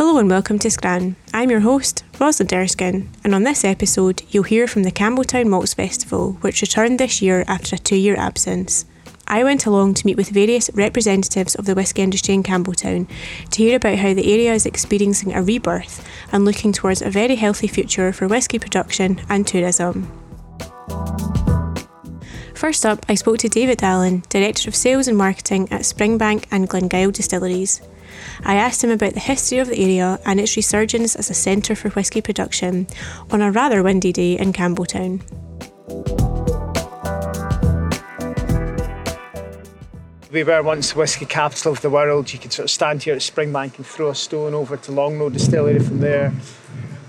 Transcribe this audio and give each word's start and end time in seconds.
Hello 0.00 0.16
and 0.16 0.30
welcome 0.30 0.58
to 0.60 0.70
Scran. 0.70 1.14
I'm 1.34 1.50
your 1.50 1.60
host, 1.60 2.04
Rosalind 2.18 2.54
Erskine, 2.54 3.10
and 3.22 3.34
on 3.34 3.42
this 3.42 3.64
episode, 3.64 4.22
you'll 4.30 4.44
hear 4.44 4.66
from 4.66 4.82
the 4.82 4.90
Campbeltown 4.90 5.48
Malts 5.48 5.74
Festival, 5.74 6.38
which 6.40 6.62
returned 6.62 6.98
this 6.98 7.20
year 7.20 7.44
after 7.46 7.76
a 7.76 7.78
two 7.78 7.96
year 7.96 8.16
absence. 8.16 8.86
I 9.28 9.44
went 9.44 9.66
along 9.66 9.92
to 9.94 10.06
meet 10.06 10.16
with 10.16 10.30
various 10.30 10.70
representatives 10.72 11.54
of 11.54 11.66
the 11.66 11.74
whisky 11.74 12.00
industry 12.00 12.32
in 12.32 12.42
Campbeltown 12.42 13.10
to 13.50 13.62
hear 13.62 13.76
about 13.76 13.98
how 13.98 14.14
the 14.14 14.32
area 14.32 14.54
is 14.54 14.64
experiencing 14.64 15.34
a 15.34 15.42
rebirth 15.42 16.02
and 16.32 16.46
looking 16.46 16.72
towards 16.72 17.02
a 17.02 17.10
very 17.10 17.36
healthy 17.36 17.66
future 17.66 18.10
for 18.10 18.26
whisky 18.26 18.58
production 18.58 19.20
and 19.28 19.46
tourism. 19.46 20.10
First 22.54 22.86
up, 22.86 23.04
I 23.06 23.16
spoke 23.16 23.36
to 23.40 23.50
David 23.50 23.82
Alan, 23.82 24.22
Director 24.30 24.70
of 24.70 24.74
Sales 24.74 25.08
and 25.08 25.18
Marketing 25.18 25.70
at 25.70 25.82
Springbank 25.82 26.46
and 26.50 26.70
Glengyle 26.70 27.12
Distilleries. 27.12 27.82
I 28.44 28.56
asked 28.56 28.82
him 28.82 28.90
about 28.90 29.14
the 29.14 29.20
history 29.20 29.58
of 29.58 29.68
the 29.68 29.82
area 29.82 30.18
and 30.24 30.40
its 30.40 30.56
resurgence 30.56 31.16
as 31.16 31.30
a 31.30 31.34
centre 31.34 31.74
for 31.74 31.90
whisky 31.90 32.20
production 32.20 32.86
on 33.30 33.40
a 33.40 33.50
rather 33.50 33.82
windy 33.82 34.12
day 34.12 34.38
in 34.38 34.52
Campbeltown. 34.52 35.20
We 40.30 40.44
were 40.44 40.62
once 40.62 40.92
the 40.92 40.98
whisky 40.98 41.26
capital 41.26 41.72
of 41.72 41.80
the 41.80 41.90
world. 41.90 42.32
You 42.32 42.38
could 42.38 42.52
sort 42.52 42.64
of 42.64 42.70
stand 42.70 43.02
here 43.02 43.14
at 43.14 43.20
Springbank 43.20 43.76
and 43.78 43.86
throw 43.86 44.10
a 44.10 44.14
stone 44.14 44.54
over 44.54 44.76
to 44.76 44.92
Longrow 44.92 45.32
Distillery 45.32 45.80
from 45.80 45.98
there 45.98 46.32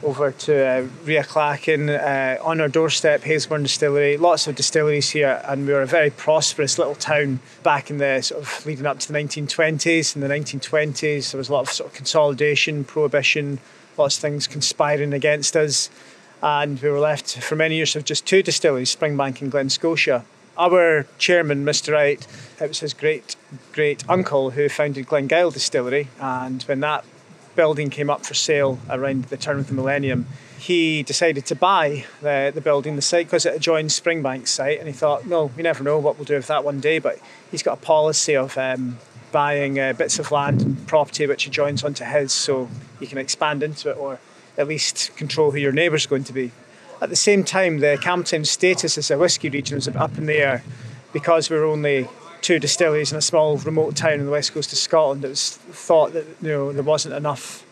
over 0.03 0.31
to 0.31 0.65
uh, 0.65 0.87
Riechlachan, 1.05 1.89
uh, 1.89 2.43
on 2.43 2.59
our 2.59 2.67
doorstep, 2.67 3.21
Hazelburn 3.21 3.63
Distillery, 3.63 4.17
lots 4.17 4.47
of 4.47 4.55
distilleries 4.55 5.11
here, 5.11 5.41
and 5.45 5.67
we 5.67 5.73
were 5.73 5.81
a 5.81 5.87
very 5.87 6.09
prosperous 6.09 6.77
little 6.77 6.95
town 6.95 7.39
back 7.63 7.89
in 7.89 7.97
the 7.97 8.21
sort 8.21 8.41
of 8.41 8.65
leading 8.65 8.85
up 8.85 8.99
to 8.99 9.11
the 9.11 9.17
1920s. 9.17 10.15
In 10.15 10.21
the 10.21 10.27
1920s, 10.27 11.31
there 11.31 11.37
was 11.37 11.49
a 11.49 11.53
lot 11.53 11.61
of 11.61 11.69
sort 11.69 11.89
of 11.89 11.95
consolidation, 11.95 12.83
prohibition, 12.83 13.59
lots 13.97 14.17
of 14.17 14.21
things 14.21 14.47
conspiring 14.47 15.13
against 15.13 15.55
us, 15.55 15.89
and 16.41 16.81
we 16.81 16.89
were 16.89 16.99
left 16.99 17.37
for 17.41 17.55
many 17.55 17.75
years 17.75 17.95
with 17.95 18.05
just 18.05 18.25
two 18.25 18.41
distilleries, 18.41 18.95
Springbank 18.95 19.41
and 19.41 19.51
Glen 19.51 19.69
Scotia. 19.69 20.25
Our 20.57 21.05
chairman, 21.17 21.63
Mr. 21.63 21.93
Wright, 21.93 22.25
it 22.59 22.67
was 22.67 22.79
his 22.79 22.93
great 22.93 23.35
great 23.71 24.03
uncle 24.09 24.51
who 24.51 24.67
founded 24.69 25.07
Glengyle 25.07 25.53
Distillery, 25.53 26.09
and 26.19 26.61
when 26.63 26.81
that 26.81 27.05
building 27.61 27.91
came 27.91 28.09
up 28.09 28.25
for 28.25 28.33
sale 28.33 28.79
around 28.89 29.25
the 29.25 29.37
turn 29.37 29.59
of 29.59 29.67
the 29.67 29.73
millennium, 29.73 30.25
he 30.57 31.03
decided 31.03 31.45
to 31.45 31.53
buy 31.53 32.03
the, 32.19 32.51
the 32.51 32.59
building, 32.59 32.95
the 32.95 33.03
site, 33.03 33.27
because 33.27 33.45
it 33.45 33.55
adjoined 33.55 33.91
Springbank's 33.91 34.49
site. 34.49 34.79
And 34.79 34.87
he 34.87 34.93
thought, 34.93 35.27
no, 35.27 35.51
we 35.55 35.61
never 35.61 35.83
know 35.83 35.99
what 35.99 36.17
we'll 36.17 36.25
do 36.25 36.33
with 36.33 36.47
that 36.47 36.63
one 36.63 36.79
day. 36.79 36.97
But 36.97 37.19
he's 37.51 37.61
got 37.61 37.77
a 37.77 37.81
policy 37.81 38.35
of 38.35 38.57
um, 38.57 38.97
buying 39.31 39.79
uh, 39.79 39.93
bits 39.93 40.17
of 40.17 40.31
land 40.31 40.63
and 40.63 40.87
property 40.87 41.27
which 41.27 41.45
adjoins 41.45 41.83
onto 41.83 42.03
his 42.03 42.33
so 42.33 42.67
you 42.99 43.05
can 43.05 43.19
expand 43.19 43.61
into 43.61 43.91
it 43.91 43.97
or 43.97 44.17
at 44.57 44.67
least 44.67 45.15
control 45.15 45.51
who 45.51 45.59
your 45.59 45.71
neighbour's 45.71 46.07
going 46.07 46.23
to 46.23 46.33
be. 46.33 46.51
At 46.99 47.09
the 47.09 47.15
same 47.15 47.43
time, 47.43 47.77
the 47.77 47.95
Campbeltown 48.01 48.47
status 48.47 48.97
as 48.97 49.11
a 49.11 49.19
whisky 49.19 49.49
region 49.49 49.75
was 49.75 49.87
up 49.87 50.17
in 50.17 50.25
the 50.25 50.37
air 50.37 50.63
because 51.13 51.51
we 51.51 51.57
were 51.57 51.65
only 51.65 52.07
two 52.41 52.59
distilleries 52.59 53.11
in 53.11 53.17
a 53.17 53.21
small 53.21 53.57
remote 53.57 53.95
town 53.95 54.13
in 54.13 54.25
the 54.25 54.31
west 54.31 54.53
coast 54.53 54.71
of 54.73 54.77
Scotland. 54.77 55.23
It 55.23 55.29
was 55.29 55.57
thought 55.57 56.13
that 56.13 56.25
you 56.41 56.49
know 56.49 56.71
there 56.73 56.83
wasn't 56.83 57.15
enough 57.15 57.65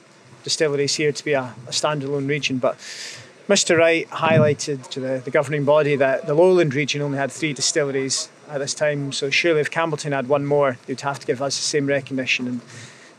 distilleries 0.43 0.95
here 0.95 1.11
to 1.11 1.25
be 1.25 1.33
a, 1.33 1.53
a 1.67 1.71
standalone 1.71 2.27
region, 2.27 2.57
but 2.57 2.77
Mr. 3.49 3.77
Wright 3.77 4.07
highlighted 4.09 4.87
to 4.89 4.99
the, 4.99 5.21
the, 5.25 5.31
governing 5.31 5.65
body 5.65 5.95
that 5.95 6.27
the 6.27 6.35
Lowland 6.35 6.75
region 6.75 7.01
only 7.01 7.17
had 7.17 7.31
three 7.31 7.51
distilleries 7.51 8.29
at 8.47 8.59
this 8.59 8.75
time. 8.75 9.11
So 9.11 9.31
surely 9.31 9.59
if 9.59 9.71
Campbeltown 9.71 10.11
had 10.11 10.29
one 10.29 10.45
more, 10.45 10.77
they'd 10.85 11.01
have 11.01 11.17
to 11.17 11.25
give 11.25 11.41
us 11.41 11.57
the 11.57 11.63
same 11.63 11.87
recognition. 11.87 12.47
And 12.47 12.61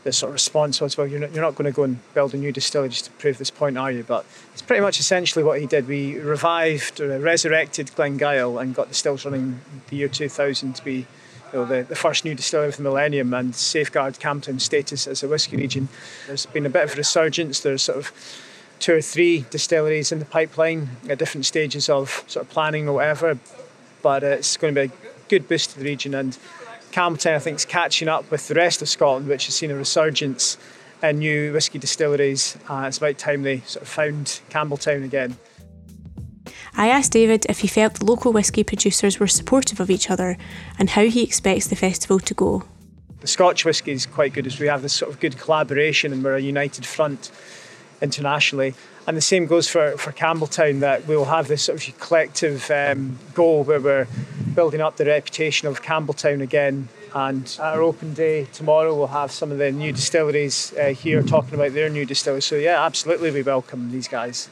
the 0.05 0.13
sort 0.13 0.29
of 0.29 0.33
response 0.33 0.79
was, 0.79 0.97
well, 0.97 1.05
you're 1.05 1.19
not, 1.19 1.33
you're 1.33 1.43
not 1.43 1.55
going 1.55 1.69
to 1.69 1.75
go 1.75 1.83
and 1.83 1.99
build 2.13 2.33
a 2.33 2.37
new 2.37 2.53
distillery 2.53 2.87
just 2.87 3.05
to 3.05 3.11
prove 3.11 3.39
this 3.39 3.51
point, 3.51 3.77
are 3.77 3.91
you? 3.91 4.03
But 4.03 4.25
it's 4.53 4.61
pretty 4.61 4.81
much 4.81 5.01
essentially 5.01 5.43
what 5.43 5.59
he 5.59 5.67
did. 5.67 5.85
We 5.85 6.17
revived, 6.17 7.01
or 7.01 7.19
resurrected 7.19 7.87
Glengyle 7.87 8.61
and 8.61 8.73
got 8.73 8.87
the 8.87 8.95
stills 8.95 9.25
running 9.25 9.59
the 9.89 9.97
year 9.97 10.07
2000 10.07 10.77
to 10.77 10.83
be 10.85 11.07
you 11.53 11.59
know, 11.59 11.65
the, 11.65 11.83
the 11.83 11.95
first 11.95 12.25
new 12.25 12.35
distillery 12.35 12.69
of 12.69 12.77
the 12.77 12.83
millennium 12.83 13.33
and 13.33 13.55
safeguard 13.55 14.15
Campbeltown 14.15 14.59
status 14.59 15.07
as 15.07 15.23
a 15.23 15.27
whisky 15.27 15.57
region. 15.57 15.89
There's 16.27 16.45
been 16.45 16.65
a 16.65 16.69
bit 16.69 16.83
of 16.83 16.93
a 16.93 16.95
resurgence. 16.97 17.59
There's 17.59 17.83
sort 17.83 17.97
of 17.97 18.11
two 18.79 18.95
or 18.95 19.01
three 19.01 19.45
distilleries 19.49 20.11
in 20.11 20.19
the 20.19 20.25
pipeline 20.25 20.89
at 21.07 21.19
different 21.19 21.45
stages 21.45 21.89
of 21.89 22.23
sort 22.27 22.45
of 22.45 22.51
planning 22.51 22.87
or 22.87 22.95
whatever, 22.95 23.37
but 24.01 24.23
uh, 24.23 24.27
it's 24.27 24.57
going 24.57 24.73
to 24.73 24.87
be 24.87 24.93
a 24.93 24.97
good 25.29 25.47
boost 25.47 25.71
to 25.71 25.79
the 25.79 25.85
region. 25.85 26.15
And 26.15 26.37
Campbeltown, 26.91 27.35
I 27.35 27.39
think, 27.39 27.57
is 27.57 27.65
catching 27.65 28.07
up 28.07 28.29
with 28.31 28.47
the 28.47 28.55
rest 28.55 28.81
of 28.81 28.89
Scotland, 28.89 29.27
which 29.27 29.45
has 29.45 29.55
seen 29.55 29.71
a 29.71 29.75
resurgence 29.75 30.57
in 31.03 31.19
new 31.19 31.53
whisky 31.53 31.79
distilleries. 31.79 32.57
Uh, 32.69 32.85
it's 32.87 32.97
about 32.97 33.17
time 33.17 33.43
they 33.43 33.59
sort 33.61 33.83
of 33.83 33.87
found 33.87 34.41
Campbeltown 34.49 35.03
again. 35.03 35.37
I 36.75 36.87
asked 36.87 37.11
David 37.11 37.45
if 37.49 37.59
he 37.59 37.67
felt 37.67 37.95
the 37.95 38.05
local 38.05 38.31
whisky 38.31 38.63
producers 38.63 39.19
were 39.19 39.27
supportive 39.27 39.79
of 39.79 39.89
each 39.89 40.09
other 40.09 40.37
and 40.79 40.91
how 40.91 41.05
he 41.05 41.23
expects 41.23 41.67
the 41.67 41.75
festival 41.75 42.19
to 42.19 42.33
go. 42.33 42.63
The 43.19 43.27
Scotch 43.27 43.65
whisky 43.65 43.91
is 43.91 44.05
quite 44.05 44.33
good 44.33 44.47
as 44.47 44.59
we 44.59 44.67
have 44.67 44.81
this 44.81 44.93
sort 44.93 45.11
of 45.11 45.19
good 45.19 45.37
collaboration 45.37 46.13
and 46.13 46.23
we're 46.23 46.35
a 46.35 46.41
united 46.41 46.85
front 46.85 47.31
internationally. 48.01 48.73
And 49.05 49.17
the 49.17 49.21
same 49.21 49.47
goes 49.47 49.67
for, 49.67 49.97
for 49.97 50.11
Campbeltown, 50.11 50.79
that 50.79 51.07
we'll 51.07 51.25
have 51.25 51.47
this 51.47 51.63
sort 51.63 51.87
of 51.87 51.99
collective 51.99 52.69
um, 52.71 53.19
goal 53.33 53.63
where 53.63 53.81
we're 53.81 54.07
building 54.55 54.79
up 54.81 54.97
the 54.97 55.05
reputation 55.05 55.67
of 55.67 55.81
Campbeltown 55.81 56.41
again. 56.41 56.87
And 57.13 57.43
at 57.43 57.59
our 57.59 57.81
open 57.81 58.13
day 58.13 58.45
tomorrow, 58.45 58.95
we'll 58.95 59.07
have 59.07 59.31
some 59.31 59.51
of 59.51 59.57
the 59.57 59.71
new 59.71 59.91
distilleries 59.91 60.73
uh, 60.79 60.87
here 60.89 61.21
talking 61.21 61.55
about 61.55 61.73
their 61.73 61.89
new 61.89 62.05
distilleries. 62.05 62.45
So, 62.45 62.55
yeah, 62.55 62.83
absolutely, 62.83 63.31
we 63.31 63.41
welcome 63.43 63.91
these 63.91 64.07
guys 64.07 64.49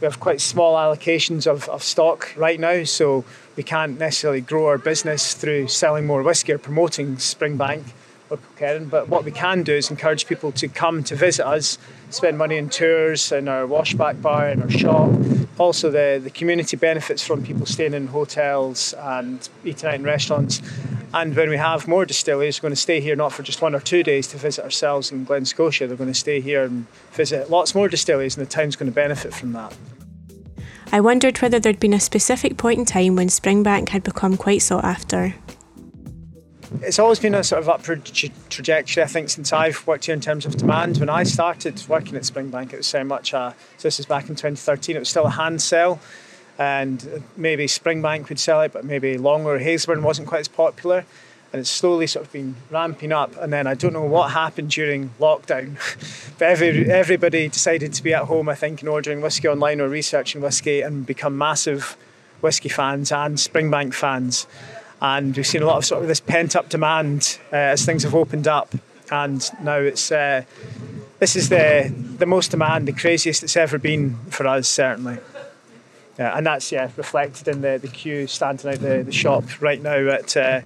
we 0.00 0.04
have 0.04 0.20
quite 0.20 0.40
small 0.40 0.74
allocations 0.74 1.46
of, 1.46 1.68
of 1.68 1.82
stock 1.82 2.32
right 2.36 2.58
now, 2.58 2.84
so 2.84 3.24
we 3.56 3.62
can't 3.62 3.98
necessarily 3.98 4.40
grow 4.40 4.66
our 4.66 4.78
business 4.78 5.34
through 5.34 5.68
selling 5.68 6.06
more 6.06 6.22
whisky 6.22 6.52
or 6.52 6.58
promoting 6.58 7.16
Springbank 7.16 7.84
or 8.30 8.38
Kilkerran. 8.58 8.90
But 8.90 9.08
what 9.08 9.24
we 9.24 9.30
can 9.30 9.62
do 9.62 9.74
is 9.74 9.90
encourage 9.90 10.26
people 10.26 10.52
to 10.52 10.68
come 10.68 11.04
to 11.04 11.14
visit 11.14 11.46
us, 11.46 11.78
spend 12.10 12.36
money 12.38 12.56
in 12.56 12.68
tours 12.68 13.30
in 13.32 13.48
our 13.48 13.66
washback 13.66 14.20
bar 14.20 14.48
in 14.48 14.62
our 14.62 14.70
shop. 14.70 15.10
Also, 15.58 15.90
the, 15.90 16.20
the 16.22 16.30
community 16.30 16.76
benefits 16.76 17.24
from 17.24 17.44
people 17.44 17.64
staying 17.64 17.94
in 17.94 18.08
hotels 18.08 18.92
and 18.94 19.48
eating 19.64 19.88
out 19.88 19.94
in 19.94 20.02
restaurants. 20.02 20.60
And 21.14 21.36
when 21.36 21.48
we 21.48 21.56
have 21.56 21.86
more 21.86 22.04
distilleries, 22.04 22.58
we're 22.58 22.66
going 22.66 22.74
to 22.74 22.80
stay 22.80 23.00
here 23.00 23.14
not 23.14 23.32
for 23.32 23.44
just 23.44 23.62
one 23.62 23.72
or 23.72 23.78
two 23.78 24.02
days 24.02 24.26
to 24.28 24.36
visit 24.36 24.64
ourselves 24.64 25.12
in 25.12 25.22
Glen 25.22 25.44
Scotia. 25.44 25.86
They're 25.86 25.96
going 25.96 26.12
to 26.12 26.18
stay 26.18 26.40
here 26.40 26.64
and 26.64 26.88
visit 27.12 27.48
lots 27.48 27.72
more 27.72 27.88
distilleries, 27.88 28.36
and 28.36 28.44
the 28.44 28.50
town's 28.50 28.74
going 28.74 28.90
to 28.90 28.94
benefit 28.94 29.32
from 29.32 29.52
that. 29.52 29.76
I 30.90 31.00
wondered 31.00 31.40
whether 31.40 31.60
there'd 31.60 31.78
been 31.78 31.94
a 31.94 32.00
specific 32.00 32.56
point 32.56 32.80
in 32.80 32.84
time 32.84 33.14
when 33.14 33.28
Springbank 33.28 33.90
had 33.90 34.02
become 34.02 34.36
quite 34.36 34.62
sought 34.62 34.82
after. 34.82 35.36
It's 36.82 36.98
always 36.98 37.20
been 37.20 37.36
a 37.36 37.44
sort 37.44 37.62
of 37.62 37.68
upward 37.68 38.04
tra- 38.04 38.30
trajectory, 38.50 39.04
I 39.04 39.06
think, 39.06 39.30
since 39.30 39.52
I've 39.52 39.86
worked 39.86 40.06
here 40.06 40.14
in 40.14 40.20
terms 40.20 40.44
of 40.44 40.56
demand. 40.56 40.98
When 40.98 41.08
I 41.08 41.22
started 41.22 41.80
working 41.86 42.16
at 42.16 42.22
Springbank, 42.22 42.72
it 42.72 42.78
was 42.78 42.90
very 42.90 43.04
much 43.04 43.32
a, 43.32 43.54
so 43.76 43.86
this 43.86 44.00
is 44.00 44.06
back 44.06 44.28
in 44.28 44.34
2013, 44.34 44.96
it 44.96 44.98
was 44.98 45.10
still 45.10 45.26
a 45.26 45.30
hand 45.30 45.62
sell, 45.62 46.00
and 46.58 47.22
maybe 47.36 47.66
Springbank 47.66 48.28
would 48.28 48.38
sell 48.38 48.60
it, 48.62 48.72
but 48.72 48.84
maybe 48.84 49.16
Longrow 49.16 49.46
or 49.46 49.58
Hazelburn 49.58 50.02
wasn't 50.02 50.28
quite 50.28 50.40
as 50.40 50.48
popular. 50.48 51.04
and 51.52 51.60
it's 51.60 51.70
slowly 51.70 52.06
sort 52.08 52.26
of 52.26 52.32
been 52.32 52.56
ramping 52.68 53.12
up. 53.12 53.36
And 53.36 53.52
then 53.52 53.68
I 53.68 53.74
don't 53.74 53.92
know 53.92 54.02
what 54.02 54.32
happened 54.32 54.70
during 54.70 55.10
lockdown, 55.20 55.76
but 56.38 56.48
every, 56.48 56.90
everybody 56.90 57.48
decided 57.48 57.92
to 57.94 58.02
be 58.02 58.12
at 58.12 58.24
home, 58.24 58.48
I 58.48 58.56
think, 58.56 58.80
and 58.80 58.88
ordering 58.88 59.20
whiskey 59.20 59.46
online 59.46 59.80
or 59.80 59.88
researching 59.88 60.40
whiskey 60.40 60.80
and 60.80 61.06
become 61.06 61.38
massive 61.38 61.96
whiskey 62.40 62.68
fans 62.68 63.12
and 63.12 63.36
Springbank 63.36 63.94
fans. 63.94 64.48
And 65.00 65.36
we've 65.36 65.46
seen 65.46 65.62
a 65.62 65.66
lot 65.66 65.76
of 65.76 65.84
sort 65.84 66.02
of 66.02 66.08
this 66.08 66.20
pent 66.20 66.56
up 66.56 66.68
demand 66.68 67.38
uh, 67.52 67.56
as 67.56 67.84
things 67.84 68.02
have 68.02 68.16
opened 68.16 68.48
up. 68.48 68.74
And 69.10 69.48
now 69.62 69.76
it's 69.78 70.10
uh, 70.10 70.42
this 71.20 71.36
is 71.36 71.50
the 71.50 71.92
the 72.18 72.26
most 72.26 72.50
demand, 72.50 72.88
the 72.88 72.92
craziest 72.92 73.42
it's 73.42 73.56
ever 73.56 73.78
been 73.78 74.16
for 74.30 74.46
us, 74.46 74.66
certainly. 74.66 75.18
Yeah, 76.18 76.36
and 76.36 76.46
that's 76.46 76.70
yeah 76.70 76.90
reflected 76.96 77.48
in 77.48 77.60
the, 77.60 77.78
the 77.80 77.88
queue 77.88 78.26
standing 78.26 78.70
out 78.70 78.78
the, 78.78 79.02
the 79.02 79.12
shop 79.12 79.44
right 79.60 79.82
now 79.82 80.08
at 80.08 80.36
uh, 80.36 80.60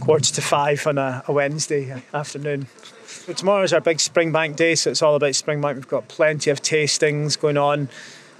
quarter 0.00 0.32
to 0.32 0.40
five 0.40 0.86
on 0.86 0.96
a, 0.98 1.22
a 1.28 1.32
Wednesday 1.32 2.02
afternoon. 2.14 2.66
So 3.04 3.32
tomorrow's 3.32 3.72
our 3.72 3.80
big 3.80 3.98
Springbank 3.98 4.56
day, 4.56 4.74
so 4.74 4.90
it's 4.90 5.02
all 5.02 5.16
about 5.16 5.32
Springbank. 5.32 5.74
We've 5.74 5.88
got 5.88 6.08
plenty 6.08 6.50
of 6.50 6.62
tastings 6.62 7.38
going 7.38 7.56
on. 7.56 7.88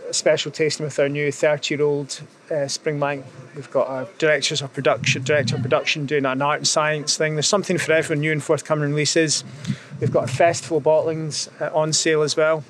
A 0.08 0.14
special 0.14 0.52
tasting 0.52 0.84
with 0.84 0.96
our 1.00 1.08
new 1.08 1.32
30-year-old 1.32 2.20
uh, 2.50 2.66
Springbank. 2.66 3.24
We've 3.56 3.70
got 3.70 3.88
our 3.88 4.06
directors 4.18 4.62
of 4.62 4.72
production, 4.72 5.24
director 5.24 5.56
of 5.56 5.62
production 5.62 6.06
doing 6.06 6.24
an 6.24 6.40
art 6.40 6.58
and 6.58 6.68
science 6.68 7.16
thing. 7.16 7.34
There's 7.34 7.48
something 7.48 7.78
for 7.78 7.92
everyone, 7.92 8.20
new 8.20 8.30
and 8.30 8.42
forthcoming 8.42 8.90
releases. 8.90 9.42
We've 10.00 10.12
got 10.12 10.30
festival 10.30 10.80
bottlings 10.80 11.50
uh, 11.60 11.76
on 11.76 11.92
sale 11.92 12.22
as 12.22 12.36
well. 12.36 12.62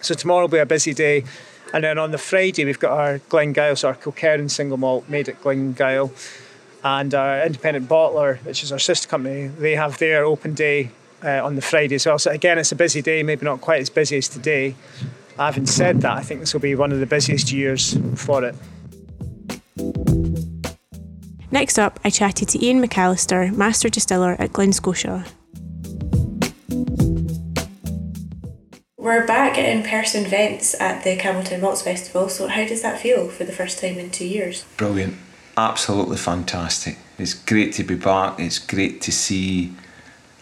So 0.00 0.14
tomorrow 0.14 0.42
will 0.42 0.48
be 0.48 0.58
a 0.58 0.66
busy 0.66 0.94
day. 0.94 1.24
And 1.72 1.84
then 1.84 1.98
on 1.98 2.10
the 2.10 2.18
Friday, 2.18 2.64
we've 2.64 2.78
got 2.78 2.92
our 2.92 3.18
Glengyle, 3.18 3.76
so 3.76 3.88
our 3.88 3.94
Kilkerran 3.94 4.50
single 4.50 4.76
malt 4.76 5.08
made 5.08 5.28
at 5.28 5.40
Glengyle. 5.42 6.10
And 6.84 7.14
our 7.14 7.44
independent 7.44 7.88
bottler, 7.88 8.38
which 8.44 8.62
is 8.62 8.70
our 8.70 8.78
sister 8.78 9.08
company, 9.08 9.48
they 9.48 9.74
have 9.74 9.98
their 9.98 10.24
open 10.24 10.54
day 10.54 10.90
uh, 11.24 11.44
on 11.44 11.56
the 11.56 11.62
Friday 11.62 11.96
as 11.96 12.06
well. 12.06 12.18
So 12.18 12.30
again, 12.30 12.58
it's 12.58 12.72
a 12.72 12.76
busy 12.76 13.02
day, 13.02 13.22
maybe 13.22 13.44
not 13.44 13.60
quite 13.60 13.80
as 13.80 13.90
busy 13.90 14.18
as 14.18 14.28
today. 14.28 14.76
Having 15.36 15.66
said 15.66 16.00
that, 16.02 16.16
I 16.16 16.22
think 16.22 16.40
this 16.40 16.54
will 16.54 16.60
be 16.60 16.74
one 16.74 16.92
of 16.92 17.00
the 17.00 17.06
busiest 17.06 17.52
years 17.52 17.98
for 18.14 18.44
it. 18.44 18.54
Next 21.50 21.78
up, 21.78 22.00
I 22.04 22.10
chatted 22.10 22.48
to 22.50 22.66
Iain 22.66 22.82
McAlister, 22.82 23.54
Master 23.54 23.88
Distiller 23.88 24.36
at 24.38 24.52
Glen 24.52 24.72
We're 29.06 29.24
back 29.24 29.56
at 29.56 29.64
in-person 29.64 30.26
events 30.26 30.74
at 30.80 31.04
the 31.04 31.16
Campbeltown 31.16 31.60
Malts 31.60 31.82
Festival. 31.82 32.28
So 32.28 32.48
how 32.48 32.66
does 32.66 32.82
that 32.82 32.98
feel 32.98 33.28
for 33.28 33.44
the 33.44 33.52
first 33.52 33.78
time 33.78 33.98
in 33.98 34.10
two 34.10 34.26
years? 34.26 34.64
Brilliant, 34.76 35.14
absolutely 35.56 36.16
fantastic. 36.16 36.98
It's 37.16 37.32
great 37.32 37.72
to 37.74 37.84
be 37.84 37.94
back. 37.94 38.40
It's 38.40 38.58
great 38.58 39.00
to 39.02 39.12
see 39.12 39.72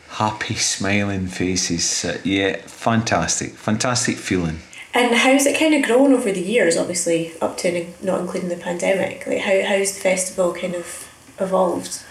happy, 0.09 0.55
smiling 0.55 1.27
faces. 1.27 2.07
Uh, 2.07 2.17
yeah, 2.25 2.57
fantastic, 2.65 3.51
fantastic 3.51 4.17
feeling. 4.17 4.61
And 4.95 5.15
how's 5.15 5.45
it 5.45 5.59
kind 5.59 5.75
of 5.75 5.83
grown 5.83 6.15
over 6.15 6.33
the 6.33 6.41
years? 6.41 6.79
Obviously, 6.79 7.39
up 7.43 7.59
to 7.59 7.87
not 8.01 8.23
including 8.23 8.49
the 8.49 8.57
pandemic. 8.57 9.27
Like 9.27 9.41
how 9.41 9.63
how's 9.63 9.93
the 9.93 10.01
festival 10.01 10.55
kind 10.55 10.75
of 10.75 11.13
evolved? 11.39 12.03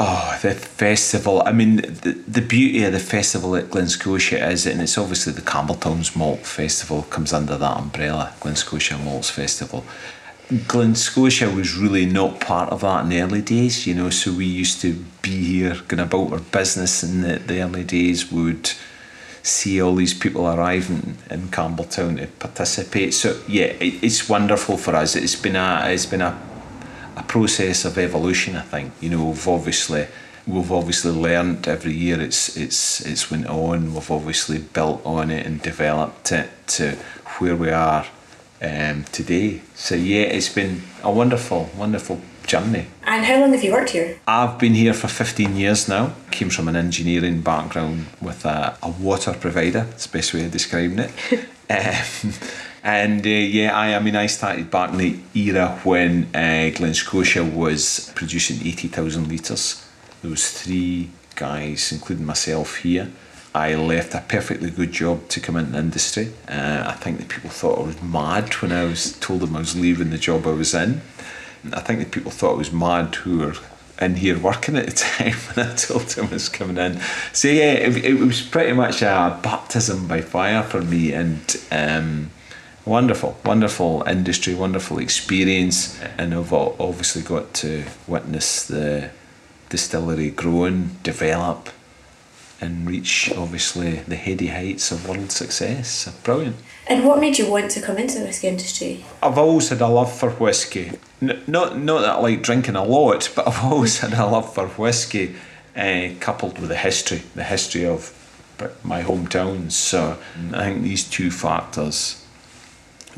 Oh, 0.00 0.38
the 0.42 0.54
festival. 0.54 1.42
I 1.44 1.50
mean, 1.50 1.76
the, 1.76 2.22
the 2.28 2.40
beauty 2.40 2.84
of 2.84 2.92
the 2.92 3.00
festival 3.00 3.56
at 3.56 3.70
Glen 3.70 3.88
Scotia 3.88 4.48
is, 4.48 4.64
and 4.64 4.80
it's 4.80 4.96
obviously 4.96 5.32
the 5.32 5.40
Campbeltowns 5.40 6.14
Malt 6.14 6.46
Festival 6.46 7.02
comes 7.02 7.32
under 7.32 7.56
that 7.56 7.76
umbrella, 7.76 8.32
Glen 8.38 8.54
Scotia 8.54 8.96
Malts 8.96 9.30
Festival. 9.30 9.84
Glen 10.68 10.94
Scotia 10.94 11.50
was 11.50 11.76
really 11.76 12.06
not 12.06 12.40
part 12.40 12.70
of 12.70 12.82
that 12.82 13.02
in 13.02 13.08
the 13.08 13.20
early 13.20 13.42
days, 13.42 13.88
you 13.88 13.94
know, 13.94 14.08
so 14.08 14.32
we 14.32 14.46
used 14.46 14.80
to 14.82 15.04
be 15.20 15.30
here 15.30 15.76
going 15.88 16.00
about 16.00 16.32
our 16.32 16.38
business 16.38 17.02
in 17.02 17.22
the, 17.22 17.40
the 17.40 17.60
early 17.60 17.82
days, 17.82 18.30
would 18.30 18.70
see 19.42 19.82
all 19.82 19.96
these 19.96 20.14
people 20.14 20.46
arriving 20.46 21.18
in 21.28 21.48
Campbeltown 21.48 22.18
to 22.18 22.26
participate. 22.38 23.14
So 23.14 23.40
yeah, 23.48 23.64
it, 23.80 24.02
it's 24.04 24.28
wonderful 24.28 24.76
for 24.76 24.94
us. 24.94 25.16
It's 25.16 25.36
been 25.36 25.56
a 25.56 25.82
it's 25.88 26.06
been 26.06 26.22
a 26.22 26.38
a 27.18 27.22
process 27.24 27.84
of 27.84 27.98
evolution. 27.98 28.56
I 28.56 28.62
think 28.62 28.92
you 29.00 29.10
know 29.10 29.24
we've 29.26 29.48
obviously 29.48 30.06
we've 30.46 30.72
obviously 30.72 31.12
learned 31.12 31.68
every 31.68 31.92
year. 31.92 32.20
It's 32.20 32.56
it's 32.56 33.04
it's 33.04 33.30
went 33.30 33.46
on. 33.46 33.94
We've 33.94 34.10
obviously 34.10 34.58
built 34.58 35.02
on 35.04 35.30
it 35.30 35.46
and 35.46 35.60
developed 35.60 36.32
it 36.32 36.48
to 36.78 36.96
where 37.38 37.56
we 37.56 37.70
are 37.70 38.06
um, 38.62 39.04
today. 39.12 39.60
So 39.74 39.94
yeah, 39.94 40.22
it's 40.22 40.48
been 40.48 40.82
a 41.02 41.10
wonderful, 41.10 41.70
wonderful 41.76 42.20
journey. 42.46 42.86
And 43.04 43.24
how 43.24 43.40
long 43.40 43.52
have 43.52 43.62
you 43.62 43.72
worked 43.72 43.90
here? 43.90 44.18
I've 44.26 44.58
been 44.58 44.74
here 44.74 44.94
for 44.94 45.08
15 45.08 45.56
years 45.56 45.88
now. 45.88 46.14
Came 46.30 46.50
from 46.50 46.68
an 46.68 46.76
engineering 46.76 47.42
background 47.42 48.06
with 48.20 48.44
a, 48.44 48.76
a 48.82 48.90
water 48.90 49.34
provider, 49.34 49.86
It's 49.92 50.06
the 50.06 50.18
best 50.18 50.34
way 50.34 50.44
of 50.44 50.50
describing 50.50 50.98
it. 50.98 51.10
um, 51.70 52.32
and 52.88 53.26
uh, 53.26 53.28
yeah, 53.28 53.76
I, 53.76 53.94
I 53.94 53.98
mean, 53.98 54.16
I 54.16 54.26
started 54.26 54.70
back 54.70 54.90
in 54.90 54.98
the 54.98 55.18
era 55.34 55.78
when 55.84 56.34
uh, 56.34 56.70
Glen 56.74 56.94
Scotia 56.94 57.44
was 57.44 58.12
producing 58.14 58.66
80,000 58.66 59.28
litres. 59.28 59.84
There 60.22 60.30
was 60.30 60.50
three 60.50 61.10
guys, 61.36 61.92
including 61.92 62.24
myself 62.24 62.76
here. 62.76 63.10
I 63.54 63.74
left 63.74 64.14
a 64.14 64.24
perfectly 64.26 64.70
good 64.70 64.92
job 64.92 65.28
to 65.28 65.40
come 65.40 65.56
into 65.56 65.72
the 65.72 65.78
industry. 65.78 66.32
Uh, 66.48 66.84
I 66.86 66.92
think 66.92 67.18
that 67.18 67.28
people 67.28 67.50
thought 67.50 67.78
I 67.78 67.86
was 67.86 68.02
mad 68.02 68.52
when 68.54 68.72
I 68.72 68.84
was 68.84 69.12
told 69.18 69.40
them 69.40 69.56
I 69.56 69.60
was 69.60 69.78
leaving 69.78 70.10
the 70.10 70.18
job 70.18 70.46
I 70.46 70.52
was 70.52 70.74
in. 70.74 71.00
I 71.72 71.80
think 71.80 71.98
that 71.98 72.10
people 72.10 72.30
thought 72.30 72.54
I 72.54 72.58
was 72.58 72.72
mad 72.72 73.14
who 73.16 73.38
were 73.38 73.54
in 74.00 74.14
here 74.16 74.38
working 74.38 74.76
at 74.76 74.86
the 74.86 74.92
time 74.92 75.32
when 75.54 75.66
I 75.66 75.74
told 75.74 76.02
them 76.02 76.26
I 76.26 76.34
was 76.34 76.48
coming 76.48 76.78
in. 76.78 77.00
So 77.32 77.48
yeah, 77.48 77.72
it, 77.72 78.04
it 78.04 78.14
was 78.14 78.42
pretty 78.42 78.72
much 78.72 79.02
a 79.02 79.38
baptism 79.42 80.06
by 80.06 80.20
fire 80.20 80.62
for 80.62 80.80
me, 80.80 81.12
and 81.12 81.56
um, 81.70 82.30
wonderful, 82.88 83.36
wonderful 83.44 84.02
industry, 84.06 84.54
wonderful 84.54 84.98
experience, 84.98 86.00
and 86.16 86.34
I've 86.34 86.52
obviously 86.52 87.22
got 87.22 87.54
to 87.54 87.84
witness 88.06 88.64
the 88.64 89.10
distillery 89.68 90.30
growing, 90.30 90.96
develop, 91.02 91.68
and 92.60 92.88
reach 92.88 93.30
obviously 93.36 93.96
the 93.96 94.16
heady 94.16 94.48
heights 94.48 94.90
of 94.90 95.08
world 95.08 95.30
success. 95.30 95.90
So 95.90 96.12
brilliant. 96.24 96.56
And 96.88 97.04
what 97.04 97.20
made 97.20 97.38
you 97.38 97.48
want 97.48 97.70
to 97.72 97.80
come 97.80 97.98
into 97.98 98.18
the 98.18 98.24
whisky 98.24 98.48
industry? 98.48 99.04
I've 99.22 99.38
always 99.38 99.68
had 99.68 99.80
a 99.80 99.86
love 99.86 100.12
for 100.12 100.30
whisky. 100.30 100.92
N- 101.20 101.42
not 101.46 101.78
not 101.78 102.00
that 102.00 102.16
I 102.16 102.20
like 102.20 102.42
drinking 102.42 102.74
a 102.76 102.84
lot, 102.84 103.30
but 103.36 103.46
I've 103.46 103.62
always 103.72 103.98
had 103.98 104.14
a 104.14 104.26
love 104.26 104.52
for 104.52 104.66
whisky, 104.66 105.36
uh, 105.76 106.08
coupled 106.18 106.58
with 106.58 106.70
the 106.70 106.76
history, 106.76 107.22
the 107.34 107.44
history 107.44 107.84
of 107.86 108.14
my 108.82 109.02
hometown. 109.02 109.70
So 109.70 110.18
I 110.52 110.64
think 110.64 110.82
these 110.82 111.08
two 111.08 111.30
factors 111.30 112.17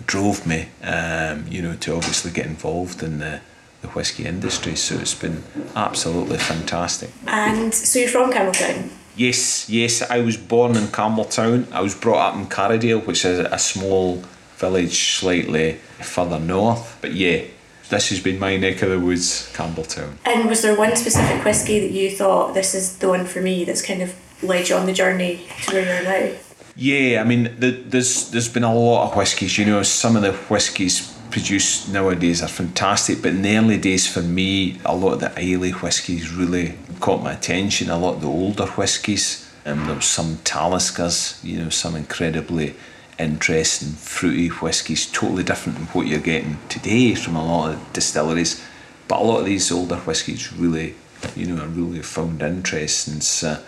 drove 0.07 0.47
me, 0.47 0.69
um, 0.83 1.47
you 1.49 1.63
know, 1.63 1.75
to 1.77 1.95
obviously 1.95 2.31
get 2.31 2.47
involved 2.47 3.03
in 3.03 3.19
the, 3.19 3.41
the 3.83 3.89
whisky 3.89 4.27
industry. 4.27 4.77
So 4.77 4.97
it's 4.97 5.15
been 5.15 5.43
absolutely 5.75 6.39
fantastic. 6.39 7.11
And 7.27 7.73
so 7.75 7.99
you're 7.99 8.09
from 8.09 8.33
Campbeltown? 8.33 8.91
Yes, 9.17 9.69
yes. 9.69 10.03
I 10.03 10.21
was 10.21 10.37
born 10.37 10.77
in 10.77 10.85
Campbeltown. 10.85 11.71
I 11.73 11.81
was 11.81 11.95
brought 11.95 12.31
up 12.31 12.35
in 12.37 12.47
Carradale, 12.47 13.05
which 13.07 13.25
is 13.25 13.39
a 13.39 13.59
small 13.59 14.23
village 14.57 15.17
slightly 15.19 15.75
further 16.01 16.39
north. 16.39 16.99
But 17.01 17.13
yeah, 17.13 17.43
this 17.89 18.11
has 18.11 18.21
been 18.21 18.39
my 18.39 18.57
neck 18.57 18.83
of 18.83 18.91
the 18.91 19.01
woods, 19.01 19.53
Campbeltown. 19.53 20.13
And 20.25 20.49
was 20.49 20.63
there 20.63 20.77
one 20.77 20.95
specific 20.97 21.45
whisky 21.45 21.81
that 21.81 21.91
you 21.91 22.11
thought 22.11 22.55
this 22.55 22.75
is 22.75 22.99
the 22.99 23.09
one 23.09 23.27
for 23.27 23.41
me 23.41 23.65
that's 23.65 23.83
kind 23.83 24.01
of 24.01 24.15
led 24.43 24.69
you 24.69 24.77
on 24.77 24.87
the 24.87 24.93
journey 24.93 25.47
to 25.65 25.75
where 25.75 26.03
you're 26.03 26.05
now? 26.05 26.37
Yeah, 26.81 27.21
I 27.21 27.25
mean, 27.25 27.55
the, 27.59 27.73
there's 27.73 28.31
there's 28.31 28.49
been 28.49 28.65
a 28.65 28.75
lot 28.75 29.11
of 29.11 29.15
whiskies. 29.15 29.59
You 29.59 29.67
know, 29.67 29.83
some 29.83 30.17
of 30.17 30.23
the 30.23 30.33
whiskies 30.33 31.15
produced 31.31 31.93
nowadays 31.93 32.43
are 32.43 32.49
fantastic, 32.49 33.21
but 33.21 33.33
in 33.33 33.43
the 33.43 33.55
early 33.55 33.77
days 33.77 34.07
for 34.07 34.23
me, 34.23 34.81
a 34.87 34.97
lot 34.97 35.13
of 35.13 35.21
the 35.21 35.39
Islay 35.39 35.73
whiskies 35.73 36.33
really 36.33 36.79
caught 37.01 37.23
my 37.23 37.35
attention. 37.35 37.91
A 37.91 37.99
lot 37.99 38.15
of 38.15 38.21
the 38.23 38.29
older 38.29 38.65
whiskies, 38.65 39.47
and 39.67 39.81
um, 39.81 39.87
there 39.89 39.97
was 39.97 40.07
some 40.07 40.37
Taliskers, 40.37 41.45
you 41.45 41.59
know, 41.59 41.69
some 41.69 41.95
incredibly 41.95 42.75
interesting 43.19 43.91
fruity 43.91 44.49
whiskies, 44.49 45.05
totally 45.05 45.43
different 45.43 45.77
from 45.77 45.87
what 45.89 46.07
you're 46.07 46.19
getting 46.19 46.57
today 46.71 47.15
from 47.15 47.37
a 47.37 47.45
lot 47.45 47.75
of 47.75 47.93
distilleries. 47.93 48.65
But 49.07 49.21
a 49.21 49.25
lot 49.25 49.41
of 49.41 49.45
these 49.45 49.71
older 49.71 49.97
whiskies 49.97 50.51
really, 50.55 50.95
you 51.37 51.45
know, 51.45 51.63
I 51.63 51.67
really 51.67 52.01
found 52.01 52.41
interesting. 52.41 53.21
So, 53.21 53.63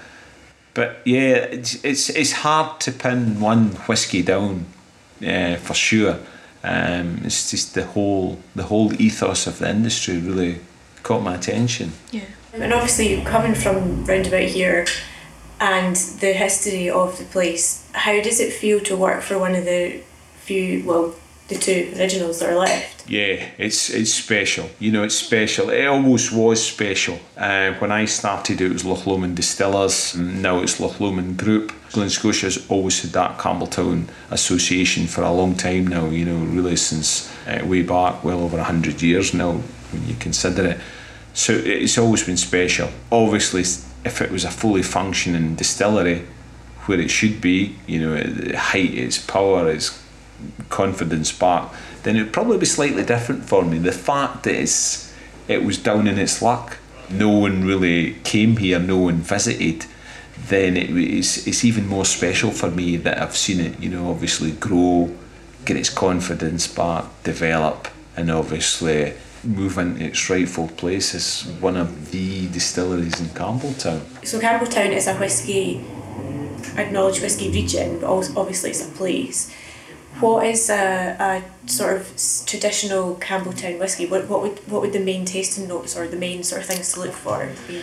but 0.74 1.00
yeah, 1.04 1.36
it's, 1.36 1.84
it's 1.84 2.08
it's 2.10 2.32
hard 2.32 2.80
to 2.80 2.92
pin 2.92 3.40
one 3.40 3.70
whiskey 3.88 4.22
down, 4.22 4.66
uh, 5.26 5.56
for 5.56 5.74
sure. 5.74 6.18
Um, 6.64 7.22
it's 7.24 7.50
just 7.50 7.74
the 7.74 7.84
whole 7.84 8.38
the 8.54 8.64
whole 8.64 8.92
ethos 9.00 9.46
of 9.46 9.58
the 9.58 9.68
industry 9.68 10.18
really 10.18 10.60
caught 11.02 11.22
my 11.22 11.34
attention. 11.34 11.92
Yeah, 12.10 12.24
and 12.52 12.72
obviously 12.72 13.22
coming 13.22 13.54
from 13.54 14.04
round 14.04 14.26
about 14.26 14.42
here, 14.42 14.86
and 15.60 15.96
the 15.96 16.32
history 16.32 16.90
of 16.90 17.18
the 17.18 17.24
place, 17.24 17.88
how 17.92 18.20
does 18.22 18.40
it 18.40 18.52
feel 18.52 18.80
to 18.80 18.96
work 18.96 19.22
for 19.22 19.38
one 19.38 19.54
of 19.54 19.64
the 19.64 20.02
few, 20.42 20.84
well, 20.84 21.14
the 21.48 21.56
two 21.56 21.92
originals 21.96 22.40
that 22.40 22.50
are 22.50 22.56
left. 22.56 23.08
Yeah, 23.08 23.44
it's 23.58 23.90
it's 23.90 24.12
special. 24.12 24.70
You 24.78 24.92
know, 24.92 25.02
it's 25.02 25.14
special. 25.14 25.70
It 25.70 25.86
almost 25.86 26.32
was 26.32 26.64
special. 26.64 27.18
Uh, 27.36 27.72
when 27.74 27.90
I 27.90 28.04
started, 28.06 28.60
it 28.60 28.72
was 28.72 28.84
Loch 28.84 29.06
Lomond 29.06 29.36
Distillers. 29.36 30.16
Now 30.16 30.60
it's 30.60 30.80
Loch 30.80 31.00
Lomond 31.00 31.36
Group. 31.36 31.72
Glen 31.92 32.08
Scotia's 32.08 32.70
always 32.70 33.02
had 33.02 33.12
that 33.12 33.38
Campbeltown 33.38 34.08
association 34.30 35.06
for 35.06 35.22
a 35.22 35.32
long 35.32 35.54
time 35.54 35.86
now. 35.88 36.06
You 36.06 36.24
know, 36.24 36.44
really 36.44 36.76
since 36.76 37.30
uh, 37.46 37.64
way 37.66 37.82
back, 37.82 38.24
well 38.24 38.40
over 38.40 38.62
hundred 38.62 39.02
years 39.02 39.34
now, 39.34 39.52
when 39.90 40.06
you 40.06 40.14
consider 40.14 40.66
it. 40.66 40.80
So 41.34 41.54
it's 41.54 41.98
always 41.98 42.24
been 42.24 42.36
special. 42.36 42.90
Obviously, 43.10 43.62
if 44.04 44.20
it 44.20 44.30
was 44.30 44.44
a 44.44 44.50
fully 44.50 44.82
functioning 44.82 45.54
distillery, 45.54 46.26
where 46.86 47.00
it 47.00 47.10
should 47.10 47.40
be, 47.40 47.76
you 47.86 48.00
know, 48.00 48.20
the 48.20 48.56
height, 48.56 48.94
its 48.94 49.18
power, 49.18 49.70
its 49.70 50.01
confidence 50.68 51.32
back, 51.32 51.72
then 52.02 52.16
it 52.16 52.22
would 52.22 52.32
probably 52.32 52.58
be 52.58 52.66
slightly 52.66 53.04
different 53.04 53.44
for 53.44 53.64
me. 53.64 53.78
The 53.78 53.92
fact 53.92 54.46
it's, 54.46 55.12
it 55.48 55.64
was 55.64 55.78
down 55.78 56.06
in 56.06 56.18
its 56.18 56.42
luck, 56.42 56.78
no 57.10 57.28
one 57.28 57.64
really 57.64 58.14
came 58.24 58.56
here, 58.56 58.78
no 58.78 58.98
one 58.98 59.16
visited, 59.16 59.86
then 60.48 60.76
it 60.76 60.90
is, 60.90 61.46
it's 61.46 61.64
even 61.64 61.86
more 61.86 62.04
special 62.04 62.50
for 62.50 62.70
me 62.70 62.96
that 62.96 63.20
I've 63.20 63.36
seen 63.36 63.60
it, 63.60 63.80
you 63.80 63.90
know, 63.90 64.10
obviously 64.10 64.52
grow, 64.52 65.14
get 65.64 65.76
its 65.76 65.90
confidence 65.90 66.66
back, 66.66 67.04
develop, 67.22 67.88
and 68.16 68.30
obviously 68.30 69.14
move 69.44 69.76
into 69.78 70.04
its 70.04 70.30
rightful 70.30 70.68
place 70.68 71.14
as 71.14 71.42
one 71.60 71.76
of 71.76 72.10
the 72.10 72.48
distilleries 72.48 73.20
in 73.20 73.26
Campbeltown. 73.26 74.00
So 74.24 74.38
Campbeltown 74.38 74.90
is 74.90 75.06
a 75.06 75.14
whisky, 75.16 75.84
acknowledged 76.76 77.22
whisky 77.22 77.50
region, 77.50 78.00
but 78.00 78.06
also 78.06 78.40
obviously 78.40 78.70
it's 78.70 78.86
a 78.86 78.90
place. 78.90 79.52
What 80.22 80.46
is 80.46 80.70
a, 80.70 81.16
a 81.18 81.68
sort 81.68 81.96
of 81.96 82.06
traditional 82.46 83.16
Campbeltown 83.16 83.80
whisky? 83.80 84.06
What, 84.06 84.28
what 84.28 84.42
would 84.42 84.58
what 84.70 84.80
would 84.82 84.92
the 84.92 85.00
main 85.00 85.24
tasting 85.24 85.66
notes 85.66 85.96
or 85.96 86.06
the 86.06 86.16
main 86.16 86.44
sort 86.44 86.62
of 86.62 86.68
things 86.68 86.92
to 86.92 87.00
look 87.00 87.12
for 87.12 87.50
be? 87.66 87.82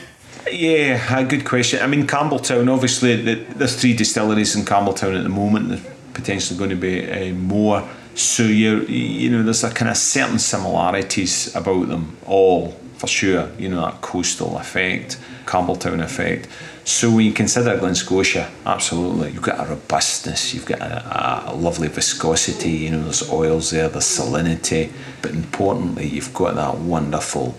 Yeah, 0.50 1.24
good 1.24 1.43
question. 1.43 1.81
I 1.81 1.88
mean, 1.88 2.08
Campbeltown, 2.08 2.74
obviously, 2.74 3.22
the, 3.22 3.36
there's 3.55 3.75
three 3.75 3.93
distilleries 3.93 4.55
in 4.55 4.63
Campbeltown 4.63 5.17
at 5.17 5.24
the 5.24 5.29
moment. 5.29 5.69
There's 5.69 5.86
potentially 6.13 6.58
going 6.58 6.69
to 6.69 6.75
be 6.75 7.12
uh, 7.12 7.34
more. 7.34 7.88
So 8.15 8.43
you 8.43 8.81
you 8.81 9.29
know, 9.29 9.43
there's 9.43 9.63
a 9.63 9.72
kind 9.72 9.91
of 9.91 9.98
certain 9.98 10.39
similarities 10.39 11.53
about 11.55 11.89
them 11.89 12.17
all 12.25 12.72
for 12.98 13.08
sure. 13.08 13.50
You 13.58 13.69
know, 13.69 13.81
that 13.81 14.01
coastal 14.01 14.58
effect, 14.58 15.19
Campbeltown 15.50 16.03
effect. 16.03 16.48
So 16.86 17.10
when 17.10 17.25
you 17.25 17.34
consider 17.34 17.77
Glen 17.77 17.96
Scotia, 17.96 18.51
absolutely, 18.65 19.32
you've 19.32 19.41
got 19.41 19.60
a 19.60 19.70
robustness, 19.70 20.53
you've 20.53 20.68
got 20.68 20.82
a, 20.82 21.51
a, 21.51 21.56
lovely 21.56 21.88
viscosity. 21.88 22.70
You 22.70 22.91
know, 22.91 23.03
there's 23.03 23.27
oils 23.32 23.72
there, 23.72 23.89
there's 23.89 24.06
salinity, 24.06 24.91
but 25.24 25.32
importantly, 25.32 26.08
you've 26.08 26.34
got 26.34 26.56
that 26.56 26.77
wonderful 26.77 27.56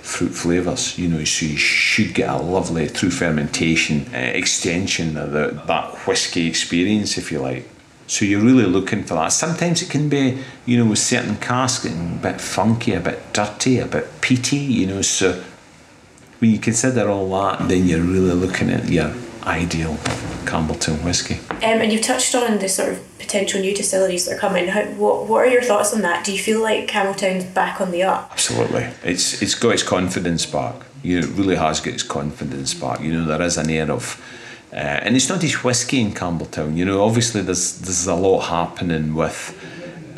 fruit 0.00 0.34
flavours. 0.34 0.98
You 0.98 1.08
know, 1.08 1.24
so 1.24 1.44
you 1.44 1.58
should 1.58 2.14
get 2.14 2.30
a 2.30 2.38
lovely 2.38 2.88
through 2.88 3.10
fermentation 3.10 4.06
uh, 4.14 4.18
extension 4.18 5.16
of 5.18 5.32
the, 5.32 5.62
that 5.66 5.94
whisky 6.06 6.46
experience, 6.46 7.18
if 7.18 7.30
you 7.30 7.40
like. 7.40 7.68
So 8.06 8.24
you're 8.24 8.40
really 8.40 8.66
looking 8.66 9.02
for 9.04 9.14
that. 9.14 9.32
Sometimes 9.32 9.82
it 9.82 9.88
can 9.88 10.08
be, 10.08 10.38
you 10.66 10.76
know, 10.76 10.90
with 10.90 10.98
certain 10.98 11.36
casks, 11.36 11.86
a 11.86 12.18
bit 12.22 12.40
funky, 12.40 12.92
a 12.92 13.00
bit 13.00 13.32
dirty, 13.32 13.78
a 13.78 13.86
bit 13.86 14.20
peaty, 14.20 14.58
you 14.58 14.86
know. 14.86 15.02
So 15.02 15.42
when 16.44 16.52
you 16.52 16.58
consider 16.58 17.08
all 17.08 17.30
that, 17.30 17.70
then 17.70 17.88
you're 17.88 18.02
really 18.02 18.34
looking 18.34 18.68
at 18.68 18.86
your 18.86 19.14
ideal 19.44 19.94
Campbeltown 20.44 21.02
whisky. 21.02 21.40
Um, 21.48 21.80
and 21.80 21.90
you've 21.90 22.02
touched 22.02 22.34
on 22.34 22.58
the 22.58 22.68
sort 22.68 22.92
of 22.92 23.18
potential 23.18 23.62
new 23.62 23.74
distilleries 23.74 24.26
that 24.26 24.36
are 24.36 24.38
coming. 24.38 24.68
How, 24.68 24.84
what 25.02 25.26
what 25.26 25.38
are 25.46 25.50
your 25.50 25.62
thoughts 25.62 25.94
on 25.94 26.02
that? 26.02 26.22
Do 26.22 26.32
you 26.34 26.38
feel 26.38 26.62
like 26.62 26.86
Campbeltown's 26.86 27.44
back 27.44 27.80
on 27.80 27.92
the 27.92 28.02
up? 28.02 28.28
Absolutely. 28.32 28.86
It's 29.02 29.40
it's 29.40 29.54
got 29.54 29.70
its 29.70 29.82
confidence 29.82 30.44
back. 30.44 30.74
You 31.02 31.22
know, 31.22 31.28
it 31.28 31.32
really 31.32 31.56
has 31.56 31.80
got 31.80 31.94
its 31.94 32.02
confidence 32.02 32.74
back. 32.74 33.00
You 33.00 33.14
know, 33.14 33.24
there 33.24 33.40
is 33.40 33.56
an 33.56 33.70
air 33.70 33.90
of 33.90 34.22
uh, 34.70 34.76
and 35.04 35.16
it's 35.16 35.30
not 35.30 35.40
just 35.40 35.64
whisky 35.64 35.98
in 35.98 36.12
Campbeltown. 36.12 36.76
You 36.76 36.84
know, 36.84 37.02
obviously 37.02 37.40
there's 37.40 37.78
there's 37.78 38.06
a 38.06 38.14
lot 38.14 38.40
happening 38.42 39.14
with 39.14 39.38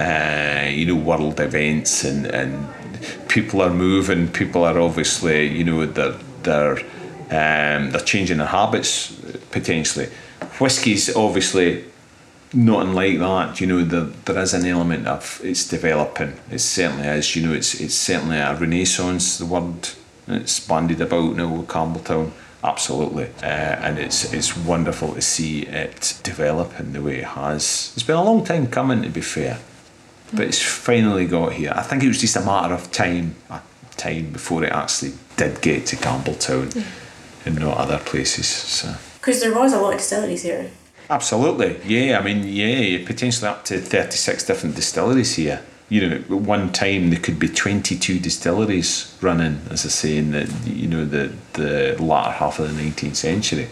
uh, 0.01 0.67
you 0.69 0.87
know 0.87 0.97
world 0.97 1.39
events 1.39 2.03
and 2.03 2.27
and 2.27 2.67
people 3.29 3.63
are 3.63 3.71
moving. 3.71 4.29
People 4.29 4.65
are 4.65 4.79
obviously 4.79 5.47
you 5.47 5.65
know 5.65 5.87
they're 5.87 6.19
they're 6.43 6.79
um, 7.29 7.91
they're 7.91 8.01
changing 8.01 8.39
their 8.39 8.47
habits 8.47 9.13
potentially. 9.51 10.09
Whiskey's 10.61 11.15
obviously 11.15 11.85
not 12.53 12.87
unlike 12.87 13.19
that. 13.19 13.61
You 13.61 13.67
know, 13.67 13.85
there, 13.85 14.13
there 14.25 14.39
is 14.43 14.55
an 14.55 14.67
element 14.67 15.07
of 15.07 15.41
it's 15.43 15.67
developing. 15.67 16.35
It 16.51 16.61
certainly 16.61 17.09
is. 17.09 17.35
You 17.37 17.47
know, 17.47 17.55
it's 17.55 17.81
it's 17.81 17.95
certainly 17.95 18.39
a 18.39 18.55
renaissance. 18.55 19.39
The 19.39 19.47
word 19.47 19.89
it's 20.29 20.61
bandied 20.61 21.01
about 21.01 21.37
now 21.37 21.53
with 21.53 21.69
Campbeltown 21.69 22.33
absolutely. 22.67 23.27
Uh, 23.43 23.47
and 23.47 23.99
it's 23.99 24.33
it's 24.33 24.57
wonderful 24.57 25.15
to 25.15 25.23
see 25.23 25.63
it 25.63 26.19
develop 26.23 26.79
in 26.81 26.93
the 26.93 27.03
way 27.03 27.19
it 27.19 27.25
has. 27.25 27.93
It's 27.95 28.03
been 28.03 28.17
a 28.17 28.25
long 28.25 28.45
time 28.45 28.67
coming, 28.67 29.03
to 29.03 29.09
be 29.09 29.21
fair, 29.21 29.59
but 30.33 30.47
it's 30.47 30.63
finally 30.63 31.27
got 31.27 31.53
here. 31.53 31.73
I 31.75 31.83
think 31.83 32.03
it 32.03 32.09
was 32.09 32.21
just 32.21 32.37
a 32.37 32.41
matter 32.41 32.75
of 32.75 32.91
time, 32.93 33.37
time 33.97 34.33
before 34.33 34.65
it 34.65 34.73
actually 34.73 35.13
did 35.37 35.61
get 35.61 35.87
to 35.87 35.97
Campbeltown 35.97 36.75
yeah. 36.75 36.83
and 37.45 37.59
not 37.59 37.77
other 37.77 37.99
places. 37.99 38.47
So. 38.47 38.95
Because 39.21 39.41
there 39.41 39.55
was 39.55 39.73
a 39.73 39.81
lot 39.81 39.93
of 39.93 39.99
distilleries 39.99 40.43
here. 40.43 40.71
Absolutely, 41.09 41.81
yeah. 41.85 42.19
I 42.19 42.23
mean, 42.23 42.45
yeah, 42.45 43.07
potentially 43.07 43.49
up 43.49 43.65
to 43.67 43.79
thirty 43.79 44.17
six 44.17 44.45
different 44.45 44.75
distilleries 44.75 45.37
here 45.37 45.63
you 45.89 46.09
know, 46.09 46.17
at 46.17 46.31
one 46.31 46.73
time 46.73 47.11
there 47.11 47.21
could 47.21 47.39
be 47.39 47.49
22 47.49 48.19
distilleries 48.19 49.17
running, 49.21 49.61
as 49.71 49.87
I 49.87 49.89
say, 49.89 50.17
in 50.17 50.33
the, 50.33 50.45
you 50.65 50.89
know, 50.89 51.05
the, 51.05 51.33
the 51.53 51.97
latter 52.03 52.33
half 52.33 52.59
of 52.59 52.75
the 52.75 52.83
19th 52.83 53.17
century. 53.17 53.69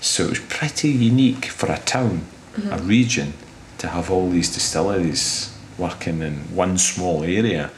So 0.00 0.24
it 0.24 0.30
was 0.30 0.40
pretty 0.40 0.90
unique 0.90 1.46
for 1.46 1.70
a 1.70 1.78
town, 1.78 2.22
mm-hmm. 2.54 2.72
a 2.72 2.78
region, 2.78 3.32
to 3.78 3.88
have 3.88 4.10
all 4.10 4.30
these 4.30 4.54
distilleries 4.54 5.57
working 5.78 6.22
in 6.22 6.54
one 6.54 6.78
small 6.78 7.22
area. 7.22 7.70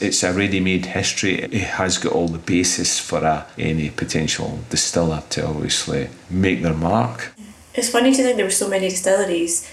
It's 0.00 0.22
a 0.22 0.32
ready-made 0.32 0.86
history. 0.86 1.40
It 1.40 1.52
has 1.78 1.98
got 1.98 2.12
all 2.12 2.28
the 2.28 2.38
basis 2.38 2.98
for 2.98 3.18
a, 3.18 3.46
any 3.56 3.90
potential 3.90 4.58
distiller 4.68 5.22
to 5.30 5.46
obviously 5.46 6.08
make 6.28 6.62
their 6.62 6.74
mark. 6.74 7.32
It's 7.74 7.90
funny 7.90 8.12
to 8.12 8.22
think 8.22 8.36
there 8.36 8.44
were 8.44 8.50
so 8.50 8.68
many 8.68 8.88
distilleries. 8.88 9.70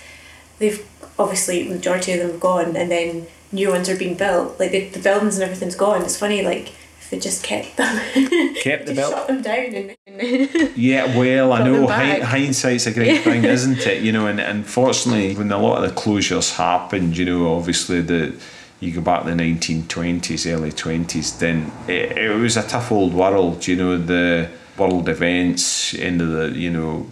They've 0.60 0.88
obviously 1.18 1.64
the 1.64 1.76
majority 1.76 2.14
of 2.14 2.20
them 2.20 2.32
have 2.32 2.40
gone, 2.40 2.76
and 2.76 2.90
then 2.92 3.28
new 3.52 3.70
ones 3.70 3.90
are 3.90 3.98
being 3.98 4.16
built. 4.16 4.60
Like 4.60 4.72
the, 4.72 4.90
the 4.90 5.00
buildings 5.00 5.36
and 5.36 5.44
everything's 5.44 5.76
gone. 5.76 6.04
It's 6.04 6.18
funny, 6.18 6.44
like 6.44 6.74
they 7.12 7.20
just 7.20 7.44
kept 7.44 7.76
them, 7.78 7.98
kept 8.56 8.88
the 8.88 8.96
shut 8.96 9.28
them 9.28 9.42
down, 9.42 9.96
and, 10.08 10.78
yeah. 10.78 11.18
Well, 11.18 11.52
I 11.52 11.64
know 11.64 11.86
hindsight's 11.88 12.88
a 12.88 12.94
great 12.94 13.22
thing, 13.22 13.44
isn't 13.44 13.86
it? 13.86 14.02
You 14.02 14.14
know, 14.14 14.28
and 14.28 14.40
unfortunately, 14.40 15.36
when 15.36 15.52
a 15.52 15.58
lot 15.58 15.84
of 15.84 15.94
the 15.94 16.02
closures 16.02 16.56
happened, 16.56 17.18
you 17.18 17.26
know, 17.26 17.56
obviously 17.56 18.02
the 18.02 18.34
you 18.80 18.94
go 18.94 19.02
back 19.02 19.24
to 19.24 19.30
the 19.30 19.36
1920s, 19.36 20.52
early 20.52 20.72
20s, 20.72 21.38
then 21.38 21.72
it, 21.88 22.18
it 22.18 22.36
was 22.36 22.58
a 22.58 22.64
tough 22.64 22.92
old 22.92 23.14
world, 23.14 23.68
you 23.68 23.76
know, 23.76 23.96
the 23.98 24.50
world 24.76 25.08
events, 25.08 25.94
into 25.94 26.26
the, 26.26 26.58
you 26.58 26.72
know, 26.72 27.08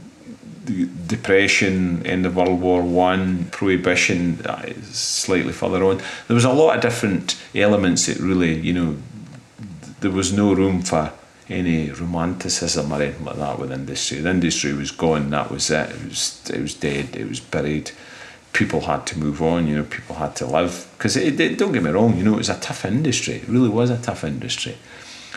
the 0.66 0.88
depression, 1.08 2.06
end 2.06 2.26
of 2.26 2.36
World 2.36 2.62
War 2.62 2.82
One, 2.82 3.46
prohibition, 3.52 4.42
uh, 4.46 4.74
slightly 4.92 5.54
further 5.54 5.84
on. 5.84 5.98
There 6.28 6.36
was 6.36 6.46
a 6.46 6.52
lot 6.52 6.76
of 6.76 6.82
different 6.82 7.40
elements 7.54 8.08
that 8.08 8.18
really, 8.18 8.60
you 8.60 8.74
know, 8.74 8.98
there 10.02 10.12
was 10.12 10.32
no 10.34 10.54
room 10.54 10.82
for 10.82 11.12
any 11.50 11.90
romanticism 11.90 12.92
or 12.92 13.02
anything 13.02 13.26
like 13.26 13.38
that 13.38 13.60
with 13.60 13.72
industry. 13.72 14.20
The 14.20 14.30
industry 14.30 14.74
was 14.74 14.92
gone. 14.92 15.30
That 15.32 15.50
was 15.52 15.70
it. 15.70 15.90
It 15.90 16.06
was 16.06 16.52
it 16.54 16.62
was 16.62 16.74
dead. 16.74 17.16
It 17.16 17.28
was 17.28 17.40
buried. 17.40 17.92
People 18.54 18.82
had 18.82 19.06
to 19.08 19.20
move 19.20 19.42
on. 19.42 19.68
You 19.68 19.78
know, 19.78 19.84
people 19.84 20.16
had 20.16 20.36
to 20.38 20.46
live 20.46 20.88
because 20.98 21.16
it, 21.16 21.40
it, 21.40 21.58
don't 21.58 21.72
get 21.72 21.84
me 21.84 21.92
wrong. 21.92 22.18
You 22.18 22.24
know, 22.24 22.34
it 22.34 22.38
was 22.38 22.50
a 22.50 22.60
tough 22.60 22.86
industry. 22.86 23.36
It 23.36 23.48
really 23.48 23.70
was 23.70 23.90
a 23.90 23.98
tough 23.98 24.24
industry 24.24 24.78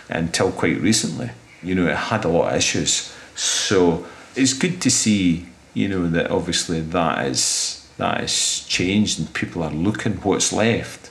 until 0.08 0.52
quite 0.52 0.80
recently. 0.80 1.30
You 1.62 1.74
know, 1.74 1.86
it 1.86 1.96
had 1.96 2.24
a 2.24 2.28
lot 2.28 2.50
of 2.50 2.56
issues. 2.56 3.14
So 3.34 4.06
it's 4.34 4.52
good 4.52 4.80
to 4.82 4.90
see, 4.90 5.46
you 5.74 5.88
know, 5.88 6.08
that 6.08 6.30
obviously 6.30 6.80
that 6.80 7.26
is 7.26 7.78
that 7.98 8.20
has 8.20 8.64
changed 8.68 9.18
and 9.18 9.32
people 9.34 9.62
are 9.62 9.70
looking 9.70 10.14
what's 10.14 10.52
left 10.52 11.10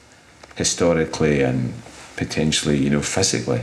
historically 0.55 1.41
and 1.41 1.73
potentially, 2.21 2.77
you 2.77 2.89
know, 2.89 3.01
physically. 3.01 3.61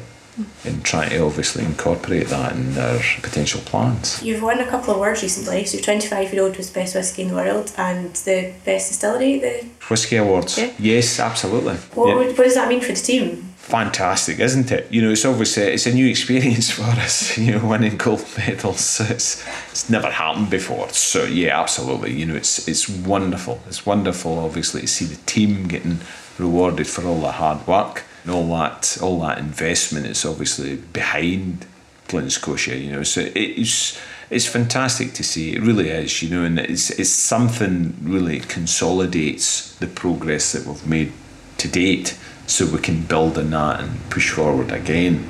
And 0.65 0.85
trying 0.85 1.11
to 1.11 1.19
obviously 1.25 1.65
incorporate 1.65 2.29
that 2.29 2.53
in 2.53 2.75
their 2.75 3.01
potential 3.23 3.61
plans. 3.63 4.23
You've 4.23 4.41
won 4.41 4.61
a 4.61 4.67
couple 4.67 4.91
of 4.91 4.99
awards 4.99 5.21
recently. 5.21 5.65
So, 5.65 5.81
25 5.81 6.33
year 6.33 6.45
old 6.45 6.57
was 6.57 6.71
Best 6.71 6.95
Whisky 6.95 7.23
in 7.23 7.29
the 7.29 7.35
World 7.35 7.73
and 7.77 8.15
the 8.15 8.55
Best 8.65 8.89
Distillery, 8.91 9.41
the 9.41 9.67
Whisky 9.91 10.15
Awards. 10.15 10.57
Yeah. 10.57 10.73
Yes, 10.79 11.19
absolutely. 11.19 11.75
What, 11.97 12.09
yeah. 12.09 12.15
what 12.15 12.37
does 12.37 12.55
that 12.55 12.69
mean 12.69 12.81
for 12.81 12.93
the 12.93 13.01
team? 13.11 13.49
fantastic, 13.69 14.41
isn't 14.41 14.73
it? 14.73 14.91
You 14.91 15.03
know, 15.03 15.11
it's 15.11 15.27
obviously 15.27 15.65
it's 15.65 15.87
a 15.87 15.93
new 15.93 16.09
experience 16.09 16.71
for 16.77 16.83
us. 16.83 17.37
You 17.37 17.53
know, 17.53 17.67
winning 17.67 17.97
gold 17.97 18.25
medals. 18.37 19.01
It's 19.01 19.45
it's 19.71 19.91
never 19.91 20.11
happened 20.11 20.51
before. 20.51 20.89
So 20.91 21.25
yeah, 21.25 21.61
absolutely. 21.61 22.13
You 22.13 22.27
know, 22.27 22.37
it's 22.37 22.67
it's 22.67 22.89
wonderful. 22.89 23.61
It's 23.67 23.85
wonderful, 23.85 24.39
obviously, 24.39 24.83
to 24.83 24.87
see 24.87 25.05
the 25.05 25.21
team 25.27 25.69
getting 25.69 25.99
rewarded 26.39 26.87
for 26.87 27.05
all 27.05 27.21
the 27.21 27.33
hard 27.33 27.67
work 27.67 28.05
and 28.23 28.33
all 28.33 28.47
that 28.49 28.99
all 29.01 29.21
that 29.21 29.39
investment. 29.39 30.07
It's 30.07 30.25
obviously 30.25 30.77
behind 30.77 31.67
Glen 32.09 32.31
Scotia. 32.31 32.77
You 32.77 32.93
know, 32.93 33.03
so 33.03 33.29
it's 33.35 33.99
it's 34.31 34.47
fantastic 34.47 35.13
to 35.15 35.25
see. 35.25 35.55
It 35.55 35.63
really 35.63 35.91
is. 35.91 36.23
You 36.23 36.31
know, 36.31 36.45
and 36.45 36.59
it's 36.59 36.91
it's 36.91 37.11
something 37.11 37.97
really 38.03 38.41
consolidates 38.41 39.75
the 39.77 39.87
progress 39.87 40.53
that 40.53 40.67
we've 40.67 40.87
made 40.87 41.13
to 41.59 41.69
date 41.69 42.19
so 42.47 42.67
we 42.67 42.79
can 42.79 43.03
build 43.03 43.37
on 43.37 43.51
that 43.51 43.81
and 43.81 44.11
push 44.11 44.31
forward 44.31 44.73
again. 44.73 45.29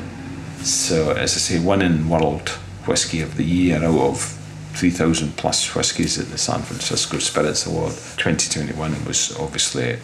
So, 0.62 1.10
as 1.10 1.34
I 1.34 1.38
say, 1.38 1.58
winning 1.58 2.08
World 2.08 2.48
Whisky 2.86 3.20
of 3.20 3.36
the 3.36 3.44
Year 3.44 3.82
out 3.82 3.98
of 3.98 4.38
3,000 4.74 5.36
plus 5.36 5.74
whiskies 5.74 6.18
at 6.18 6.28
the 6.28 6.38
San 6.38 6.62
Francisco 6.62 7.18
Spirits 7.18 7.66
Award 7.66 7.92
2021 7.92 9.04
was 9.04 9.36
obviously 9.36 9.98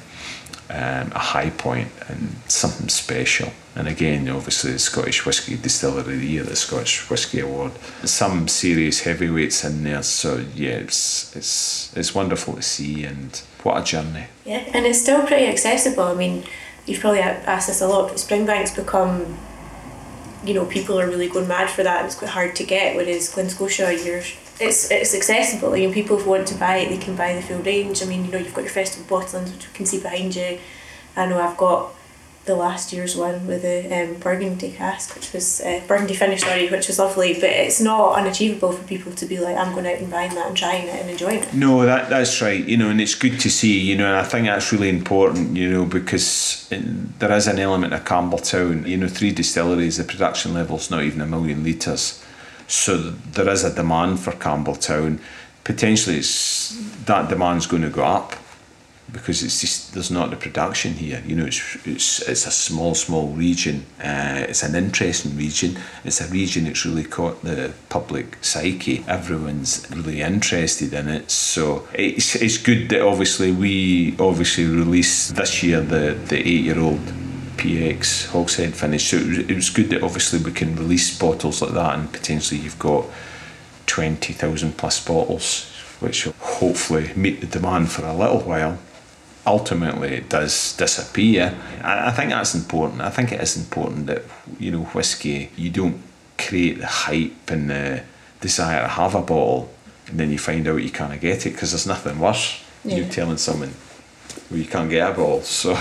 um, 0.71 1.13
a 1.13 1.19
high 1.19 1.51
point 1.51 1.89
and 2.09 2.37
something 2.49 2.89
special. 2.89 3.53
And 3.77 3.89
again, 3.89 4.29
obviously, 4.29 4.73
the 4.73 4.79
Scottish 4.79 5.27
Whisky 5.27 5.57
Distillery 5.57 6.15
of 6.15 6.21
the 6.21 6.27
Year, 6.27 6.43
the 6.45 6.57
Scottish 6.57 7.11
Whisky 7.11 7.41
Award. 7.41 7.73
Some 8.05 8.49
serious 8.49 9.01
heavyweights 9.01 9.65
in 9.65 9.83
there, 9.83 10.03
so 10.03 10.45
yeah, 10.55 10.77
it's 10.77 11.35
it's 11.35 11.95
it's 11.97 12.15
wonderful 12.15 12.55
to 12.55 12.63
see, 12.63 13.05
and 13.05 13.43
what 13.63 13.81
a 13.81 13.85
journey. 13.85 14.27
Yeah, 14.45 14.65
and 14.73 14.87
it's 14.87 15.01
still 15.01 15.27
pretty 15.27 15.47
accessible. 15.47 16.05
I 16.05 16.15
mean, 16.15 16.45
you've 16.87 17.01
probably 17.01 17.21
asked 17.21 17.67
this 17.67 17.81
a 17.81 17.89
lot, 17.89 18.09
but 18.09 18.17
Springbank's 18.19 18.75
become, 18.75 19.39
you 20.45 20.55
know, 20.55 20.67
people 20.67 21.01
are 21.01 21.07
really 21.07 21.29
going 21.29 21.49
mad 21.49 21.69
for 21.69 21.83
that, 21.83 22.05
it's 22.05 22.15
quite 22.15 22.31
hard 22.31 22.55
to 22.57 22.65
get. 22.65 22.95
Whereas 22.97 23.29
Glen 23.29 23.49
Scotia, 23.49 23.93
you're 23.93 24.23
it's 24.61 24.91
it's 24.91 25.15
accessible. 25.15 25.77
You 25.77 25.89
know, 25.89 25.95
people 25.95 26.19
who 26.19 26.31
want 26.31 26.47
to 26.49 26.55
buy 26.55 26.79
it, 26.79 26.89
they 26.89 26.99
can 26.99 27.17
buy 27.17 27.35
the 27.35 27.43
full 27.43 27.59
range. 27.59 28.03
I 28.03 28.07
mean, 28.07 28.25
you 28.25 28.31
know, 28.31 28.39
you've 28.39 28.55
got 28.55 28.63
your 28.63 28.71
festival 28.71 29.19
bottlings, 29.19 29.53
which 29.53 29.65
you 29.65 29.71
can 29.75 29.87
see 29.87 30.01
behind 30.01 30.35
you. 30.37 30.59
I 31.17 31.27
know 31.27 31.41
I've 31.41 31.57
got 31.57 31.95
the 32.45 32.55
last 32.55 32.93
year's 32.93 33.17
one 33.17 33.47
with 33.47 33.63
the 33.63 34.03
um, 34.03 34.15
Burgundy 34.21 34.73
cask, 34.73 35.15
which 35.15 35.33
was 35.33 35.61
uh, 35.63 35.81
Burgundy 35.89 36.15
finish, 36.15 36.43
sorry, 36.43 36.69
which 36.69 36.89
was 36.89 36.99
lovely. 36.99 37.35
But 37.35 37.45
it's 37.45 37.81
not 37.81 38.17
unachievable 38.17 38.73
for 38.73 38.87
people 38.87 39.13
to 39.13 39.27
be 39.27 39.39
like, 39.39 39.57
I'm 39.57 39.73
going 39.73 39.87
out 39.87 39.99
and 39.99 40.11
buying 40.11 40.35
that 40.35 40.49
and 40.49 40.57
trying 40.57 40.87
it 40.87 41.01
and 41.01 41.11
enjoying 41.11 41.43
it. 41.43 41.55
No, 41.55 41.85
that 41.87 42.11
that's 42.11 42.41
right. 42.43 42.63
You 42.63 42.77
know, 42.77 42.91
and 42.91 43.01
it's 43.01 43.15
good 43.15 43.41
to 43.41 43.51
see. 43.51 43.81
You 43.81 43.97
know, 43.97 44.07
and 44.07 44.17
I 44.17 44.25
think 44.25 44.47
that's 44.47 44.73
really 44.73 44.89
important. 44.89 45.57
You 45.57 45.71
know, 45.71 45.85
because 45.85 46.69
there 46.71 47.33
is 47.33 47.47
an 47.47 47.59
element 47.59 47.95
of 47.95 48.05
Campbeltown. 48.05 48.87
You 48.87 48.99
know, 48.99 49.09
three 49.09 49.33
distilleries, 49.33 49.97
the 49.97 50.05
production 50.05 50.55
level's 50.55 50.91
not 50.91 51.03
even 51.03 51.21
a 51.21 51.27
million 51.27 51.65
litres, 51.65 52.24
so 52.67 52.97
there 52.99 53.49
is 53.49 53.65
a 53.65 53.75
demand 53.75 54.21
for 54.21 54.33
Campbeltown. 54.33 55.19
Potentially, 55.65 56.19
it's, 56.19 56.77
that 57.07 57.31
is 57.33 57.67
going 57.67 57.83
to 57.83 57.91
go 57.91 58.05
up 58.05 58.35
because 59.15 59.43
it's 59.43 59.61
just 59.61 59.95
there's 59.95 60.11
not 60.11 60.31
the 60.31 60.37
production 60.37 60.95
here. 60.95 61.23
You 61.27 61.37
know, 61.37 61.47
it's 61.47 61.77
it's 61.87 62.21
it's 62.29 62.47
a 62.47 62.51
small 62.51 62.95
small 62.95 63.29
region. 63.29 63.87
Uh, 64.03 64.45
it's 64.49 64.63
an 64.63 64.75
interesting 64.75 65.37
region. 65.37 65.79
It's 66.05 66.21
a 66.21 66.27
region 66.27 66.65
that's 66.65 66.85
really 66.85 67.05
caught 67.05 67.43
the 67.43 67.73
public 67.89 68.39
psyche. 68.43 69.05
Everyone's 69.07 69.87
really 69.91 70.21
interested 70.21 70.93
in 70.93 71.09
it. 71.09 71.31
So 71.31 71.89
it's 71.95 72.35
it's 72.37 72.59
good 72.59 72.89
that 72.91 73.01
obviously 73.03 73.53
we 73.53 74.17
obviously 74.19 74.67
released 74.67 75.37
this 75.37 75.63
year 75.63 75.81
the 75.81 76.19
the 76.29 76.39
eight 76.39 76.65
year 76.65 76.81
old. 76.81 77.24
PX 77.57 78.29
Hogshead 78.29 78.75
finish. 78.75 79.11
So 79.11 79.17
it 79.17 79.27
was, 79.27 79.39
it 79.39 79.55
was 79.55 79.71
good 79.71 79.91
that 79.91 80.03
obviously 80.03 80.41
we 80.41 80.53
can 80.53 80.77
release 80.77 81.19
bottles 81.19 81.63
like 81.63 81.73
that, 81.73 81.99
and 81.99 82.13
potentially 82.13 82.61
you've 82.61 82.79
got 82.79 83.07
twenty 83.87 84.33
thousand 84.33 84.77
plus 84.77 85.05
bottles, 85.05 85.71
which 86.01 86.27
will 86.27 86.35
hopefully 86.41 87.11
meet 87.15 87.41
the 87.41 87.47
demand 87.47 87.91
for 87.91 88.05
a 88.05 88.15
little 88.15 88.41
while 88.41 88.79
ultimately 89.47 90.09
it 90.09 90.29
does 90.31 90.75
disappear. 90.77 91.55
I, 91.83 92.09
I 92.09 92.11
think 92.13 92.31
that's 92.31 92.55
important. 92.55 93.03
I 93.03 93.11
think 93.11 93.31
it 93.31 93.41
is 93.41 93.57
important 93.57 94.07
that 94.07 94.23
you 94.59 94.71
know 94.71 94.85
whiskey 94.85 95.51
you 95.57 95.71
don't 95.71 96.01
create 96.39 96.79
the 96.79 96.87
hype 96.87 97.51
and 97.51 97.71
the 97.71 98.03
desire 98.41 98.81
to 98.83 98.89
have 98.89 99.15
a 99.15 99.21
bottle 99.21 99.71
and 100.07 100.19
then 100.21 100.31
you 100.31 100.39
find 100.39 100.67
out 100.69 100.83
you 100.83 100.91
can't 100.91 101.21
get 101.21 101.47
it 101.47 101.51
because 101.51 101.73
there's 101.73 101.87
nothing 101.87 102.19
worse. 102.19 102.63
Yeah. 102.85 102.97
You 102.97 103.05
telling 103.07 103.39
someone 103.39 103.75
well, 104.51 104.59
you 104.59 104.67
can't 104.67 104.91
get 104.91 105.11
a 105.11 105.15
bottle. 105.15 105.43
So 105.43 105.73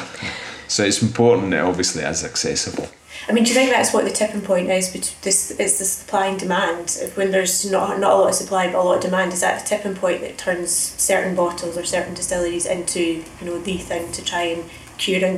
so 0.67 0.83
it's 0.83 1.01
important 1.01 1.51
that 1.51 1.63
obviously 1.63 2.03
it 2.03 2.09
is 2.09 2.23
accessible. 2.23 2.89
I 3.27 3.31
mean, 3.31 3.43
do 3.43 3.51
you 3.51 3.55
think 3.55 3.69
that's 3.69 3.93
what 3.93 4.03
the 4.03 4.11
tipping 4.11 4.41
point 4.41 4.69
is? 4.69 4.91
This 5.21 5.51
is 5.51 5.79
the 5.79 5.85
supply 5.85 6.27
and 6.27 6.39
demand. 6.39 6.97
When 7.15 7.31
there's 7.31 7.69
not 7.69 7.99
not 7.99 8.11
a 8.11 8.15
lot 8.15 8.29
of 8.29 8.35
supply 8.35 8.67
but 8.67 8.79
a 8.79 8.83
lot 8.83 8.97
of 8.97 9.01
demand, 9.01 9.33
is 9.33 9.41
that 9.41 9.61
the 9.61 9.67
tipping 9.67 9.95
point 9.95 10.21
that 10.21 10.37
turns 10.37 10.71
certain 10.71 11.35
bottles 11.35 11.77
or 11.77 11.85
certain 11.85 12.13
distilleries 12.15 12.65
into 12.65 13.01
you 13.01 13.45
know 13.45 13.59
the 13.59 13.77
thing 13.77 14.11
to 14.11 14.23
try 14.23 14.43
and 14.43 14.65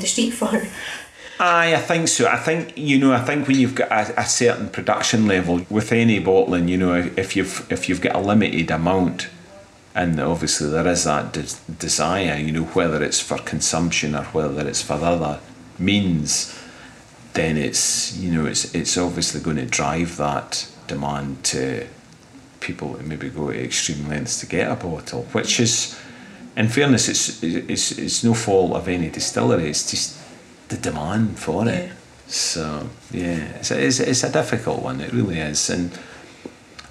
the 0.02 0.08
street 0.08 0.30
for? 0.32 0.68
Aye, 1.38 1.76
I 1.76 1.82
think 1.82 2.08
so. 2.08 2.28
I 2.28 2.38
think 2.38 2.78
you 2.78 2.98
know. 2.98 3.12
I 3.12 3.20
think 3.20 3.48
when 3.48 3.60
you've 3.60 3.76
got 3.76 3.92
a, 3.92 4.22
a 4.22 4.26
certain 4.26 4.70
production 4.70 5.28
level 5.28 5.66
with 5.70 5.92
any 5.92 6.20
bottling, 6.20 6.70
you 6.70 6.78
know, 6.78 7.12
if 7.18 7.36
you've 7.36 7.70
if 7.72 7.90
you've 7.90 8.02
got 8.02 8.16
a 8.16 8.20
limited 8.20 8.72
amount, 8.72 9.28
and 9.96 10.20
obviously 10.20 10.70
there 10.70 10.88
is 10.88 11.06
that 11.06 11.34
de- 11.34 11.74
desire, 11.80 12.38
you 12.38 12.52
know, 12.52 12.66
whether 12.66 13.02
it's 13.02 13.20
for 13.20 13.38
consumption 13.38 14.14
or 14.16 14.26
whether 14.26 14.68
it's 14.68 14.82
for 14.82 14.94
other 14.94 15.40
means 15.80 16.62
then 17.36 17.58
it's 17.58 18.16
you 18.18 18.32
know 18.32 18.46
it's 18.46 18.74
it's 18.74 18.98
obviously 18.98 19.42
going 19.42 19.58
to 19.58 19.66
drive 19.66 20.16
that 20.18 20.68
demand 20.88 21.44
to 21.44 21.86
people 22.62 22.94
that 22.94 23.06
maybe 23.06 23.30
go 23.30 23.52
to 23.52 23.64
extreme 23.64 24.08
lengths 24.08 24.40
to 24.40 24.48
get 24.48 24.72
a 24.72 24.76
bottle, 24.76 25.24
which 25.34 25.60
is, 25.60 26.00
in 26.58 26.68
fairness, 26.68 27.08
it's 27.08 27.44
it's 27.44 27.92
it's 27.92 28.24
no 28.24 28.34
fault 28.34 28.74
of 28.74 28.88
any 28.88 29.10
distillery. 29.10 29.70
It's 29.70 29.90
just 29.92 30.18
the 30.70 30.78
demand 30.78 31.38
for 31.38 31.68
it. 31.68 31.88
Yeah. 31.88 31.94
So 32.28 32.90
yeah, 33.12 33.60
it's 33.60 33.70
a, 33.72 33.86
it's, 33.86 34.00
it's 34.00 34.24
a 34.24 34.32
difficult 34.32 34.82
one. 34.82 35.00
It 35.00 35.14
really 35.14 35.40
is, 35.40 35.70
and 35.70 35.92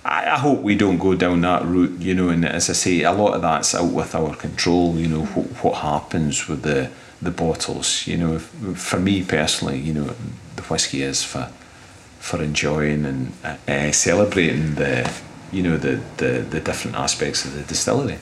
I, 0.04 0.32
I 0.32 0.38
hope 0.38 0.60
we 0.60 0.74
don't 0.74 0.98
go 0.98 1.14
down 1.14 1.40
that 1.42 1.64
route. 1.64 2.00
You 2.00 2.14
know, 2.14 2.28
and 2.28 2.44
as 2.44 2.68
I 2.68 2.74
say, 2.74 3.02
a 3.02 3.12
lot 3.12 3.34
of 3.34 3.42
that's 3.42 3.74
out 3.74 3.92
with 3.92 4.14
our 4.14 4.34
control. 4.36 4.96
You 4.96 5.08
know, 5.08 5.24
what 5.26 5.46
what 5.64 5.74
happens 5.78 6.48
with 6.48 6.62
the 6.62 6.90
the 7.22 7.30
bottles. 7.30 8.06
You 8.06 8.16
know, 8.18 8.38
for 8.38 9.00
me 9.00 9.24
personally, 9.24 9.78
you 9.78 9.92
know, 9.92 10.14
the 10.56 10.62
whiskey 10.62 11.02
is 11.02 11.24
for 11.24 11.50
for 12.18 12.42
enjoying 12.42 13.04
and 13.04 13.32
uh, 13.68 13.92
celebrating 13.92 14.74
the 14.76 15.10
you 15.52 15.62
know 15.62 15.76
the, 15.76 16.00
the 16.16 16.40
the 16.50 16.60
different 16.60 16.96
aspects 16.96 17.44
of 17.44 17.54
the 17.54 17.62
distillery. 17.62 18.18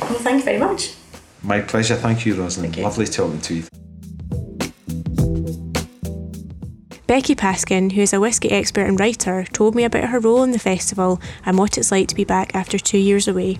Well, 0.00 0.14
thank 0.14 0.38
you 0.38 0.44
very 0.44 0.58
much. 0.58 0.94
My 1.42 1.60
pleasure. 1.60 1.96
Thank 1.96 2.26
you, 2.26 2.34
Rosalind. 2.34 2.74
Thank 2.74 2.84
Lovely 2.84 3.06
talking 3.06 3.40
to 3.40 3.54
you. 3.54 3.64
Becky 7.10 7.34
Paskin, 7.34 7.90
who 7.90 8.02
is 8.02 8.12
a 8.12 8.20
whisky 8.20 8.52
expert 8.52 8.82
and 8.82 9.00
writer, 9.00 9.42
told 9.42 9.74
me 9.74 9.82
about 9.82 10.10
her 10.10 10.20
role 10.20 10.44
in 10.44 10.52
the 10.52 10.60
festival 10.60 11.20
and 11.44 11.58
what 11.58 11.76
it's 11.76 11.90
like 11.90 12.06
to 12.06 12.14
be 12.14 12.22
back 12.22 12.54
after 12.54 12.78
two 12.78 12.98
years 12.98 13.26
away. 13.26 13.58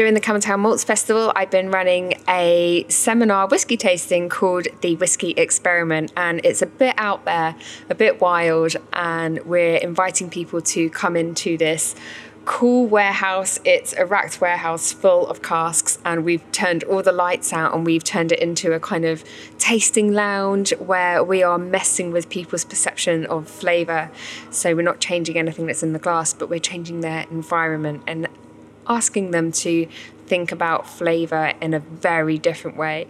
during 0.00 0.14
the 0.14 0.20
Campbeltown 0.20 0.60
Malts 0.60 0.82
Festival, 0.82 1.30
I've 1.36 1.50
been 1.50 1.70
running 1.70 2.14
a 2.26 2.86
seminar 2.88 3.46
whisky 3.48 3.76
tasting 3.76 4.30
called 4.30 4.66
the 4.80 4.96
Whisky 4.96 5.32
Experiment, 5.32 6.10
and 6.16 6.40
it's 6.42 6.62
a 6.62 6.66
bit 6.66 6.94
out 6.96 7.26
there, 7.26 7.54
a 7.90 7.94
bit 7.94 8.18
wild, 8.18 8.76
and 8.94 9.44
we're 9.44 9.76
inviting 9.76 10.30
people 10.30 10.62
to 10.62 10.88
come 10.88 11.16
into 11.16 11.58
this 11.58 11.94
cool 12.44 12.86
warehouse. 12.86 13.60
It's 13.64 13.92
a 13.94 14.06
racked 14.06 14.40
warehouse 14.40 14.92
full 14.92 15.26
of 15.28 15.42
casks, 15.42 15.98
and 16.04 16.24
we've 16.24 16.50
turned 16.52 16.84
all 16.84 17.02
the 17.02 17.12
lights 17.12 17.52
out 17.52 17.74
and 17.74 17.84
we've 17.84 18.04
turned 18.04 18.32
it 18.32 18.38
into 18.38 18.72
a 18.72 18.80
kind 18.80 19.04
of 19.04 19.24
tasting 19.58 20.12
lounge 20.12 20.72
where 20.78 21.22
we 21.22 21.42
are 21.42 21.58
messing 21.58 22.12
with 22.12 22.28
people's 22.28 22.64
perception 22.64 23.26
of 23.26 23.48
flavour. 23.48 24.10
So 24.50 24.74
we're 24.74 24.82
not 24.82 25.00
changing 25.00 25.38
anything 25.38 25.66
that's 25.66 25.82
in 25.82 25.92
the 25.92 25.98
glass, 25.98 26.32
but 26.32 26.48
we're 26.48 26.60
changing 26.60 27.00
their 27.00 27.26
environment 27.30 28.02
and 28.06 28.28
asking 28.86 29.30
them 29.30 29.52
to 29.52 29.86
think 30.26 30.52
about 30.52 30.88
flavor 30.88 31.52
in 31.60 31.74
a 31.74 31.80
very 31.80 32.38
different 32.38 32.76
way. 32.76 33.06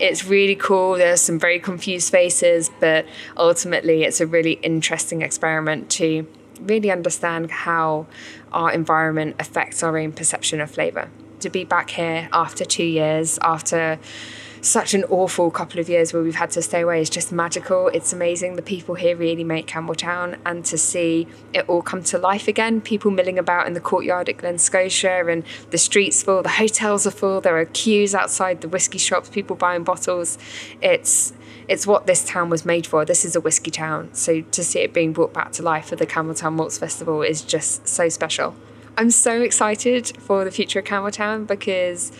It's 0.00 0.24
really 0.24 0.56
cool. 0.56 0.94
There's 0.94 1.20
some 1.20 1.38
very 1.38 1.60
confused 1.60 2.10
faces, 2.10 2.70
but 2.80 3.06
ultimately, 3.36 4.02
it's 4.02 4.20
a 4.20 4.26
really 4.26 4.54
interesting 4.54 5.22
experiment 5.22 5.88
to 5.92 6.26
really 6.60 6.90
understand 6.90 7.50
how 7.50 8.06
our 8.52 8.72
environment 8.72 9.36
affects 9.38 9.82
our 9.82 9.98
own 9.98 10.12
perception 10.12 10.60
of 10.60 10.70
flavor. 10.70 11.10
To 11.40 11.50
be 11.50 11.64
back 11.64 11.90
here 11.90 12.28
after 12.32 12.64
two 12.64 12.84
years, 12.84 13.38
after 13.42 13.98
such 14.62 14.94
an 14.94 15.04
awful 15.04 15.50
couple 15.50 15.78
of 15.78 15.90
years 15.90 16.14
where 16.14 16.22
we've 16.22 16.36
had 16.36 16.50
to 16.50 16.62
stay 16.62 16.80
away 16.80 16.98
is 17.02 17.10
just 17.10 17.30
magical. 17.30 17.88
It's 17.88 18.14
amazing. 18.14 18.56
The 18.56 18.62
people 18.62 18.94
here 18.94 19.14
really 19.14 19.44
make 19.44 19.66
Campbeltown, 19.66 20.38
and 20.46 20.64
to 20.64 20.78
see 20.78 21.28
it 21.52 21.68
all 21.68 21.82
come 21.82 22.02
to 22.04 22.16
life 22.16 22.48
again. 22.48 22.80
People 22.80 23.10
milling 23.10 23.38
about 23.38 23.66
in 23.66 23.74
the 23.74 23.80
courtyard 23.80 24.30
at 24.30 24.38
Glen 24.38 24.56
Scotia, 24.56 25.26
and 25.26 25.44
the 25.70 25.76
streets 25.76 26.22
full, 26.22 26.42
the 26.42 26.48
hotels 26.48 27.06
are 27.06 27.10
full. 27.10 27.42
There 27.42 27.58
are 27.58 27.66
queues 27.66 28.14
outside 28.14 28.62
the 28.62 28.68
whiskey 28.68 28.96
shops, 28.96 29.28
people 29.28 29.54
buying 29.54 29.84
bottles. 29.84 30.38
It's 30.80 31.34
it's 31.68 31.86
what 31.86 32.06
this 32.06 32.24
town 32.24 32.50
was 32.50 32.64
made 32.64 32.86
for. 32.86 33.04
This 33.04 33.24
is 33.24 33.36
a 33.36 33.40
whiskey 33.40 33.70
town. 33.70 34.12
So 34.12 34.42
to 34.42 34.64
see 34.64 34.80
it 34.80 34.92
being 34.92 35.12
brought 35.12 35.32
back 35.32 35.52
to 35.52 35.62
life 35.62 35.86
for 35.86 35.96
the 35.96 36.06
Campbeltown 36.06 36.54
Malts 36.54 36.78
Festival 36.78 37.22
is 37.22 37.42
just 37.42 37.88
so 37.88 38.08
special. 38.08 38.54
I'm 38.96 39.10
so 39.10 39.42
excited 39.42 40.16
for 40.18 40.44
the 40.44 40.50
future 40.50 40.78
of 40.78 40.84
Campbeltown 40.84 41.46
because 41.46 42.12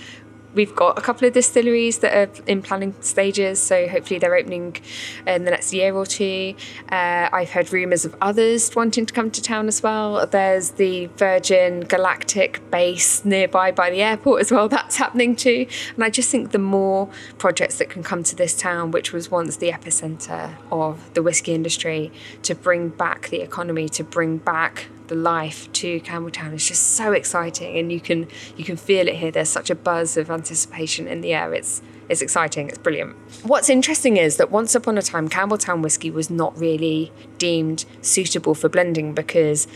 we've 0.54 0.74
got 0.74 0.98
a 0.98 1.00
couple 1.00 1.26
of 1.26 1.34
distilleries 1.34 1.98
that 1.98 2.14
are 2.16 2.42
in 2.46 2.62
planning 2.62 2.94
stages, 3.00 3.62
so 3.62 3.88
hopefully 3.88 4.18
they're 4.18 4.36
opening 4.36 4.76
in 5.26 5.44
the 5.44 5.50
next 5.50 5.72
year 5.72 5.94
or 5.94 6.06
two. 6.06 6.54
Uh, 6.90 7.28
I've 7.32 7.50
heard 7.50 7.72
rumours 7.72 8.04
of 8.04 8.14
others 8.20 8.74
wanting 8.74 9.06
to 9.06 9.12
come 9.12 9.30
to 9.30 9.42
town 9.42 9.68
as 9.68 9.82
well. 9.82 10.26
There's 10.26 10.72
the 10.72 11.06
Virgin 11.16 11.80
Galactic 11.80 12.70
base 12.70 13.24
nearby 13.24 13.72
by 13.72 13.90
the 13.90 14.02
airport 14.02 14.40
as 14.40 14.50
well, 14.50 14.68
that's 14.68 14.96
happening 14.96 15.36
too. 15.36 15.66
And 15.94 16.04
I 16.04 16.10
just 16.10 16.30
think 16.30 16.52
the 16.52 16.58
more 16.58 17.08
projects 17.38 17.78
that 17.78 17.90
can 17.90 18.02
come 18.02 18.22
to 18.24 18.36
this 18.36 18.56
town, 18.56 18.90
which 18.90 19.12
was 19.12 19.30
once 19.30 19.56
the 19.56 19.70
epicentre 19.70 20.56
of 20.70 21.12
the 21.14 21.22
whisky 21.22 21.54
industry, 21.54 22.12
to 22.42 22.54
bring 22.54 22.88
back 22.88 23.28
the 23.28 23.40
economy, 23.40 23.88
to 23.90 24.04
bring 24.04 24.38
back 24.38 24.86
the 25.08 25.14
life 25.14 25.70
to 25.72 26.00
Campbeltown 26.00 26.54
is 26.54 26.66
just 26.66 26.94
so 26.94 27.12
exciting, 27.12 27.76
and 27.76 27.92
you 27.92 28.00
can 28.00 28.26
you 28.56 28.64
can 28.64 28.76
feel 28.76 29.08
it 29.08 29.16
here. 29.16 29.30
There's 29.30 29.48
such 29.48 29.70
a 29.70 29.74
buzz 29.74 30.16
of 30.16 30.30
anticipation 30.44 31.08
in 31.08 31.22
the 31.22 31.32
air. 31.32 31.54
It's 31.54 31.80
it's 32.06 32.20
exciting. 32.20 32.68
It's 32.68 32.76
brilliant. 32.76 33.16
What's 33.44 33.70
interesting 33.70 34.18
is 34.18 34.36
that 34.36 34.50
once 34.50 34.74
upon 34.74 34.98
a 34.98 35.02
time, 35.02 35.26
Campbeltown 35.30 35.80
whiskey 35.82 36.10
was 36.10 36.28
not 36.28 36.58
really 36.58 37.10
deemed 37.38 37.86
suitable 38.02 38.54
for 38.54 38.68
blending 38.68 39.14
because 39.14 39.66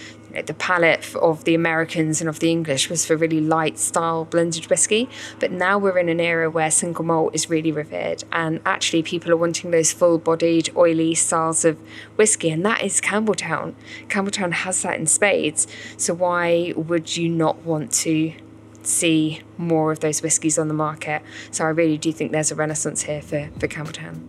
the 0.45 0.53
palate 0.53 1.17
of 1.17 1.45
the 1.45 1.55
Americans 1.55 2.21
and 2.21 2.29
of 2.29 2.41
the 2.41 2.51
English 2.51 2.91
was 2.91 3.07
for 3.07 3.17
really 3.17 3.41
light 3.41 3.79
style 3.79 4.27
blended 4.27 4.69
whiskey. 4.69 5.09
But 5.41 5.53
now 5.53 5.79
we're 5.79 5.97
in 5.97 6.11
an 6.11 6.21
era 6.21 6.51
where 6.51 6.71
single 6.71 7.03
malt 7.03 7.35
is 7.35 7.49
really 7.49 7.73
revered, 7.73 8.25
and 8.31 8.61
actually 8.67 9.03
people 9.03 9.33
are 9.33 9.37
wanting 9.37 9.71
those 9.71 9.91
full 9.95 10.19
bodied, 10.19 10.69
oily 10.77 11.15
styles 11.15 11.65
of 11.65 11.79
whiskey, 12.17 12.51
and 12.51 12.63
that 12.67 12.83
is 12.83 13.01
Campbeltown. 13.01 13.75
Campbeltown 14.09 14.53
has 14.53 14.83
that 14.83 14.99
in 14.99 15.07
spades. 15.07 15.67
So 15.97 16.13
why 16.13 16.75
would 16.77 17.17
you 17.17 17.31
not 17.31 17.65
want 17.65 17.91
to? 18.05 18.35
See 18.89 19.43
more 19.59 19.93
of 19.93 20.01
those 20.01 20.23
whiskies 20.23 20.59
on 20.59 20.69
the 20.69 20.75
market. 20.75 21.21
So 21.51 21.63
I 21.65 21.69
really 21.69 21.99
do 21.99 22.11
think 22.11 22.33
there's 22.33 22.51
a 22.51 22.55
renaissance 22.55 23.03
here 23.03 23.21
for, 23.21 23.51
for 23.61 23.69
Campbeltown. 23.69 24.27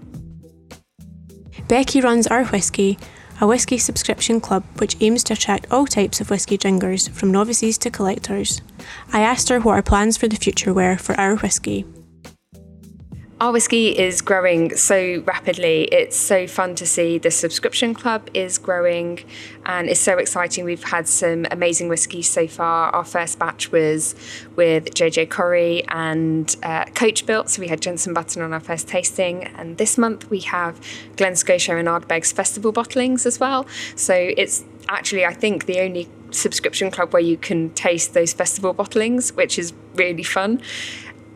Becky 1.70 2.02
runs 2.02 2.28
Our 2.28 2.44
Whisky, 2.44 2.98
a 3.40 3.48
whisky 3.48 3.78
subscription 3.78 4.42
club 4.42 4.66
which 4.80 4.98
aims 5.00 5.24
to 5.24 5.34
attract 5.34 5.72
all 5.72 5.86
types 5.86 6.20
of 6.20 6.30
whisky 6.30 6.58
drinkers, 6.58 7.08
from 7.08 7.32
novices 7.32 7.78
to 7.78 7.90
collectors. 7.90 8.62
I 9.14 9.22
asked 9.22 9.48
her 9.48 9.62
what 9.62 9.78
her 9.78 9.82
plans 9.82 10.18
for 10.18 10.28
the 10.28 10.36
future 10.36 10.74
were 10.74 10.98
for 10.98 11.16
our 11.16 11.38
whisky. 11.38 11.86
Our 13.42 13.54
whisky 13.54 13.98
is 13.98 14.22
growing 14.22 14.76
so 14.76 15.24
rapidly. 15.26 15.84
It's 15.94 16.18
so 16.18 16.46
fun 16.46 16.76
to 16.76 16.86
see. 16.86 17.18
The 17.18 17.32
subscription 17.32 17.94
club 17.94 18.30
is 18.34 18.58
growing 18.58 19.24
and 19.66 19.88
it's 19.88 20.02
so 20.02 20.18
exciting. 20.18 20.66
We've 20.66 20.84
had 20.84 21.08
some 21.08 21.46
amazing 21.50 21.88
whiskies 21.88 22.30
so 22.30 22.48
far. 22.48 22.90
Our 22.90 23.06
first 23.06 23.40
batch 23.40 23.72
was 23.72 24.14
with 24.58 24.94
JJ 24.94 25.30
Corry 25.30 25.86
and 25.88 26.54
uh, 26.64 26.84
Coachbuilt. 26.88 27.48
So 27.48 27.62
we 27.62 27.70
had 27.70 27.80
Jenson 27.80 28.14
Button 28.14 28.42
on 28.42 28.52
our 28.52 28.60
first 28.60 28.90
tasting. 28.90 29.46
And 29.46 29.78
this 29.78 29.98
month 29.98 30.30
we 30.30 30.42
have 30.42 30.82
Glen 31.16 31.38
Scotia 31.38 31.78
and 31.78 31.88
Ardbeg's 31.88 32.34
festival 32.34 32.74
bottlings 32.74 33.26
as 33.26 33.40
well. 33.40 33.66
So 33.96 34.14
it's 34.16 34.66
actually, 34.90 35.24
I 35.24 35.34
think, 35.34 35.66
the 35.66 35.80
only 35.80 36.10
subscription 36.32 36.92
club 36.92 37.14
where 37.14 37.22
you 37.22 37.38
can 37.38 37.70
taste 37.70 38.14
those 38.14 38.34
festival 38.34 38.74
bottlings, 38.74 39.34
which 39.34 39.58
is 39.58 39.72
really 39.96 40.24
fun 40.24 40.62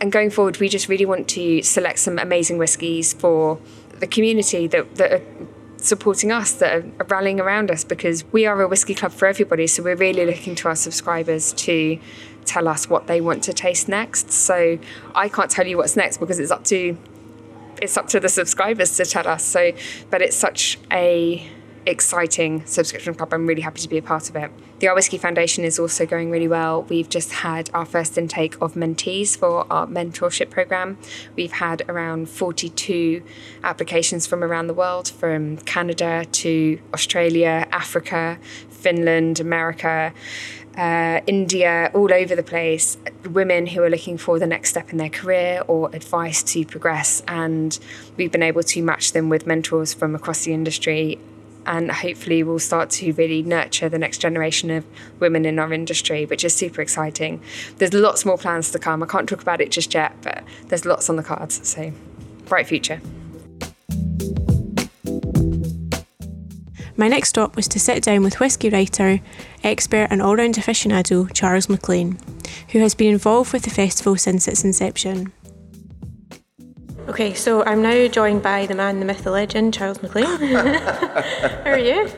and 0.04 0.12
going 0.12 0.30
forward, 0.30 0.58
we 0.58 0.68
just 0.68 0.90
really 0.90 1.06
want 1.06 1.30
to 1.30 1.62
select 1.62 1.98
some 1.98 2.20
amazing 2.20 2.58
whiskies 2.58 3.14
for 3.14 3.58
the 4.02 4.06
community 4.06 4.68
that, 4.68 4.96
that 4.96 5.14
are 5.14 5.22
supporting 5.78 6.30
us, 6.30 6.52
that 6.52 6.84
are 7.00 7.06
rallying 7.08 7.40
around 7.40 7.72
us, 7.72 7.86
because 7.86 8.30
we 8.34 8.46
are 8.46 8.62
a 8.62 8.68
whiskey 8.68 8.96
club 8.96 9.14
for 9.14 9.30
everybody. 9.30 9.66
So 9.66 9.82
we're 9.82 9.96
really 9.96 10.26
looking 10.26 10.56
to 10.56 10.68
our 10.68 10.76
subscribers 10.76 11.54
to 11.54 11.98
tell 12.44 12.68
us 12.68 12.90
what 12.90 13.08
they 13.08 13.22
want 13.22 13.44
to 13.44 13.54
taste 13.54 13.88
next. 13.88 14.30
So 14.30 14.78
I 15.16 15.30
can't 15.30 15.50
tell 15.50 15.66
you 15.66 15.78
what's 15.78 15.96
next 15.96 16.18
because 16.18 16.38
it's 16.38 16.52
up 16.52 16.66
to 16.66 16.98
it's 17.82 17.96
up 17.96 18.10
to 18.10 18.20
the 18.20 18.28
subscribers 18.28 18.98
to 18.98 19.06
tell 19.06 19.26
us. 19.26 19.46
So, 19.46 19.72
but 20.10 20.22
it's 20.22 20.36
such 20.36 20.80
a 20.92 21.50
exciting 21.86 22.66
subscription 22.66 23.14
club. 23.14 23.34
I'm 23.34 23.48
really 23.48 23.62
happy 23.62 23.82
to 23.82 23.90
be 23.90 23.98
a 23.98 24.02
part 24.02 24.30
of 24.30 24.36
it. 24.36 24.52
The 24.80 24.90
Our 24.90 24.96
Whisky 24.96 25.18
Foundation 25.18 25.64
is 25.64 25.80
also 25.80 26.06
going 26.06 26.30
really 26.30 26.48
well. 26.48 26.84
We've 26.84 27.08
just 27.08 27.32
had 27.32 27.70
our 27.74 27.86
first 27.86 28.18
intake 28.18 28.62
of 28.62 28.74
mentees 28.74 29.38
for 29.38 29.66
our 29.72 29.88
mentorship 29.88 30.50
program. 30.50 30.98
We've 31.36 31.54
had 31.54 31.84
around 31.88 32.30
42 32.30 33.24
applications 33.64 34.28
from 34.28 34.44
around 34.44 34.68
the 34.68 34.74
world, 34.74 35.08
from 35.10 35.58
Canada 35.60 36.26
to 36.26 36.80
Australia, 36.94 37.66
Africa, 37.72 38.40
Finland, 38.70 39.40
America. 39.40 40.14
Uh, 40.78 41.22
India, 41.28 41.92
all 41.94 42.12
over 42.12 42.36
the 42.36 42.42
place, 42.42 42.98
women 43.30 43.68
who 43.68 43.84
are 43.84 43.92
looking 43.92 44.18
for 44.18 44.40
the 44.40 44.48
next 44.48 44.72
step 44.72 44.90
in 44.92 44.98
their 44.98 45.10
career 45.10 45.62
or 45.68 45.88
advice 45.96 46.42
to 46.42 46.66
progress. 46.66 47.22
And 47.28 47.78
we've 48.18 48.32
been 48.32 48.42
able 48.42 48.64
to 48.64 48.82
match 48.82 49.12
them 49.12 49.30
with 49.30 49.46
mentors 49.46 49.94
from 49.94 50.16
across 50.16 50.46
the 50.46 50.54
industry 50.54 51.20
and 51.66 51.92
hopefully 51.92 52.44
we'll 52.44 52.60
start 52.60 52.90
to 52.92 53.12
really 53.14 53.42
nurture 53.42 53.90
the 53.90 53.98
next 53.98 54.20
generation 54.20 54.70
of 54.70 54.86
women 55.20 55.46
in 55.46 55.60
our 55.60 55.72
industry, 55.74 56.26
which 56.26 56.44
is 56.44 56.54
super 56.54 56.82
exciting. 56.82 57.42
There's 57.78 57.94
lots 57.94 58.26
more 58.26 58.38
plans 58.38 58.72
to 58.72 58.80
come. 58.80 59.04
I 59.04 59.06
can't 59.06 59.28
talk 59.28 59.42
about 59.42 59.62
it 59.62 59.72
just 59.72 59.94
yet, 59.94 60.14
but 60.22 60.44
there's 60.68 60.86
lots 60.86 61.10
on 61.10 61.16
the 61.16 61.24
cards. 61.24 61.68
So, 61.68 61.92
bright 62.46 62.68
future. 62.68 63.02
My 66.96 67.08
next 67.08 67.30
stop 67.30 67.56
was 67.56 67.68
to 67.70 67.80
sit 67.80 68.04
down 68.04 68.22
with 68.22 68.40
whisky 68.40 68.70
writer, 68.70 69.20
expert, 69.64 70.08
and 70.12 70.22
all 70.22 70.36
round 70.36 70.56
aficionado 70.56 71.32
Charles 71.34 71.68
Maclean, 71.68 72.20
who 72.70 72.80
has 72.80 72.94
been 72.94 73.14
involved 73.14 73.52
with 73.52 73.64
the 73.64 73.72
festival 73.72 74.16
since 74.16 74.48
its 74.48 74.64
inception. 74.64 75.34
Okay, 77.06 77.34
so 77.34 77.64
I'm 77.66 77.82
now 77.82 78.08
joined 78.08 78.44
by 78.44 78.66
the 78.66 78.76
man, 78.76 79.00
the 79.00 79.06
myth, 79.06 79.26
the 79.26 79.32
legend, 79.32 79.74
Charles 79.74 80.02
Maclean. 80.02 80.26
How 80.40 81.72
are 81.72 81.78
you? 81.78 82.10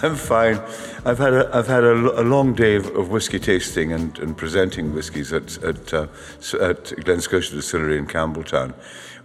I'm 0.00 0.16
fine. 0.16 0.58
I've 1.04 1.18
had 1.18 1.34
a, 1.34 1.50
I've 1.54 1.66
had 1.66 1.84
a, 1.84 2.20
a 2.20 2.24
long 2.24 2.54
day 2.54 2.76
of, 2.76 2.86
of 2.96 3.10
whiskey 3.10 3.38
tasting 3.38 3.92
and, 3.92 4.18
and 4.18 4.34
presenting 4.36 4.94
whiskies 4.94 5.32
at 5.34 5.62
at, 5.62 5.92
uh, 5.92 6.06
at 6.60 6.92
Glen 7.04 7.20
Scotia 7.20 7.54
Distillery 7.54 7.98
in 7.98 8.06
Campbeltown, 8.06 8.72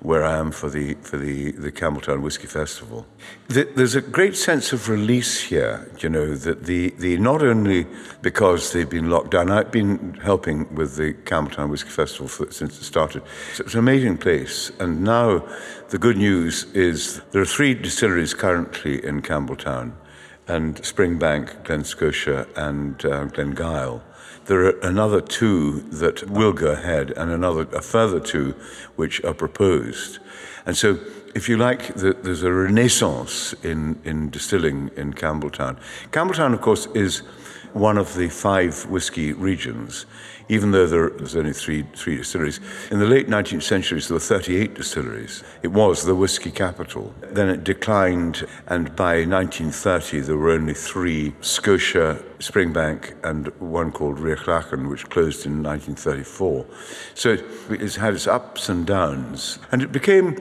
where 0.01 0.25
I 0.25 0.37
am 0.37 0.51
for 0.51 0.69
the 0.69 0.95
for 0.95 1.17
the 1.17 1.51
the 1.51 1.71
Campbeltown 1.71 2.21
Whiskey 2.21 2.47
Festival. 2.47 3.05
The, 3.47 3.63
there's 3.75 3.95
a 3.95 4.01
great 4.01 4.35
sense 4.35 4.73
of 4.73 4.89
release 4.89 5.39
here. 5.41 5.89
You 5.99 6.09
know 6.09 6.35
that 6.35 6.65
the 6.65 6.89
the 6.97 7.17
not 7.17 7.41
only 7.41 7.87
because 8.21 8.73
they've 8.73 8.89
been 8.89 9.09
locked 9.09 9.31
down. 9.31 9.49
I've 9.49 9.71
been 9.71 10.15
helping 10.21 10.75
with 10.75 10.97
the 10.97 11.13
Campbeltown 11.13 11.69
Whiskey 11.69 11.91
Festival 11.91 12.27
for, 12.27 12.51
since 12.51 12.77
it 12.77 12.83
started. 12.83 13.23
It's 13.57 13.73
an 13.73 13.79
amazing 13.79 14.17
place, 14.17 14.69
and 14.81 15.01
now 15.01 15.47
the 15.89 15.97
good 15.97 16.17
news 16.17 16.65
is 16.73 17.21
there 17.31 17.41
are 17.41 17.45
three 17.45 17.73
distilleries 17.73 18.33
currently 18.33 19.05
in 19.05 19.21
Campbeltown 19.21 19.93
and 20.47 20.75
Springbank, 20.77 21.63
Glen 21.63 21.83
Scotia, 21.83 22.47
and 22.55 23.03
uh, 23.05 23.25
Glengyle. 23.25 24.01
There 24.45 24.65
are 24.65 24.79
another 24.79 25.19
two 25.19 25.81
that 25.91 26.29
will 26.29 26.53
go 26.53 26.71
ahead, 26.71 27.11
and 27.11 27.31
another 27.31 27.63
a 27.73 27.81
further 27.81 28.19
two 28.19 28.55
which 28.95 29.23
are 29.23 29.33
proposed. 29.33 30.19
And 30.65 30.77
so, 30.77 30.99
if 31.35 31.49
you 31.49 31.57
like, 31.57 31.93
the, 31.95 32.13
there's 32.13 32.43
a 32.43 32.51
renaissance 32.51 33.53
in, 33.63 33.99
in 34.05 34.29
distilling 34.29 34.89
in 34.95 35.13
Campbeltown. 35.13 35.77
Campbeltown, 36.11 36.53
of 36.53 36.61
course, 36.61 36.87
is 36.95 37.19
one 37.73 37.97
of 37.97 38.15
the 38.15 38.29
five 38.29 38.85
whisky 38.85 39.33
regions 39.33 40.05
even 40.49 40.71
though 40.71 40.87
there 40.87 41.09
was 41.09 41.35
only 41.35 41.53
three, 41.53 41.83
three 41.95 42.17
distilleries. 42.17 42.59
In 42.91 42.99
the 42.99 43.05
late 43.05 43.27
19th 43.27 43.63
century, 43.63 43.99
there 43.99 44.15
were 44.15 44.19
38 44.19 44.75
distilleries. 44.75 45.43
It 45.61 45.69
was 45.69 46.05
the 46.05 46.15
whisky 46.15 46.51
capital. 46.51 47.13
Then 47.21 47.49
it 47.49 47.63
declined, 47.63 48.47
and 48.67 48.95
by 48.95 49.25
1930, 49.25 50.21
there 50.21 50.37
were 50.37 50.51
only 50.51 50.73
three 50.73 51.33
Scotia, 51.41 52.23
Springbank, 52.39 53.15
and 53.23 53.47
one 53.59 53.91
called 53.91 54.19
Rhea 54.19 54.37
which 54.37 55.09
closed 55.09 55.45
in 55.45 55.63
1934. 55.63 56.65
So 57.13 57.33
it, 57.33 57.45
it's 57.69 57.95
had 57.95 58.13
its 58.13 58.27
ups 58.27 58.69
and 58.69 58.85
downs. 58.85 59.59
And 59.71 59.81
it 59.81 59.91
became 59.91 60.37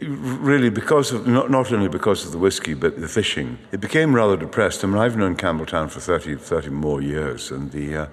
really 0.00 0.68
because 0.68 1.12
of 1.12 1.26
not, 1.26 1.50
not 1.50 1.72
only 1.72 1.88
because 1.88 2.26
of 2.26 2.32
the 2.32 2.38
whiskey 2.38 2.74
but 2.74 3.00
the 3.00 3.08
fishing 3.08 3.58
it 3.72 3.80
became 3.80 4.14
rather 4.14 4.36
depressed 4.36 4.84
i 4.84 4.86
mean 4.86 4.98
i've 4.98 5.16
known 5.16 5.34
campbeltown 5.34 5.90
for 5.90 6.00
30 6.00 6.36
30 6.36 6.68
more 6.68 7.00
years 7.00 7.50
and 7.50 7.72
the 7.72 7.96
uh, 7.96 8.06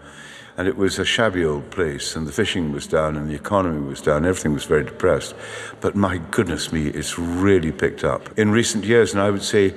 and 0.58 0.68
it 0.68 0.78
was 0.78 1.00
a 1.00 1.06
shabby 1.06 1.44
old 1.44 1.70
place 1.72 2.16
and 2.16 2.28
the 2.28 2.32
fishing 2.32 2.72
was 2.72 2.88
down 2.88 3.16
and 3.16 3.30
the 3.30 3.36
economy 3.36 3.82
was 3.82 4.02
down 4.02 4.26
everything 4.26 4.54
was 4.54 4.66
very 4.66 4.84
depressed 4.84 5.36
but 5.82 5.96
my 5.96 6.18
goodness 6.32 6.72
me 6.72 6.88
it's 6.88 7.18
really 7.18 7.72
picked 7.72 8.04
up 8.04 8.38
in 8.38 8.52
recent 8.52 8.84
years 8.84 9.14
and 9.14 9.22
i 9.22 9.30
would 9.30 9.44
say 9.44 9.74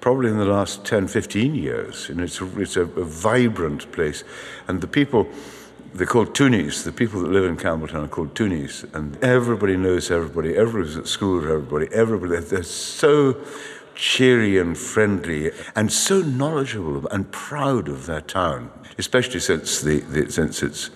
probably 0.00 0.30
in 0.30 0.38
the 0.38 0.44
last 0.44 0.84
10 0.84 1.08
15 1.08 1.54
years 1.54 2.08
and 2.08 2.20
it's 2.20 2.40
a, 2.40 2.60
it's 2.60 2.76
a, 2.76 2.82
a 2.82 3.04
vibrant 3.04 3.90
place 3.92 4.24
and 4.68 4.80
the 4.80 4.86
people 4.86 5.28
they're 5.96 6.06
called 6.06 6.34
toonies. 6.34 6.84
The 6.84 6.92
people 6.92 7.22
that 7.22 7.30
live 7.30 7.44
in 7.44 7.56
Campbeltown 7.56 8.04
are 8.04 8.08
called 8.08 8.34
toonies, 8.34 8.92
and 8.94 9.16
everybody 9.24 9.78
knows 9.78 10.10
everybody. 10.10 10.54
Everybody's 10.54 10.96
at 10.98 11.06
school 11.06 11.36
with 11.36 11.46
everybody. 11.46 11.88
Everybody. 11.90 12.38
They're 12.38 12.62
so 12.62 13.40
cheery 13.96 14.58
and 14.58 14.78
friendly, 14.78 15.50
and 15.74 15.92
so 15.92 16.20
knowledgeable 16.20 17.08
and 17.08 17.30
proud 17.32 17.88
of 17.88 18.06
their 18.06 18.20
town. 18.20 18.70
Especially 18.98 19.40
since 19.40 19.80
the, 19.80 20.00
the 20.00 20.30
since 20.30 20.62
it's 20.62 20.90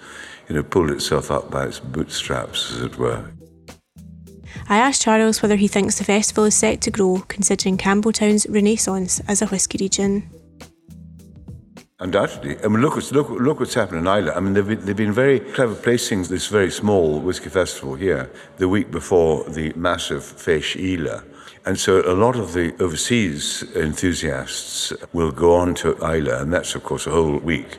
you 0.49 0.55
know 0.55 0.63
pulled 0.63 0.91
itself 0.91 1.31
up 1.31 1.51
by 1.51 1.67
its 1.67 1.81
bootstraps, 1.81 2.73
as 2.73 2.83
it 2.83 2.97
were. 2.97 3.25
I 4.69 4.79
asked 4.79 5.03
Charles 5.03 5.43
whether 5.43 5.57
he 5.57 5.67
thinks 5.67 5.99
the 5.99 6.05
festival 6.05 6.45
is 6.45 6.55
set 6.55 6.81
to 6.83 6.91
grow, 6.93 7.25
considering 7.27 7.77
Campbeltown's 7.77 8.47
renaissance 8.49 9.21
as 9.27 9.43
a 9.43 9.47
whisky 9.47 9.79
region. 9.81 10.31
Undoubtedly. 11.99 12.57
I 12.65 12.69
mean, 12.69 12.81
look, 12.81 12.95
what's, 12.95 13.13
look, 13.13 13.29
look 13.29 13.61
what's 13.61 13.75
happened 13.75 13.99
in 13.99 14.07
Islay. 14.07 14.33
I 14.33 14.41
mean, 14.41 14.55
they've 14.55 14.67
been, 14.67 14.85
they've 14.87 14.97
been 14.97 15.13
very 15.13 15.41
clever 15.41 15.75
placing 15.75 16.23
this 16.25 16.47
very 16.47 16.71
small 16.71 17.21
whisky 17.21 17.51
festival 17.51 17.95
here 17.95 18.31
the 18.57 18.69
week 18.69 18.91
before 18.91 19.45
the 19.45 19.73
massive 19.75 20.23
Fèis 20.23 20.77
Ìle. 20.81 21.23
And 21.67 21.79
so 21.79 22.01
a 22.01 22.15
lot 22.15 22.37
of 22.37 22.55
the 22.55 22.75
overseas 22.83 23.63
enthusiasts 23.77 24.93
will 25.13 25.31
go 25.31 25.55
on 25.55 25.75
to 25.75 25.95
Islay, 25.97 26.41
and 26.41 26.53
that's, 26.53 26.75
of 26.75 26.83
course, 26.83 27.07
a 27.07 27.11
whole 27.11 27.39
week. 27.39 27.79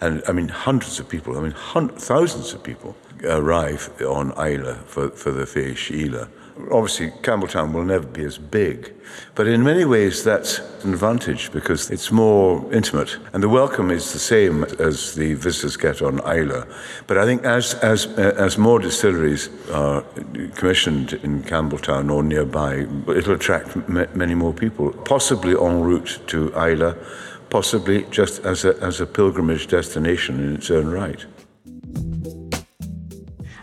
And 0.00 0.22
I 0.28 0.32
mean, 0.32 0.48
hundreds 0.48 1.00
of 1.00 1.08
people, 1.08 1.36
I 1.36 1.40
mean, 1.40 1.54
thousands 1.98 2.54
of 2.54 2.62
people 2.62 2.94
arrive 3.24 3.90
on 4.06 4.30
Islay 4.32 4.76
for, 4.86 5.10
for 5.10 5.32
the 5.32 5.44
Fèis 5.44 5.90
Ìle 5.90 6.28
obviously 6.70 7.10
Campbeltown 7.22 7.72
will 7.72 7.84
never 7.84 8.06
be 8.06 8.24
as 8.24 8.38
big, 8.38 8.92
but 9.34 9.46
in 9.46 9.62
many 9.62 9.84
ways 9.84 10.24
that's 10.24 10.58
an 10.84 10.92
advantage 10.92 11.50
because 11.52 11.90
it's 11.90 12.10
more 12.10 12.72
intimate 12.72 13.16
and 13.32 13.42
the 13.42 13.48
welcome 13.48 13.90
is 13.90 14.12
the 14.12 14.18
same 14.18 14.64
as 14.78 15.14
the 15.14 15.34
visitors 15.34 15.76
get 15.76 16.02
on 16.02 16.20
Islay. 16.20 16.64
But 17.06 17.18
I 17.18 17.24
think 17.24 17.44
as 17.44 17.74
as 17.74 18.06
uh, 18.06 18.34
as 18.36 18.58
more 18.58 18.78
distilleries 18.78 19.48
are 19.72 20.02
commissioned 20.54 21.14
in 21.24 21.42
Campbeltown 21.42 22.10
or 22.10 22.22
nearby, 22.22 22.86
it'll 23.16 23.34
attract 23.34 23.76
m- 23.76 24.08
many 24.14 24.34
more 24.34 24.52
people, 24.52 24.92
possibly 24.92 25.52
en 25.52 25.82
route 25.82 26.20
to 26.28 26.52
Islay, 26.56 26.94
possibly 27.50 28.04
just 28.10 28.44
as 28.44 28.64
a 28.64 28.76
as 28.82 29.00
a 29.00 29.06
pilgrimage 29.06 29.66
destination 29.68 30.40
in 30.40 30.56
its 30.56 30.70
own 30.70 30.88
right. 30.88 31.24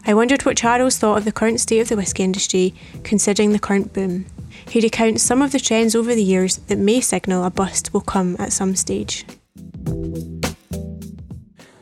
I 0.08 0.14
wondered 0.14 0.46
what 0.46 0.56
Charles 0.56 1.00
thought 1.00 1.18
of 1.18 1.26
the 1.26 1.32
current 1.32 1.60
state 1.60 1.80
of 1.80 1.90
the 1.90 1.96
whisky 1.96 2.22
industry, 2.22 2.76
considering 3.04 3.54
the 3.54 3.60
current 3.60 3.92
boom. 3.92 4.28
He 4.70 4.80
recounts 4.80 5.24
some 5.24 5.42
of 5.42 5.52
the 5.52 5.60
trends 5.60 5.96
over 5.96 6.14
the 6.14 6.24
years 6.24 6.58
that 6.68 6.78
may 6.78 7.02
signal 7.02 7.44
a 7.44 7.50
bust 7.50 7.92
will 7.92 8.02
come 8.02 8.36
at 8.38 8.54
some 8.54 8.76
stage. 8.76 9.26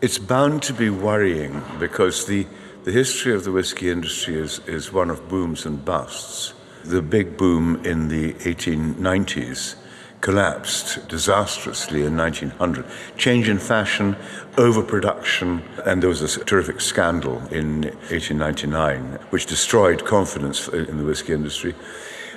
It's 0.01 0.17
bound 0.17 0.63
to 0.63 0.73
be 0.73 0.89
worrying 0.89 1.61
because 1.79 2.25
the, 2.25 2.47
the 2.85 2.93
history 2.93 3.33
of 3.33 3.43
the 3.43 3.51
whisky 3.51 3.89
industry 3.89 4.35
is, 4.35 4.59
is 4.67 4.93
one 4.93 5.09
of 5.09 5.27
booms 5.27 5.65
and 5.65 5.83
busts. 5.83 6.53
The 6.85 7.01
big 7.01 7.35
boom 7.35 7.83
in 7.85 8.07
the 8.07 8.33
1890s 8.35 9.75
collapsed 10.23 11.05
disastrously 11.09 12.05
in 12.05 12.15
1900. 12.15 12.85
Change 13.17 13.49
in 13.49 13.59
fashion, 13.59 14.15
overproduction, 14.57 15.61
and 15.85 16.01
there 16.01 16.07
was 16.07 16.21
a 16.21 16.45
terrific 16.45 16.79
scandal 16.79 17.35
in 17.51 17.81
1899 18.09 19.19
which 19.31 19.45
destroyed 19.45 20.05
confidence 20.05 20.69
in 20.69 20.97
the 20.97 21.03
whisky 21.03 21.33
industry. 21.33 21.75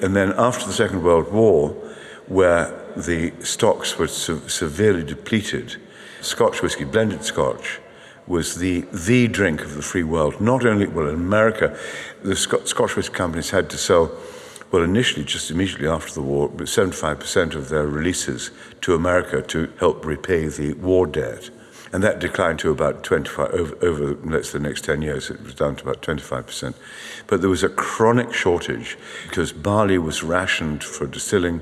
And 0.02 0.16
then 0.16 0.34
after 0.36 0.66
the 0.66 0.72
Second 0.72 1.04
World 1.04 1.32
War, 1.32 1.70
where 2.26 2.74
the 2.96 3.32
stocks 3.44 3.96
were 3.96 4.08
se- 4.08 4.48
severely 4.48 5.04
depleted, 5.04 5.76
Scotch 6.22 6.62
whisky, 6.62 6.82
blended 6.82 7.22
Scotch, 7.22 7.78
was 8.26 8.56
the, 8.56 8.80
the 8.92 9.28
drink 9.28 9.60
of 9.62 9.76
the 9.76 9.82
free 9.82 10.02
world. 10.02 10.40
Not 10.40 10.66
only, 10.66 10.88
well, 10.88 11.08
in 11.08 11.14
America, 11.14 11.78
the 12.24 12.34
Scotch 12.34 12.96
whisky 12.96 13.14
companies 13.14 13.50
had 13.50 13.70
to 13.70 13.78
sell 13.78 14.10
well, 14.70 14.82
initially, 14.82 15.24
just 15.24 15.50
immediately 15.50 15.88
after 15.88 16.14
the 16.14 16.22
war, 16.22 16.48
75% 16.48 17.54
of 17.54 17.68
their 17.68 17.86
releases 17.86 18.50
to 18.80 18.94
America 18.94 19.42
to 19.42 19.72
help 19.78 20.04
repay 20.04 20.48
the 20.48 20.74
war 20.74 21.06
debt. 21.06 21.50
And 21.92 22.02
that 22.02 22.18
declined 22.18 22.58
to 22.58 22.70
about 22.70 23.04
25, 23.04 23.50
over, 23.52 23.86
over 23.86 24.14
let's 24.24 24.52
the 24.52 24.58
next 24.58 24.84
10 24.84 25.02
years, 25.02 25.30
it 25.30 25.42
was 25.42 25.54
down 25.54 25.76
to 25.76 25.82
about 25.84 26.02
25%. 26.02 26.74
But 27.26 27.40
there 27.40 27.50
was 27.50 27.62
a 27.62 27.68
chronic 27.68 28.32
shortage 28.34 28.98
because 29.28 29.52
barley 29.52 29.98
was 29.98 30.22
rationed 30.22 30.82
for 30.82 31.06
distilling 31.06 31.60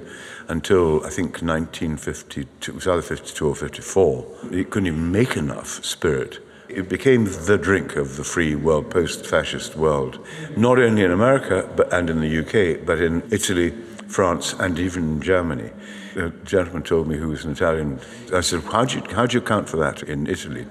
until 0.49 1.05
I 1.05 1.11
think 1.11 1.43
1952, 1.43 2.73
it 2.73 2.75
was 2.75 2.87
either 2.87 3.03
52 3.03 3.47
or 3.47 3.55
54. 3.55 4.27
It 4.51 4.71
couldn't 4.71 4.87
even 4.87 5.13
make 5.13 5.37
enough 5.37 5.85
spirit 5.85 6.44
it 6.75 6.89
became 6.89 7.25
the 7.25 7.57
drink 7.57 7.97
of 7.97 8.17
the 8.17 8.25
free 8.25 8.55
world, 8.55 8.91
post 8.91 9.27
fascist 9.27 9.77
world, 9.77 10.19
not 10.57 10.79
only 10.79 11.03
in 11.03 11.11
America 11.11 11.69
but, 11.77 11.93
and 11.93 12.11
in 12.11 12.21
the 12.21 12.39
UK, 12.39 12.85
but 12.85 13.01
in 13.01 13.23
Italy, 13.31 13.71
France, 14.09 14.55
and 14.59 14.79
even 14.79 15.21
Germany. 15.21 15.71
A 16.17 16.31
gentleman 16.45 16.83
told 16.83 17.09
me 17.09 17.17
who 17.17 17.29
was 17.29 17.45
an 17.45 17.53
Italian, 17.53 18.01
I 18.33 18.41
said, 18.41 18.63
how 18.63 18.85
do 18.85 18.99
you, 18.99 19.03
you 19.31 19.39
account 19.39 19.69
for 19.69 19.77
that 19.79 20.03
in 20.03 20.27
Italy? 20.27 20.67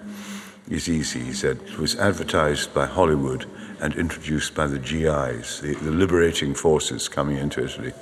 It's 0.69 0.87
easy, 0.87 1.19
he 1.19 1.33
said. 1.33 1.59
It 1.65 1.77
was 1.77 1.95
advertised 1.97 2.73
by 2.73 2.85
Hollywood 2.85 3.45
and 3.81 3.93
introduced 3.95 4.55
by 4.55 4.67
the 4.67 4.79
GIs, 4.79 5.59
the, 5.59 5.73
the 5.75 5.91
liberating 5.91 6.53
forces 6.53 7.09
coming 7.09 7.37
into 7.37 7.63
Italy. 7.63 7.93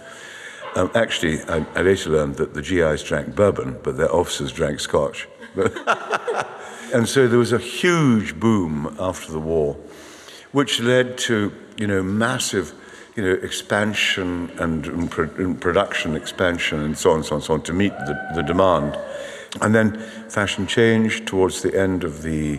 Um, 0.75 0.91
actually, 0.95 1.41
I, 1.43 1.65
I 1.75 1.81
later 1.81 2.11
learned 2.11 2.35
that 2.35 2.53
the 2.53 2.61
GIs 2.61 3.03
drank 3.03 3.35
bourbon, 3.35 3.79
but 3.83 3.97
their 3.97 4.13
officers 4.13 4.51
drank 4.51 4.79
scotch. 4.79 5.27
And 6.93 7.07
so 7.07 7.27
there 7.27 7.39
was 7.39 7.53
a 7.53 7.57
huge 7.57 8.37
boom 8.39 8.95
after 8.99 9.31
the 9.31 9.39
war, 9.39 9.77
which 10.51 10.81
led 10.81 11.17
to, 11.19 11.53
you 11.77 11.87
know, 11.87 12.03
massive, 12.03 12.73
you 13.15 13.23
know, 13.23 13.31
expansion 13.31 14.51
and, 14.59 14.85
and, 14.87 15.09
pro- 15.09 15.29
and 15.35 15.59
production 15.59 16.15
expansion 16.15 16.81
and 16.81 16.97
so 16.97 17.11
on 17.11 17.17
and 17.17 17.25
so 17.25 17.35
on 17.35 17.37
and 17.37 17.45
so 17.45 17.53
on 17.53 17.61
to 17.61 17.73
meet 17.73 17.93
the, 17.93 18.31
the 18.35 18.41
demand. 18.41 18.97
And 19.61 19.73
then 19.73 19.99
fashion 20.29 20.67
changed 20.67 21.27
towards 21.27 21.61
the 21.61 21.77
end 21.79 22.03
of 22.03 22.23
the, 22.23 22.57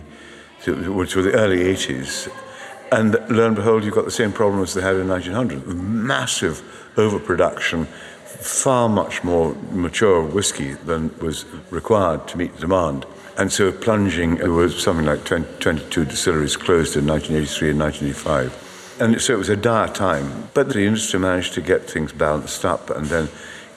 which 0.65 1.15
were 1.15 1.21
the 1.21 1.33
early 1.33 1.59
80s. 1.59 2.31
And 2.91 3.13
lo 3.29 3.47
and 3.47 3.55
behold, 3.55 3.83
you've 3.83 3.95
got 3.95 4.05
the 4.05 4.11
same 4.11 4.31
problem 4.31 4.63
as 4.63 4.73
they 4.73 4.81
had 4.81 4.95
in 4.95 5.07
1900 5.07 5.67
massive 5.67 6.61
overproduction, 6.97 7.85
far 7.85 8.89
much 8.89 9.23
more 9.23 9.55
mature 9.71 10.23
whiskey 10.23 10.73
than 10.73 11.15
was 11.19 11.45
required 11.69 12.27
to 12.29 12.37
meet 12.37 12.53
the 12.55 12.61
demand. 12.61 13.05
And 13.37 13.51
so 13.51 13.71
plunging, 13.71 14.35
there 14.35 14.51
was 14.51 14.81
something 14.81 15.05
like 15.05 15.25
20, 15.25 15.59
22 15.59 16.05
distilleries 16.05 16.55
closed 16.55 16.95
in 16.95 17.07
1983 17.07 17.71
and 17.71 17.79
1985. 17.79 18.63
And 19.01 19.21
so 19.21 19.33
it 19.33 19.37
was 19.37 19.49
a 19.49 19.55
dire 19.55 19.87
time. 19.87 20.49
But 20.53 20.69
the 20.69 20.85
industry 20.85 21.19
managed 21.19 21.53
to 21.55 21.61
get 21.61 21.89
things 21.89 22.13
balanced 22.13 22.63
up. 22.63 22.89
And 22.91 23.07
then, 23.07 23.29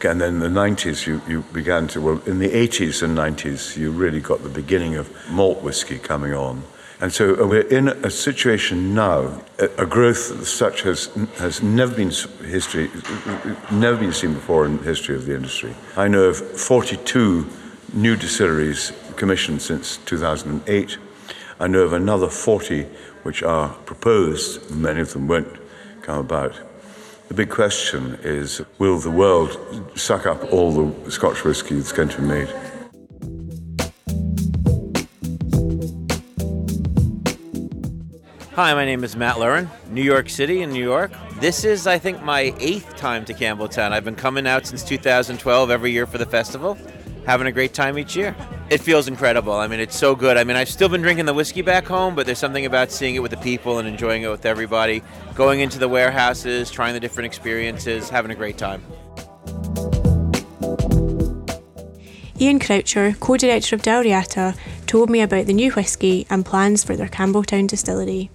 and 0.05 0.21
then 0.21 0.35
in 0.35 0.41
the 0.41 0.49
90s, 0.49 1.07
you, 1.07 1.23
you 1.27 1.43
began 1.53 1.89
to, 1.89 2.01
well, 2.01 2.23
in 2.27 2.39
the 2.39 2.51
80s 2.51 3.03
and 3.03 3.17
90s, 3.17 3.77
you 3.77 3.91
really 3.91 4.21
got 4.21 4.43
the 4.43 4.51
beginning 4.51 4.97
of 4.97 5.11
malt 5.31 5.63
whiskey 5.63 5.99
coming 5.99 6.35
on. 6.35 6.63
And 7.01 7.13
so 7.13 7.35
uh, 7.35 7.47
we're 7.47 7.69
in 7.69 7.89
a 7.89 8.11
situation 8.11 8.95
now, 8.95 9.43
a 9.59 9.85
growth 9.85 10.47
such 10.47 10.83
has, 10.83 11.07
has 11.37 11.63
never 11.63 11.95
been 11.95 12.11
history, 12.11 12.91
never 13.71 13.99
been 13.99 14.13
seen 14.13 14.33
before 14.33 14.65
in 14.65 14.79
the 14.79 14.83
history 14.83 15.15
of 15.15 15.27
the 15.27 15.35
industry. 15.35 15.75
I 15.97 16.09
know 16.09 16.25
of 16.25 16.39
42 16.39 17.47
new 17.93 18.17
distilleries 18.17 18.93
commissioned 19.17 19.63
since 19.63 19.97
2008. 19.99 20.99
I 21.59 21.67
know 21.67 21.81
of 21.81 21.93
another 21.93 22.29
40 22.29 22.83
which 23.23 23.43
are 23.43 23.71
proposed, 23.85 24.71
many 24.71 25.01
of 25.01 25.13
them 25.13 25.27
won't 25.27 25.59
come 26.03 26.19
about. 26.19 26.55
The 27.29 27.35
big 27.35 27.51
question 27.51 28.19
is 28.23 28.63
will 28.79 28.99
the 28.99 29.11
world 29.11 29.59
suck 29.97 30.27
up 30.27 30.53
all 30.53 30.71
the 30.71 31.11
Scotch 31.11 31.43
whisky 31.45 31.75
that's 31.75 31.93
going 31.93 32.09
to 32.11 32.21
be 32.21 32.27
made? 32.27 32.49
Hi, 38.55 38.73
my 38.73 38.87
name 38.87 39.05
is 39.05 39.17
Matt 39.17 39.37
Lurin, 39.37 39.69
New 39.91 40.03
York 40.03 40.31
City 40.31 40.63
in 40.63 40.71
New 40.71 40.83
York. 40.83 41.11
This 41.41 41.65
is, 41.65 41.87
I 41.87 41.99
think, 41.99 42.23
my 42.23 42.55
eighth 42.59 42.97
time 42.97 43.27
to 43.27 43.35
Campbeltown. 43.35 43.93
I've 43.93 44.05
been 44.05 44.15
coming 44.15 44.47
out 44.47 44.65
since 44.67 44.83
2012 44.83 45.71
every 45.71 45.93
year 45.93 46.07
for 46.07 46.17
the 46.17 46.25
festival, 46.25 46.79
having 47.27 47.47
a 47.49 47.53
great 47.53 47.75
time 47.75 47.99
each 47.99 48.17
year. 48.17 48.35
It 48.69 48.81
feels 48.81 49.07
incredible. 49.07 49.53
I 49.53 49.69
mean, 49.69 49.79
it's 49.79 49.97
so 49.97 50.17
good. 50.17 50.37
I 50.37 50.43
mean, 50.43 50.57
I've 50.57 50.69
still 50.69 50.89
been 50.89 51.01
drinking 51.01 51.27
the 51.27 51.35
whiskey 51.35 51.63
back 51.63 51.87
home, 51.87 52.17
but 52.17 52.27
there's 52.27 52.39
something 52.39 52.67
about 52.67 52.91
seeing 52.91 53.15
it 53.15 53.21
with 53.21 53.31
the 53.31 53.37
people 53.37 53.79
and 53.79 53.87
enjoying 53.87 54.23
it 54.23 54.29
with 54.29 54.45
everybody, 54.45 55.05
going 55.37 55.61
into 55.61 55.79
the 55.79 55.89
warehouses, 55.89 56.69
trying 56.69 56.95
the 56.95 57.01
different 57.01 57.27
experiences, 57.27 58.09
having 58.09 58.33
a 58.33 58.35
great 58.35 58.59
time. 58.59 58.83
Iain 62.41 62.59
Croucher, 62.59 63.15
co 63.21 63.37
director 63.37 63.77
of 63.77 63.83
Dal 63.83 64.03
Riata, 64.03 64.55
told 64.87 65.11
me 65.11 65.21
about 65.21 65.47
the 65.47 65.53
new 65.53 65.71
whisky 65.73 66.27
and 66.29 66.45
plans 66.45 66.83
for 66.83 66.97
their 66.97 67.09
Campbeltown 67.09 67.69
distillery. 67.69 68.31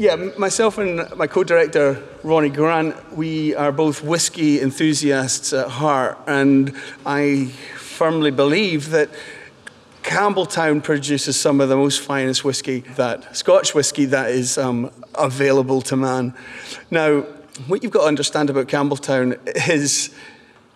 Yeah, 0.00 0.16
myself 0.38 0.78
and 0.78 1.14
my 1.14 1.26
co 1.26 1.44
director, 1.44 2.02
Ronnie 2.22 2.48
Grant, 2.48 3.14
we 3.14 3.54
are 3.54 3.70
both 3.70 4.02
whiskey 4.02 4.58
enthusiasts 4.58 5.52
at 5.52 5.68
heart, 5.68 6.18
and 6.26 6.74
I 7.04 7.52
firmly 7.76 8.30
believe 8.30 8.88
that 8.92 9.10
Campbeltown 10.02 10.82
produces 10.82 11.38
some 11.38 11.60
of 11.60 11.68
the 11.68 11.76
most 11.76 12.00
finest 12.00 12.44
whiskey 12.44 12.80
that 12.96 13.36
Scotch 13.36 13.74
whiskey 13.74 14.06
that 14.06 14.30
is 14.30 14.56
um, 14.56 14.90
available 15.16 15.82
to 15.82 15.96
man. 15.96 16.32
Now, 16.90 17.20
what 17.66 17.82
you've 17.82 17.92
got 17.92 18.00
to 18.00 18.08
understand 18.08 18.48
about 18.48 18.68
Campbeltown 18.68 19.38
is 19.68 20.14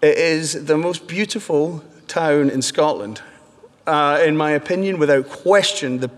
it 0.02 0.18
is 0.18 0.66
the 0.66 0.76
most 0.76 1.08
beautiful 1.08 1.82
town 2.08 2.50
in 2.50 2.60
Scotland. 2.60 3.22
Uh, 3.86 4.22
in 4.22 4.36
my 4.36 4.50
opinion, 4.50 4.98
without 4.98 5.30
question, 5.30 6.00
the 6.00 6.10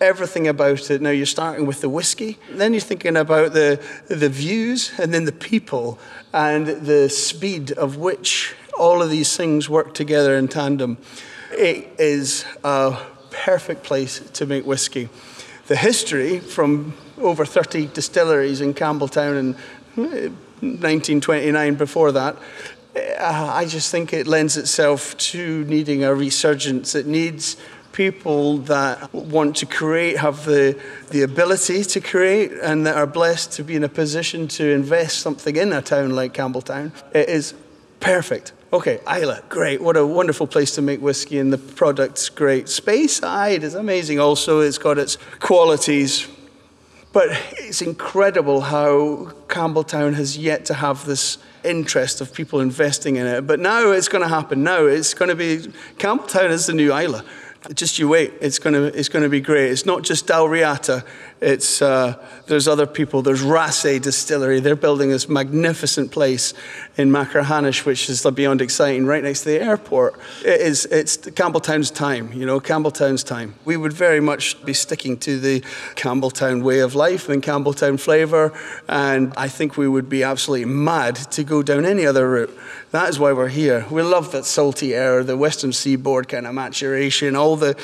everything 0.00 0.48
about 0.48 0.90
it. 0.90 1.02
Now 1.02 1.10
you're 1.10 1.26
starting 1.26 1.66
with 1.66 1.80
the 1.80 1.88
whiskey, 1.88 2.38
then 2.50 2.72
you're 2.72 2.80
thinking 2.80 3.16
about 3.16 3.52
the, 3.52 3.82
the 4.08 4.28
views, 4.28 4.92
and 4.98 5.12
then 5.12 5.24
the 5.24 5.32
people, 5.32 5.98
and 6.32 6.66
the 6.66 7.08
speed 7.08 7.72
of 7.72 7.96
which 7.96 8.54
all 8.78 9.02
of 9.02 9.10
these 9.10 9.36
things 9.36 9.68
work 9.68 9.94
together 9.94 10.36
in 10.36 10.48
tandem. 10.48 10.98
It 11.52 11.88
is 11.98 12.44
a 12.64 12.96
perfect 13.30 13.82
place 13.82 14.20
to 14.20 14.46
make 14.46 14.64
whiskey. 14.64 15.08
The 15.66 15.76
history 15.76 16.40
from 16.40 16.94
over 17.18 17.44
30 17.44 17.88
distilleries 17.88 18.60
in 18.60 18.74
Campbeltown 18.74 19.38
in 19.38 19.52
1929 19.96 21.74
before 21.74 22.12
that 22.12 22.36
uh, 22.96 23.52
I 23.54 23.66
just 23.66 23.90
think 23.90 24.12
it 24.12 24.26
lends 24.26 24.56
itself 24.56 25.16
to 25.18 25.64
needing 25.64 26.02
a 26.04 26.14
resurgence. 26.14 26.94
It 26.94 27.06
needs 27.06 27.56
people 27.92 28.58
that 28.58 29.12
want 29.12 29.56
to 29.56 29.66
create 29.66 30.16
have 30.18 30.44
the, 30.44 30.80
the 31.10 31.22
ability 31.22 31.84
to 31.84 32.00
create 32.00 32.52
and 32.52 32.86
that 32.86 32.96
are 32.96 33.06
blessed 33.06 33.52
to 33.52 33.64
be 33.64 33.74
in 33.76 33.84
a 33.84 33.88
position 33.88 34.48
to 34.48 34.70
invest 34.70 35.18
something 35.18 35.56
in 35.56 35.72
a 35.72 35.82
town 35.82 36.10
like 36.10 36.34
Campbeltown. 36.34 36.92
It 37.14 37.28
is 37.28 37.54
perfect. 38.00 38.52
Okay, 38.72 39.00
Islay, 39.06 39.40
great. 39.48 39.82
What 39.82 39.96
a 39.96 40.06
wonderful 40.06 40.46
place 40.46 40.76
to 40.76 40.82
make 40.82 41.00
whiskey, 41.00 41.38
and 41.38 41.52
the 41.52 41.58
product's 41.58 42.28
great. 42.28 42.66
Speyside 42.66 43.62
is 43.62 43.74
amazing 43.74 44.20
also. 44.20 44.60
It's 44.60 44.78
got 44.78 44.96
its 44.96 45.18
qualities. 45.40 46.28
But 47.12 47.30
it's 47.58 47.82
incredible 47.82 48.60
how 48.60 49.32
Campbeltown 49.48 50.14
has 50.14 50.38
yet 50.38 50.66
to 50.66 50.74
have 50.74 51.04
this 51.04 51.38
interest 51.64 52.20
of 52.20 52.32
people 52.32 52.60
investing 52.60 53.16
in 53.16 53.26
it. 53.26 53.48
But 53.48 53.58
now 53.58 53.90
it's 53.90 54.06
going 54.06 54.22
to 54.22 54.28
happen. 54.28 54.62
Now 54.62 54.86
it's 54.86 55.14
going 55.14 55.30
to 55.30 55.34
be 55.34 55.58
Campbeltown 55.98 56.50
is 56.50 56.66
the 56.66 56.72
new 56.72 56.94
Islay 56.94 57.22
just 57.74 57.98
you 57.98 58.08
wait. 58.08 58.32
It's 58.40 58.58
going 58.58 58.74
to 58.74 58.84
it's 58.84 59.08
going 59.08 59.22
to 59.22 59.28
be 59.28 59.40
great. 59.40 59.70
It's 59.70 59.86
not 59.86 60.02
just 60.02 60.26
Dal 60.26 60.48
Riata. 60.48 61.04
It's 61.40 61.80
uh, 61.80 62.22
there's 62.46 62.68
other 62.68 62.86
people. 62.86 63.22
There's 63.22 63.42
Raasay 63.42 64.00
Distillery. 64.00 64.60
They're 64.60 64.76
building 64.76 65.08
this 65.08 65.28
magnificent 65.28 66.12
place 66.12 66.52
in 66.98 67.10
Machrihanish, 67.10 67.86
which 67.86 68.10
is 68.10 68.26
beyond 68.34 68.60
exciting, 68.60 69.06
right 69.06 69.22
next 69.22 69.44
to 69.44 69.50
the 69.50 69.60
airport. 69.60 70.20
It 70.44 70.60
is 70.60 70.84
it's 70.86 71.16
Campbeltown's 71.16 71.90
time. 71.90 72.32
You 72.34 72.44
know, 72.44 72.60
Campbeltown's 72.60 73.24
time. 73.24 73.54
We 73.64 73.78
would 73.78 73.92
very 73.92 74.20
much 74.20 74.62
be 74.66 74.74
sticking 74.74 75.16
to 75.18 75.40
the 75.40 75.60
Campbeltown 75.94 76.62
way 76.62 76.80
of 76.80 76.94
life 76.94 77.30
and 77.30 77.42
Campbeltown 77.42 77.98
flavour, 77.98 78.52
and 78.86 79.32
I 79.36 79.48
think 79.48 79.78
we 79.78 79.88
would 79.88 80.10
be 80.10 80.22
absolutely 80.22 80.66
mad 80.66 81.16
to 81.16 81.42
go 81.42 81.62
down 81.62 81.86
any 81.86 82.04
other 82.04 82.28
route. 82.28 82.56
That 82.90 83.08
is 83.08 83.18
why 83.18 83.32
we're 83.32 83.48
here. 83.48 83.86
We 83.90 84.02
love 84.02 84.32
that 84.32 84.44
salty 84.44 84.94
air, 84.94 85.22
the 85.22 85.36
western 85.36 85.72
seaboard 85.72 86.28
kind 86.28 86.46
of 86.46 86.54
maturation, 86.54 87.36
all 87.36 87.56
the, 87.56 87.76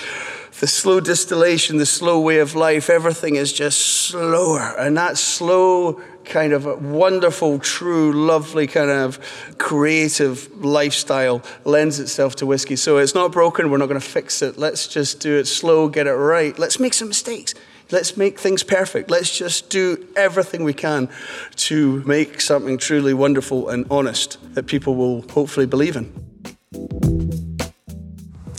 the 0.61 0.67
slow 0.67 1.01
distillation, 1.01 1.77
the 1.77 1.87
slow 1.87 2.21
way 2.21 2.39
of 2.39 2.55
life. 2.55 2.89
Everything 2.89 3.37
is 3.37 3.53
just 3.53 3.79
slower. 3.79 4.75
And 4.79 4.97
that 4.97 5.19
slow, 5.19 6.01
kind 6.25 6.53
of 6.53 6.85
wonderful, 6.85 7.59
true, 7.59 8.13
lovely, 8.13 8.67
kind 8.67 8.91
of 8.91 9.19
creative 9.59 10.49
lifestyle 10.65 11.43
lends 11.65 12.01
itself 12.01 12.37
to 12.37 12.47
whiskey. 12.47 12.77
So 12.77 12.99
it's 12.99 13.15
not 13.15 13.33
broken. 13.33 13.71
We're 13.71 13.79
not 13.79 13.89
going 13.89 14.01
to 14.01 14.07
fix 14.07 14.43
it. 14.43 14.57
Let's 14.57 14.89
just 14.89 15.21
do 15.21 15.37
it 15.39 15.47
slow, 15.47 15.89
get 15.89 16.07
it 16.07 16.15
right. 16.15 16.59
Let's 16.59 16.81
make 16.81 16.95
some 16.95 17.09
mistakes. 17.09 17.55
Let's 17.91 18.17
make 18.17 18.39
things 18.41 18.65
perfect. 18.65 19.11
Let's 19.11 19.37
just 19.37 19.71
do 19.71 20.09
everything 20.17 20.65
we 20.65 20.73
can 20.73 21.09
to 21.57 22.03
make 22.05 22.41
something 22.41 22.79
truly 22.79 23.15
wonderful 23.15 23.69
and 23.69 23.87
honest 23.91 24.39
that 24.55 24.67
people 24.67 24.97
will 24.97 25.23
hopefully 25.29 25.67
believe 25.67 25.97
in. 25.97 27.26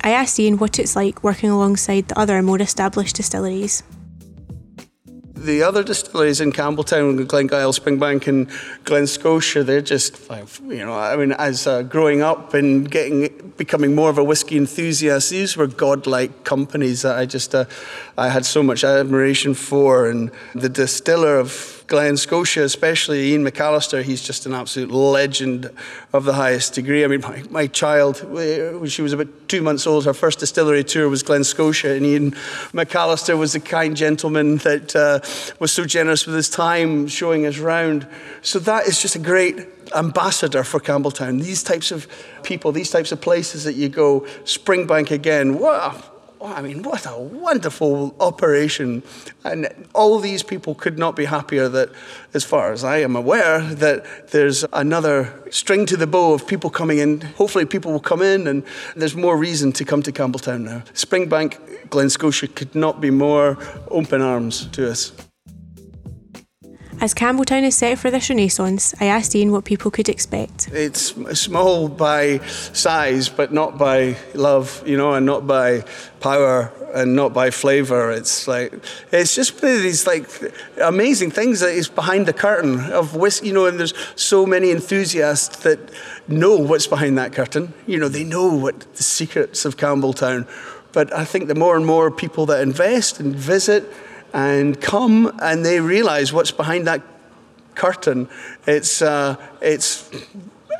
I 0.08 0.12
asked 0.12 0.39
Iain 0.39 0.58
what 0.58 0.80
it's 0.80 0.96
like 0.96 1.22
working 1.22 1.50
alongside 1.50 2.08
the 2.08 2.17
other 2.17 2.41
more 2.41 2.62
established 2.62 3.17
distilleries 3.17 3.84
the 5.34 5.63
other 5.63 5.84
distilleries 5.84 6.41
in 6.41 6.52
Campbeltown, 6.52 7.26
Glengyle, 7.26 7.72
Springbank, 7.80 8.28
and 8.28 8.50
Glen 8.84 9.08
Scotia, 9.08 9.63
they're 9.63 9.82
just, 9.82 10.20
you 10.65 10.84
know, 10.84 10.93
I 10.93 11.15
mean, 11.15 11.32
as 11.34 11.67
uh, 11.67 11.84
growing 11.84 12.22
up 12.22 12.54
and 12.54 12.89
getting, 12.89 13.54
becoming 13.56 13.96
more 13.96 14.10
of 14.10 14.17
a 14.17 14.24
whiskey 14.24 14.58
enthusiast, 14.58 15.30
these 15.30 15.56
were 15.56 15.67
godlike 15.67 16.43
companies 16.43 17.04
that 17.04 17.17
I 17.17 17.26
just, 17.26 17.56
uh, 17.56 17.65
I 18.17 18.30
had 18.30 18.46
so 18.46 18.62
much 18.63 18.84
admiration 18.84 19.54
for. 19.54 20.10
And 20.10 20.32
the 20.54 20.70
distiller 20.70 21.38
of 21.38 21.76
Glen 21.88 22.17
Scotia, 22.17 22.63
especially 22.63 23.32
Iain 23.32 23.45
McAlister, 23.45 24.04
he's 24.04 24.21
just 24.21 24.45
an 24.45 24.54
absolute 24.54 24.91
legend 24.91 25.71
of 26.12 26.26
the 26.26 26.34
highest 26.34 26.73
degree. 26.73 27.06
I 27.06 27.08
mean, 27.08 27.21
my, 27.21 27.43
my 27.50 27.67
child, 27.67 28.21
when 28.30 28.89
she 28.89 29.02
was 29.02 29.13
about 29.13 29.28
two 29.47 29.62
months 29.62 29.88
old, 29.88 30.04
her 30.04 30.13
first 30.13 30.39
distillery 30.39 30.84
tour 30.84 31.08
was 31.08 31.23
Glen 31.23 31.45
Scotia, 31.45 31.93
and 31.93 32.06
Iain 32.06 32.32
McAlister 32.73 33.38
was 33.38 33.54
the 33.54 33.62
kind 33.62 33.95
gentleman 33.95 34.58
that 34.58 34.95
uh, 34.97 35.19
was 35.60 35.71
so 35.71 35.86
generous 35.86 36.26
with 36.26 36.36
his 36.36 36.50
time 36.50 37.08
showing 37.08 37.45
us 37.45 37.58
round. 37.58 38.06
So 38.41 38.60
that 38.60 38.86
is 38.88 39.02
just 39.02 39.15
a 39.15 39.19
great 39.19 39.65
ambassador 39.95 40.65
for 40.65 40.82
Campbeltown. 40.82 41.41
These 41.41 41.63
types 41.63 41.91
of 41.91 42.06
people, 42.43 42.73
these 42.73 42.91
types 42.91 43.13
of 43.13 43.21
places 43.21 43.63
that 43.63 43.76
you 43.76 43.88
go, 43.88 44.21
Springbank 44.43 45.12
again, 45.12 45.58
wow 45.58 46.04
Oh, 46.39 46.54
I 46.54 46.62
mean, 46.62 46.84
what 46.84 47.06
a 47.08 47.17
wonderful 47.17 48.15
operation. 48.19 49.02
And 49.43 49.67
all 49.95 50.19
these 50.19 50.43
people 50.43 50.76
could 50.76 51.00
not 51.00 51.15
be 51.15 51.26
happier 51.26 51.67
that, 51.69 51.89
as 52.34 52.43
far 52.43 52.71
as 52.71 52.84
I 52.84 52.97
am 52.97 53.15
aware, 53.15 53.60
that 53.60 54.30
there's 54.30 54.63
another 54.71 55.34
string 55.50 55.88
to 55.88 55.97
the 55.97 56.06
bow 56.06 56.34
of 56.34 56.45
people 56.45 56.69
coming 56.69 57.00
in. 57.00 57.21
Hopefully, 57.21 57.65
people 57.65 57.91
will 57.91 58.00
come 58.00 58.21
in, 58.21 58.45
and 58.45 58.63
there's 58.95 59.15
more 59.15 59.36
reason 59.36 59.71
to 59.73 59.86
come 59.86 60.04
to 60.04 60.12
Campbeltown 60.12 60.62
now. 60.62 60.84
Springbank, 60.93 61.89
Glen 61.89 62.10
Scotia 62.10 62.47
could 62.47 62.76
not 62.76 63.02
be 63.02 63.10
more 63.10 63.58
open 63.89 64.21
arms 64.21 64.67
to 64.67 64.91
us. 64.91 65.12
As 66.99 67.13
Campbeltown 67.13 67.63
is 67.63 67.75
set 67.75 67.99
for 67.99 68.10
this 68.10 68.27
renaissance, 68.27 68.95
I 68.99 69.05
asked 69.05 69.36
Iain 69.36 69.51
what 69.51 69.65
people 69.65 69.91
could 69.91 70.10
expect. 70.10 70.67
It's 70.73 71.13
small 71.39 71.89
by 71.89 72.39
size, 72.73 73.29
but 73.29 73.53
not 73.53 73.77
by 73.77 74.17
love, 74.33 74.81
you 74.83 74.97
know, 74.97 75.13
and 75.13 75.23
not 75.23 75.45
by 75.45 75.83
power 76.19 76.71
and 76.95 77.15
not 77.15 77.33
by 77.33 77.51
flavour. 77.51 78.10
It's 78.10 78.47
like 78.47 78.73
it's 79.12 79.36
just 79.36 79.62
these 79.62 80.07
like 80.07 80.27
amazing 80.81 81.29
things 81.29 81.60
that 81.60 81.69
is 81.69 81.88
behind 81.88 82.25
the 82.25 82.33
curtain 82.33 82.79
of 82.91 83.15
whiskey, 83.15 83.49
you 83.49 83.53
know. 83.53 83.67
And 83.67 83.77
there's 83.77 83.93
so 84.15 84.47
many 84.47 84.71
enthusiasts 84.71 85.57
that 85.57 85.79
know 86.27 86.55
what's 86.55 86.88
behind 86.88 87.15
that 87.19 87.31
curtain. 87.31 87.73
You 87.86 87.99
know, 87.99 88.07
they 88.10 88.23
know 88.23 88.47
what 88.47 88.91
the 88.95 89.03
secrets 89.03 89.65
of 89.65 89.77
Campbeltown. 89.77 90.47
But 90.93 91.13
I 91.13 91.25
think 91.25 91.47
the 91.47 91.53
more 91.53 91.75
and 91.75 91.86
more 91.86 92.10
people 92.10 92.47
that 92.47 92.62
invest 92.62 93.19
and 93.19 93.36
visit 93.36 93.86
and 94.33 94.79
come 94.79 95.31
and 95.41 95.65
they 95.65 95.79
realize 95.79 96.33
what's 96.33 96.51
behind 96.51 96.87
that 96.87 97.01
curtain. 97.75 98.27
It's, 98.65 99.01
uh, 99.01 99.35
it's 99.61 100.09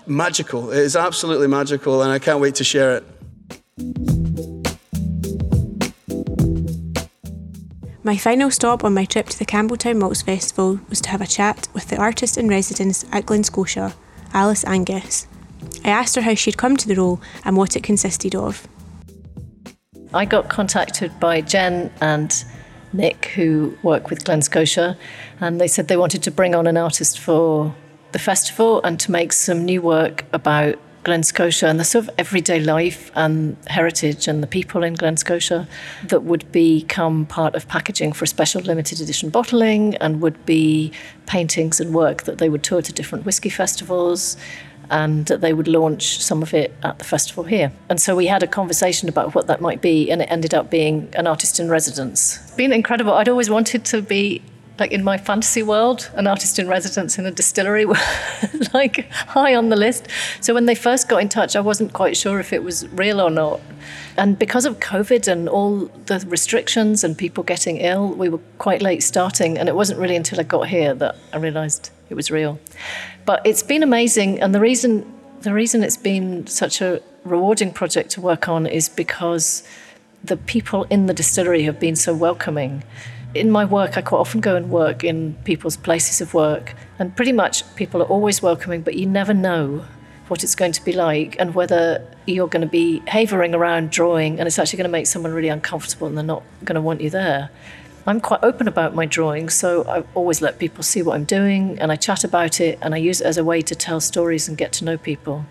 magical. 0.06 0.72
It 0.72 0.80
is 0.80 0.96
absolutely 0.96 1.48
magical, 1.48 2.02
and 2.02 2.12
I 2.12 2.20
can't 2.20 2.40
wait 2.40 2.56
to 2.56 2.64
share 2.64 2.98
it. 2.98 3.04
My 8.04 8.16
final 8.16 8.50
stop 8.50 8.86
on 8.86 8.94
my 8.94 9.04
trip 9.04 9.28
to 9.28 9.38
the 9.38 9.46
Campbeltown 9.46 9.98
Malts 9.98 10.22
Festival 10.22 10.80
was 10.88 11.02
to 11.02 11.10
have 11.10 11.20
a 11.20 11.28
chat 11.28 11.68
with 11.74 11.90
the 11.90 11.98
artist 11.98 12.38
in 12.38 12.48
residence 12.48 13.04
at 13.12 13.26
Glen 13.26 13.44
Scotia, 13.44 13.94
Alice 14.34 14.64
Angus. 14.64 15.28
I 15.84 15.90
asked 15.90 16.16
her 16.16 16.22
how 16.22 16.34
she'd 16.34 16.58
come 16.58 16.78
to 16.78 16.88
the 16.88 16.96
role 16.96 17.20
and 17.44 17.58
what 17.58 17.76
it 17.76 17.84
consisted 17.84 18.34
of. 18.34 18.66
I 20.14 20.24
got 20.24 20.48
contacted 20.48 21.20
by 21.20 21.42
Jen 21.42 21.92
and 22.00 22.46
Nick, 22.94 23.26
who 23.36 23.78
work 23.84 24.10
with 24.10 24.24
Glen 24.26 24.42
Scotia, 24.42 24.98
and 25.40 25.60
they 25.60 25.68
said 25.68 25.88
they 25.88 25.98
wanted 25.98 26.24
to 26.24 26.32
bring 26.32 26.56
on 26.56 26.68
an 26.68 26.78
artist 26.78 27.20
for 27.20 27.76
the 28.12 28.20
festival 28.20 28.82
and 28.84 29.00
to 29.00 29.12
make 29.12 29.34
some 29.34 29.66
new 29.66 29.82
work 29.82 30.26
about 30.34 30.80
Glen 31.08 31.24
Scotia 31.24 31.68
and 31.68 31.80
the 31.80 31.86
sort 31.86 32.06
of 32.06 32.14
everyday 32.18 32.60
life 32.60 33.12
and 33.16 33.56
heritage 33.68 34.28
and 34.28 34.44
the 34.44 34.48
people 34.48 34.84
in 34.84 34.94
Glen 34.94 35.16
Scotia 35.16 35.66
that 36.04 36.24
would 36.24 36.52
become 36.52 37.26
part 37.26 37.56
of 37.56 37.66
packaging 37.70 38.12
for 38.12 38.26
special 38.26 38.62
limited 38.62 39.00
edition 39.00 39.30
bottling 39.30 39.96
and 39.98 40.20
would 40.20 40.46
be 40.46 40.92
paintings 41.26 41.80
and 41.80 41.94
work 41.94 42.24
that 42.24 42.40
they 42.40 42.50
would 42.50 42.62
tour 42.62 42.82
to 42.82 42.92
different 42.92 43.26
whiskey 43.26 43.48
festivals 43.48 44.36
and 44.90 45.26
they 45.28 45.54
would 45.54 45.68
launch 45.68 46.22
some 46.22 46.42
of 46.42 46.54
it 46.54 46.74
at 46.84 47.00
the 47.00 47.06
festival 47.06 47.44
here. 47.44 47.72
And 47.90 48.02
so 48.02 48.16
we 48.16 48.28
had 48.28 48.44
a 48.44 48.48
conversation 48.48 49.10
about 49.10 49.36
what 49.36 49.48
that 49.48 49.62
might 49.62 49.82
be, 49.82 50.10
and 50.12 50.22
it 50.22 50.32
ended 50.32 50.54
up 50.54 50.70
being 50.70 51.10
an 51.14 51.28
artist 51.28 51.60
in 51.60 51.70
residence. 51.70 52.40
It's 52.44 52.52
been 52.56 52.74
incredible. 52.74 53.14
I'd 53.14 53.30
always 53.30 53.50
wanted 53.50 53.86
to 53.86 54.02
be 54.02 54.42
like 54.80 54.92
in 54.92 55.04
my 55.04 55.18
fantasy 55.18 55.64
world, 55.64 56.10
an 56.14 56.28
artist 56.28 56.60
in 56.60 56.68
residence 56.68 57.18
in 57.18 57.26
a 57.26 57.32
distillery 57.32 57.86
were 57.86 57.98
like 58.74 59.10
high 59.12 59.56
on 59.56 59.70
the 59.70 59.76
list. 59.76 60.08
So 60.42 60.54
when 60.54 60.66
they 60.66 60.76
first 60.76 61.10
got 61.10 61.22
in 61.22 61.30
touch, 61.30 61.56
I 61.56 61.62
wasn't 61.62 61.94
quite 61.94 62.16
sure 62.16 62.40
if 62.40 62.54
it 62.54 62.64
was 62.64 62.88
real 62.90 63.20
or 63.20 63.30
not. 63.30 63.60
And 64.18 64.38
because 64.38 64.66
of 64.66 64.80
COVID 64.80 65.28
and 65.28 65.48
all 65.48 65.86
the 66.06 66.24
restrictions 66.28 67.04
and 67.04 67.18
people 67.18 67.44
getting 67.44 67.78
ill, 67.78 68.10
we 68.10 68.30
were 68.30 68.40
quite 68.58 68.82
late 68.82 69.04
starting. 69.04 69.58
And 69.58 69.70
it 69.70 69.76
wasn't 69.76 70.00
really 70.00 70.16
until 70.16 70.40
I 70.40 70.44
got 70.44 70.68
here 70.68 70.94
that 70.96 71.16
I 71.34 71.38
realized 71.38 71.92
it 72.10 72.16
was 72.16 72.32
real. 72.32 72.60
But 73.28 73.46
it's 73.46 73.62
been 73.62 73.84
amazing. 73.84 74.42
And 74.42 74.56
the 74.56 74.60
reason, 74.60 75.06
the 75.42 75.54
reason 75.54 75.84
it's 75.84 75.98
been 75.98 76.48
such 76.48 76.82
a 76.82 77.00
rewarding 77.24 77.72
project 77.72 78.10
to 78.12 78.22
work 78.22 78.50
on 78.50 78.66
is 78.66 78.90
because 78.90 79.62
the 80.24 80.38
people 80.38 80.86
in 80.90 81.06
the 81.06 81.14
distillery 81.14 81.62
have 81.64 81.80
been 81.80 81.96
so 81.96 82.16
welcoming 82.16 82.84
in 83.36 83.52
my 83.52 83.66
work, 83.66 83.98
I 83.98 84.02
quite 84.02 84.20
often 84.20 84.42
go 84.42 84.56
and 84.56 84.70
work 84.70 85.04
in 85.04 85.36
people's 85.44 85.78
places 85.78 86.22
of 86.22 86.34
work, 86.34 86.74
and 87.00 87.16
pretty 87.16 87.32
much 87.32 87.64
people 87.76 88.02
are 88.02 88.06
always 88.06 88.42
welcoming, 88.42 88.82
but 88.82 88.96
you 88.96 89.06
never 89.06 89.34
know 89.34 89.86
what 90.28 90.44
it's 90.44 90.56
going 90.56 90.74
to 90.74 90.84
be 90.84 90.92
like 90.92 91.36
and 91.40 91.56
whether 91.56 92.06
you're 92.26 92.48
going 92.48 92.62
to 92.62 92.68
be 92.68 93.02
havering 93.08 93.56
around 93.56 93.92
drawing 93.92 94.40
and 94.40 94.48
it's 94.48 94.60
actually 94.60 94.76
going 94.76 94.90
to 94.90 94.92
make 94.92 95.08
someone 95.08 95.32
really 95.32 95.48
uncomfortable 95.48 96.06
and 96.06 96.18
they're 96.18 96.26
not 96.26 96.44
going 96.66 96.76
to 96.76 96.82
want 96.82 97.00
you 97.00 97.10
there. 97.10 97.50
I'm 98.08 98.22
quite 98.22 98.42
open 98.42 98.70
about 98.70 98.96
my 98.96 99.06
drawing, 99.06 99.50
so 99.50 99.84
I 99.84 100.02
always 100.16 100.42
let 100.42 100.60
people 100.60 100.82
see 100.82 101.02
what 101.02 101.16
I'm 101.16 101.26
doing 101.26 101.78
and 101.78 101.92
I 101.92 101.98
chat 101.98 102.24
about 102.24 102.62
it 102.62 102.80
and 102.82 102.96
I 102.96 102.98
use 102.98 103.20
it 103.20 103.28
as 103.28 103.38
a 103.38 103.44
way 103.44 103.62
to 103.62 103.76
tell 103.76 104.00
stories 104.00 104.48
and 104.48 104.58
get 104.58 104.72
to 104.74 104.86
know 104.86 104.98
people. 104.98 105.46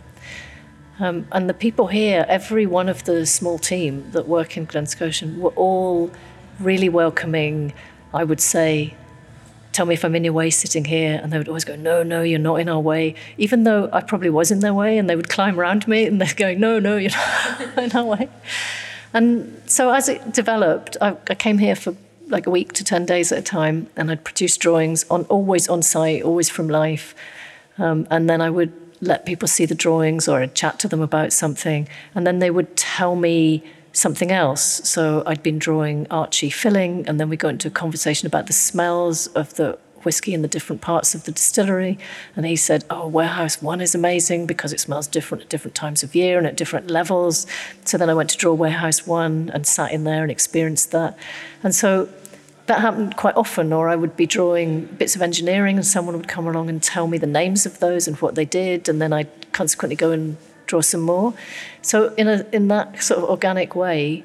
Um, 0.99 1.29
and 1.33 1.51
the 1.51 1.55
people 1.55 1.89
here, 1.89 2.25
every 2.31 2.65
one 2.65 2.89
of 2.89 3.05
the 3.05 3.27
small 3.27 3.59
team 3.59 4.11
that 4.13 4.27
work 4.27 4.57
in 4.57 4.65
Glen 4.65 4.87
Scotia, 4.87 5.27
were 5.27 5.51
all 5.51 6.11
really 6.59 6.89
welcoming. 6.89 7.75
I 8.15 8.25
would 8.25 8.41
say, 8.41 8.95
tell 9.73 9.85
me 9.85 9.93
if 9.93 10.03
I'm 10.03 10.15
in 10.15 10.25
your 10.25 10.33
way 10.33 10.49
sitting 10.49 10.87
here. 10.87 11.21
And 11.23 11.31
they 11.31 11.37
would 11.37 11.49
always 11.49 11.67
go, 11.67 11.77
no, 11.77 12.03
no, 12.03 12.23
you're 12.23 12.39
not 12.39 12.61
in 12.61 12.71
our 12.71 12.81
way. 12.81 13.17
Even 13.37 13.65
though 13.65 13.91
I 13.93 14.01
probably 14.01 14.31
was 14.31 14.51
in 14.51 14.61
their 14.61 14.73
way 14.73 14.97
and 14.97 15.11
they 15.11 15.17
would 15.17 15.29
climb 15.29 15.61
around 15.61 15.87
me 15.87 16.07
and 16.07 16.23
they'd 16.23 16.35
go, 16.35 16.55
no, 16.55 16.79
no, 16.79 16.97
you're 16.97 17.11
not 17.11 17.79
in 17.79 17.93
our 17.93 18.05
way. 18.05 18.31
And 19.13 19.61
so 19.67 19.93
as 19.93 20.09
it 20.09 20.33
developed, 20.33 20.97
I, 21.03 21.19
I 21.29 21.35
came 21.35 21.59
here 21.59 21.77
for 21.77 21.95
like 22.29 22.47
a 22.47 22.51
week 22.51 22.73
to 22.75 22.85
10 22.85 23.07
days 23.07 23.33
at 23.33 23.39
a 23.39 23.43
time 23.43 23.89
and 23.97 24.11
I'd 24.11 24.25
produce 24.25 24.57
drawings 24.57 25.05
on 25.11 25.25
always 25.25 25.69
on 25.69 25.83
site, 25.83 26.23
always 26.23 26.49
from 26.49 26.69
life. 26.69 27.15
Um, 27.79 28.07
and 28.11 28.29
then 28.29 28.41
I 28.41 28.51
would 28.51 28.73
let 29.01 29.27
people 29.27 29.49
see 29.49 29.67
the 29.67 29.75
drawings 29.75 30.29
or 30.29 30.41
I'd 30.41 30.55
chat 30.55 30.79
to 30.81 30.89
them 30.89 31.01
about 31.01 31.33
something. 31.33 31.89
And 32.15 32.27
then 32.27 32.39
they 32.39 32.51
would 32.51 32.77
tell 32.77 33.17
me 33.17 33.63
something 33.97 34.31
else. 34.31 34.63
So 34.85 35.23
I'd 35.27 35.43
been 35.43 35.59
drawing 35.59 36.07
Archie 36.11 36.51
filling, 36.51 37.09
and 37.09 37.19
then 37.19 37.29
we 37.29 37.37
got 37.37 37.51
into 37.51 37.69
a 37.69 37.71
conversation 37.71 38.27
about 38.27 38.47
the 38.47 38.53
smells 38.53 39.27
of 39.29 39.55
the 39.55 39.79
whiskey 40.07 40.33
in 40.33 40.41
the 40.41 40.49
different 40.49 40.81
parts 40.81 41.15
of 41.15 41.25
the 41.25 41.33
distillery. 41.33 41.99
And 42.35 42.47
he 42.47 42.57
said, 42.57 42.85
Oh, 42.89 43.07
warehouse 43.07 43.61
one 43.61 43.83
is 43.83 43.95
amazing 43.95 44.47
because 44.47 44.73
it 44.73 44.81
smells 44.81 45.07
different 45.07 45.43
at 45.43 45.51
different 45.51 45.75
times 45.75 46.03
of 46.03 46.15
year 46.15 46.39
and 46.39 46.47
at 46.47 46.57
different 46.57 46.91
levels. 46.91 47.47
So 47.85 47.99
then 47.99 48.09
I 48.09 48.15
went 48.15 48.31
to 48.31 48.39
draw 48.39 48.55
warehouse 48.55 49.07
one 49.07 49.51
and 49.53 49.67
sat 49.67 49.93
in 49.93 50.05
there 50.05 50.23
and 50.23 50.31
experienced 50.31 50.93
that. 50.93 51.19
And 51.63 51.75
so 51.75 52.09
that 52.67 52.81
happened 52.81 53.17
quite 53.17 53.37
often, 53.37 53.73
or 53.73 53.89
I 53.89 53.97
would 53.97 54.17
be 54.17 54.27
drawing 54.27 54.87
bits 54.87 55.15
of 55.15 55.23
engineering 55.23 55.77
and 55.77 55.87
someone 55.87 56.17
would 56.17 56.29
come 56.29 56.47
along 56.47 56.69
and 56.71 56.83
tell 56.83 57.07
me 57.07 57.19
the 57.19 57.27
names 57.27 57.67
of 57.67 57.79
those 57.81 58.09
and 58.09 58.17
what 58.17 58.35
they 58.35 58.45
did. 58.47 58.89
And 58.89 59.03
then 59.03 59.13
I'd 59.13 59.53
consequently 59.53 59.97
go 59.97 60.13
and 60.13 60.39
draw 60.67 60.81
some 60.81 61.01
more. 61.03 61.35
So 61.83 62.15
in 62.15 62.29
a 62.29 62.47
in 62.53 62.69
that 62.69 63.03
sort 63.03 63.23
of 63.23 63.31
organic 63.31 63.75
way, 63.75 64.25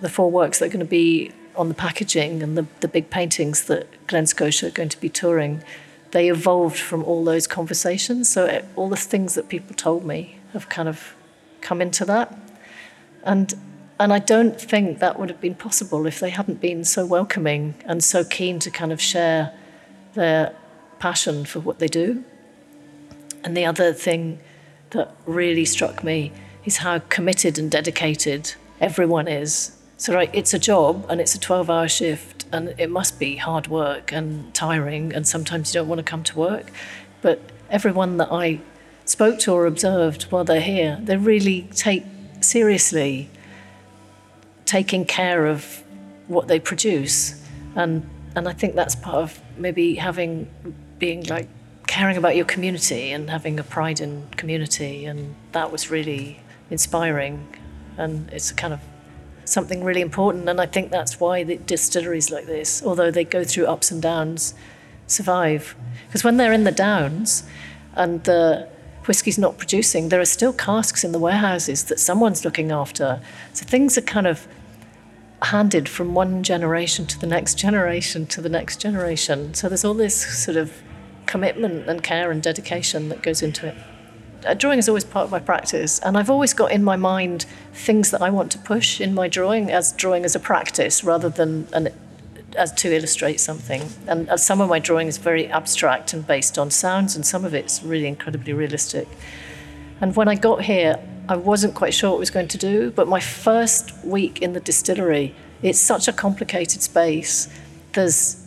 the 0.00 0.08
four 0.08 0.30
works 0.30 0.58
that 0.58 0.66
are 0.66 0.68
going 0.68 0.80
to 0.80 0.84
be 0.84 1.32
on 1.56 1.68
the 1.68 1.74
packaging 1.74 2.42
and 2.42 2.56
the, 2.56 2.66
the 2.80 2.88
big 2.88 3.10
paintings 3.10 3.64
that 3.64 3.88
Glen 4.06 4.26
Scotia 4.26 4.68
are 4.68 4.70
going 4.70 4.88
to 4.88 5.00
be 5.00 5.08
touring, 5.08 5.62
they 6.12 6.28
evolved 6.28 6.78
from 6.78 7.04
all 7.04 7.24
those 7.24 7.46
conversations. 7.46 8.28
So 8.28 8.46
it, 8.46 8.64
all 8.76 8.88
the 8.88 8.96
things 8.96 9.34
that 9.34 9.48
people 9.48 9.74
told 9.74 10.04
me 10.04 10.38
have 10.52 10.68
kind 10.68 10.88
of 10.88 11.14
come 11.60 11.80
into 11.80 12.04
that. 12.04 12.38
And 13.24 13.54
and 13.98 14.12
I 14.12 14.18
don't 14.18 14.60
think 14.60 14.98
that 14.98 15.18
would 15.18 15.30
have 15.30 15.40
been 15.40 15.54
possible 15.54 16.06
if 16.06 16.20
they 16.20 16.28
hadn't 16.28 16.60
been 16.60 16.84
so 16.84 17.06
welcoming 17.06 17.74
and 17.86 18.04
so 18.04 18.24
keen 18.24 18.58
to 18.58 18.70
kind 18.70 18.92
of 18.92 19.00
share 19.00 19.54
their 20.12 20.54
passion 20.98 21.46
for 21.46 21.60
what 21.60 21.78
they 21.78 21.88
do. 21.88 22.22
And 23.42 23.56
the 23.56 23.64
other 23.64 23.94
thing 23.94 24.38
that 24.90 25.14
really 25.24 25.64
struck 25.64 26.04
me 26.04 26.30
is 26.66 26.78
how 26.78 26.98
committed 27.08 27.58
and 27.58 27.70
dedicated 27.70 28.54
everyone 28.80 29.28
is. 29.28 29.72
So, 29.98 30.12
right, 30.12 30.30
it's 30.34 30.52
a 30.52 30.58
job 30.58 31.06
and 31.08 31.20
it's 31.22 31.34
a 31.34 31.40
12 31.40 31.70
hour 31.70 31.88
shift, 31.88 32.44
and 32.52 32.74
it 32.78 32.90
must 32.90 33.18
be 33.18 33.36
hard 33.36 33.68
work 33.68 34.12
and 34.12 34.52
tiring, 34.52 35.14
and 35.14 35.26
sometimes 35.26 35.74
you 35.74 35.80
don't 35.80 35.88
want 35.88 36.00
to 36.00 36.04
come 36.04 36.22
to 36.24 36.38
work. 36.38 36.70
But 37.22 37.40
everyone 37.70 38.18
that 38.18 38.28
I 38.30 38.60
spoke 39.06 39.38
to 39.40 39.52
or 39.52 39.64
observed 39.66 40.24
while 40.24 40.44
they're 40.44 40.60
here, 40.60 40.98
they 41.02 41.16
really 41.16 41.62
take 41.74 42.04
seriously 42.40 43.30
taking 44.66 45.06
care 45.06 45.46
of 45.46 45.82
what 46.28 46.48
they 46.48 46.60
produce. 46.60 47.42
And, 47.74 48.08
and 48.34 48.48
I 48.48 48.52
think 48.52 48.74
that's 48.74 48.94
part 48.94 49.16
of 49.16 49.40
maybe 49.56 49.94
having, 49.94 50.50
being 50.98 51.22
like 51.24 51.48
caring 51.86 52.18
about 52.18 52.36
your 52.36 52.44
community 52.44 53.12
and 53.12 53.30
having 53.30 53.58
a 53.58 53.62
pride 53.64 54.00
in 54.00 54.28
community, 54.36 55.06
and 55.06 55.34
that 55.52 55.72
was 55.72 55.90
really 55.90 56.40
inspiring. 56.70 57.56
And 57.96 58.28
it's 58.30 58.50
a 58.50 58.54
kind 58.54 58.74
of 58.74 58.80
something 59.46 59.82
really 59.82 60.00
important. 60.00 60.48
And 60.48 60.60
I 60.60 60.66
think 60.66 60.90
that's 60.90 61.18
why 61.18 61.42
the 61.42 61.56
distilleries 61.56 62.30
like 62.30 62.46
this, 62.46 62.82
although 62.84 63.10
they 63.10 63.24
go 63.24 63.44
through 63.44 63.66
ups 63.66 63.90
and 63.90 64.02
downs, 64.02 64.54
survive. 65.06 65.74
Because 66.06 66.24
when 66.24 66.36
they're 66.36 66.52
in 66.52 66.64
the 66.64 66.72
downs 66.72 67.44
and 67.94 68.22
the 68.24 68.68
whiskey's 69.06 69.38
not 69.38 69.56
producing, 69.56 70.08
there 70.08 70.20
are 70.20 70.24
still 70.26 70.52
casks 70.52 71.04
in 71.04 71.12
the 71.12 71.18
warehouses 71.18 71.84
that 71.84 72.00
someone's 72.00 72.44
looking 72.44 72.70
after. 72.70 73.20
So 73.52 73.64
things 73.64 73.96
are 73.96 74.02
kind 74.02 74.26
of 74.26 74.46
handed 75.42 75.88
from 75.88 76.14
one 76.14 76.42
generation 76.42 77.06
to 77.06 77.18
the 77.18 77.26
next 77.26 77.56
generation 77.58 78.26
to 78.26 78.40
the 78.40 78.48
next 78.48 78.80
generation. 78.80 79.54
So 79.54 79.68
there's 79.68 79.84
all 79.84 79.94
this 79.94 80.44
sort 80.44 80.56
of 80.56 80.82
commitment 81.26 81.88
and 81.88 82.02
care 82.02 82.30
and 82.30 82.42
dedication 82.42 83.08
that 83.10 83.22
goes 83.22 83.42
into 83.42 83.66
it. 83.68 83.76
Uh, 84.44 84.54
drawing 84.54 84.78
is 84.78 84.88
always 84.88 85.04
part 85.04 85.24
of 85.24 85.30
my 85.30 85.40
practice, 85.40 85.98
and 86.00 86.16
I've 86.16 86.30
always 86.30 86.52
got 86.52 86.70
in 86.70 86.84
my 86.84 86.96
mind 86.96 87.46
things 87.72 88.10
that 88.10 88.22
I 88.22 88.30
want 88.30 88.52
to 88.52 88.58
push 88.58 89.00
in 89.00 89.14
my 89.14 89.28
drawing 89.28 89.70
as 89.70 89.92
drawing 89.92 90.24
as 90.24 90.34
a 90.34 90.40
practice 90.40 91.02
rather 91.02 91.28
than 91.28 91.68
an, 91.72 91.88
as 92.56 92.72
to 92.72 92.94
illustrate 92.94 93.40
something. 93.40 93.82
And 94.06 94.28
uh, 94.28 94.36
some 94.36 94.60
of 94.60 94.68
my 94.68 94.78
drawing 94.78 95.08
is 95.08 95.18
very 95.18 95.48
abstract 95.48 96.12
and 96.12 96.26
based 96.26 96.58
on 96.58 96.70
sounds, 96.70 97.16
and 97.16 97.26
some 97.26 97.44
of 97.44 97.54
it's 97.54 97.82
really 97.82 98.06
incredibly 98.06 98.52
realistic. 98.52 99.08
And 100.00 100.14
when 100.14 100.28
I 100.28 100.34
got 100.34 100.62
here, 100.62 100.98
I 101.28 101.36
wasn't 101.36 101.74
quite 101.74 101.94
sure 101.94 102.10
what 102.10 102.16
I 102.16 102.20
was 102.20 102.30
going 102.30 102.48
to 102.48 102.58
do, 102.58 102.90
but 102.90 103.08
my 103.08 103.20
first 103.20 103.92
week 104.04 104.42
in 104.42 104.52
the 104.52 104.60
distillery, 104.60 105.34
it's 105.62 105.80
such 105.80 106.06
a 106.08 106.12
complicated 106.12 106.82
space. 106.82 107.48
There's 107.92 108.42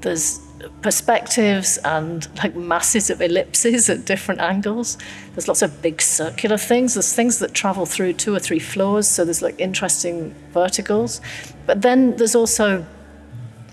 there's 0.00 0.40
perspectives 0.82 1.78
and 1.78 2.28
like 2.38 2.54
masses 2.54 3.10
of 3.10 3.20
ellipses 3.20 3.88
at 3.88 4.04
different 4.04 4.40
angles. 4.40 4.98
There's 5.32 5.48
lots 5.48 5.62
of 5.62 5.82
big 5.82 6.00
circular 6.02 6.58
things. 6.58 6.94
There's 6.94 7.12
things 7.12 7.38
that 7.38 7.54
travel 7.54 7.86
through 7.86 8.14
two 8.14 8.34
or 8.34 8.38
three 8.38 8.58
floors, 8.58 9.08
so 9.08 9.24
there's 9.24 9.42
like 9.42 9.58
interesting 9.60 10.34
verticals. 10.50 11.20
But 11.66 11.82
then 11.82 12.16
there's 12.16 12.34
also 12.34 12.84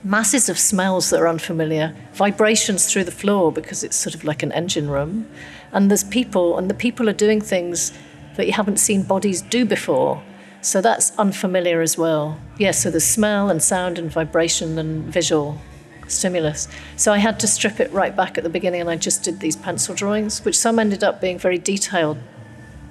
masses 0.04 0.50
of 0.50 0.60
smells 0.60 1.10
that 1.10 1.20
are 1.20 1.28
unfamiliar, 1.28 1.96
vibrations 2.14 2.92
through 2.92 3.04
the 3.04 3.12
floor 3.12 3.52
because 3.52 3.84
it's 3.84 3.96
sort 3.96 4.14
of 4.14 4.24
like 4.24 4.44
an 4.44 4.52
engine 4.52 4.90
room. 4.90 5.28
And 5.72 5.90
there's 5.90 6.04
people, 6.04 6.58
and 6.58 6.70
the 6.70 6.76
people 6.76 7.10
are 7.10 7.14
doing 7.14 7.42
things 7.42 7.92
that 8.36 8.46
you 8.46 8.54
haven't 8.54 8.78
seen 8.78 9.04
bodies 9.04 9.42
do 9.42 9.66
before. 9.66 10.22
So 10.62 10.82
that's 10.82 11.12
unfamiliar 11.18 11.82
as 11.82 11.98
well. 11.98 12.40
Yes, 12.52 12.60
yeah, 12.60 12.72
so 12.72 12.92
there's 12.92 13.06
smell 13.06 13.50
and 13.50 13.62
sound 13.62 14.00
and 14.00 14.12
vibration 14.12 14.78
and 14.80 15.04
visual 15.06 15.60
stimulus. 16.08 16.68
So 16.96 17.12
I 17.12 17.18
had 17.18 17.40
to 17.42 17.48
strip 17.48 17.80
it 17.80 17.92
right 17.92 18.16
back 18.16 18.38
at 18.38 18.44
the 18.44 18.50
beginning 18.50 18.82
and 18.82 18.90
I 18.90 18.96
just 18.96 19.24
did 19.24 19.40
these 19.40 19.56
pencil 19.56 19.96
drawings, 19.96 20.44
which 20.44 20.58
some 20.58 20.80
ended 20.80 21.04
up 21.04 21.22
being 21.22 21.38
very 21.38 21.58
detailed 21.58 22.18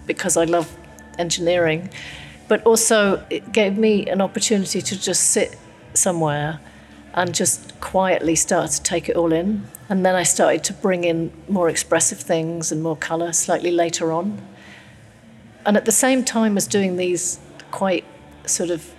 because 0.06 0.36
I 0.36 0.44
love 0.44 0.76
engineering. 1.18 1.90
But 2.48 2.62
also, 2.64 3.24
it 3.30 3.52
gave 3.52 3.78
me 3.78 4.06
an 4.06 4.20
opportunity 4.20 4.82
to 4.82 5.00
just 5.00 5.30
sit 5.30 5.56
somewhere 5.94 6.60
and 7.14 7.34
just 7.34 7.80
quietly 7.80 8.34
start 8.34 8.70
to 8.72 8.82
take 8.82 9.08
it 9.08 9.16
all 9.16 9.32
in. 9.32 9.66
And 9.88 10.04
then 10.04 10.14
I 10.14 10.24
started 10.24 10.64
to 10.64 10.72
bring 10.72 11.04
in 11.04 11.32
more 11.48 11.68
expressive 11.68 12.18
things 12.18 12.72
and 12.72 12.82
more 12.82 12.96
colour 12.96 13.32
slightly 13.32 13.70
later 13.70 14.12
on. 14.12 14.46
And 15.64 15.76
at 15.76 15.84
the 15.84 15.92
same 15.92 16.24
time 16.24 16.56
as 16.56 16.66
doing 16.66 16.96
these 16.96 17.38
quite 17.70 18.04
sort 18.46 18.70
of 18.70 18.93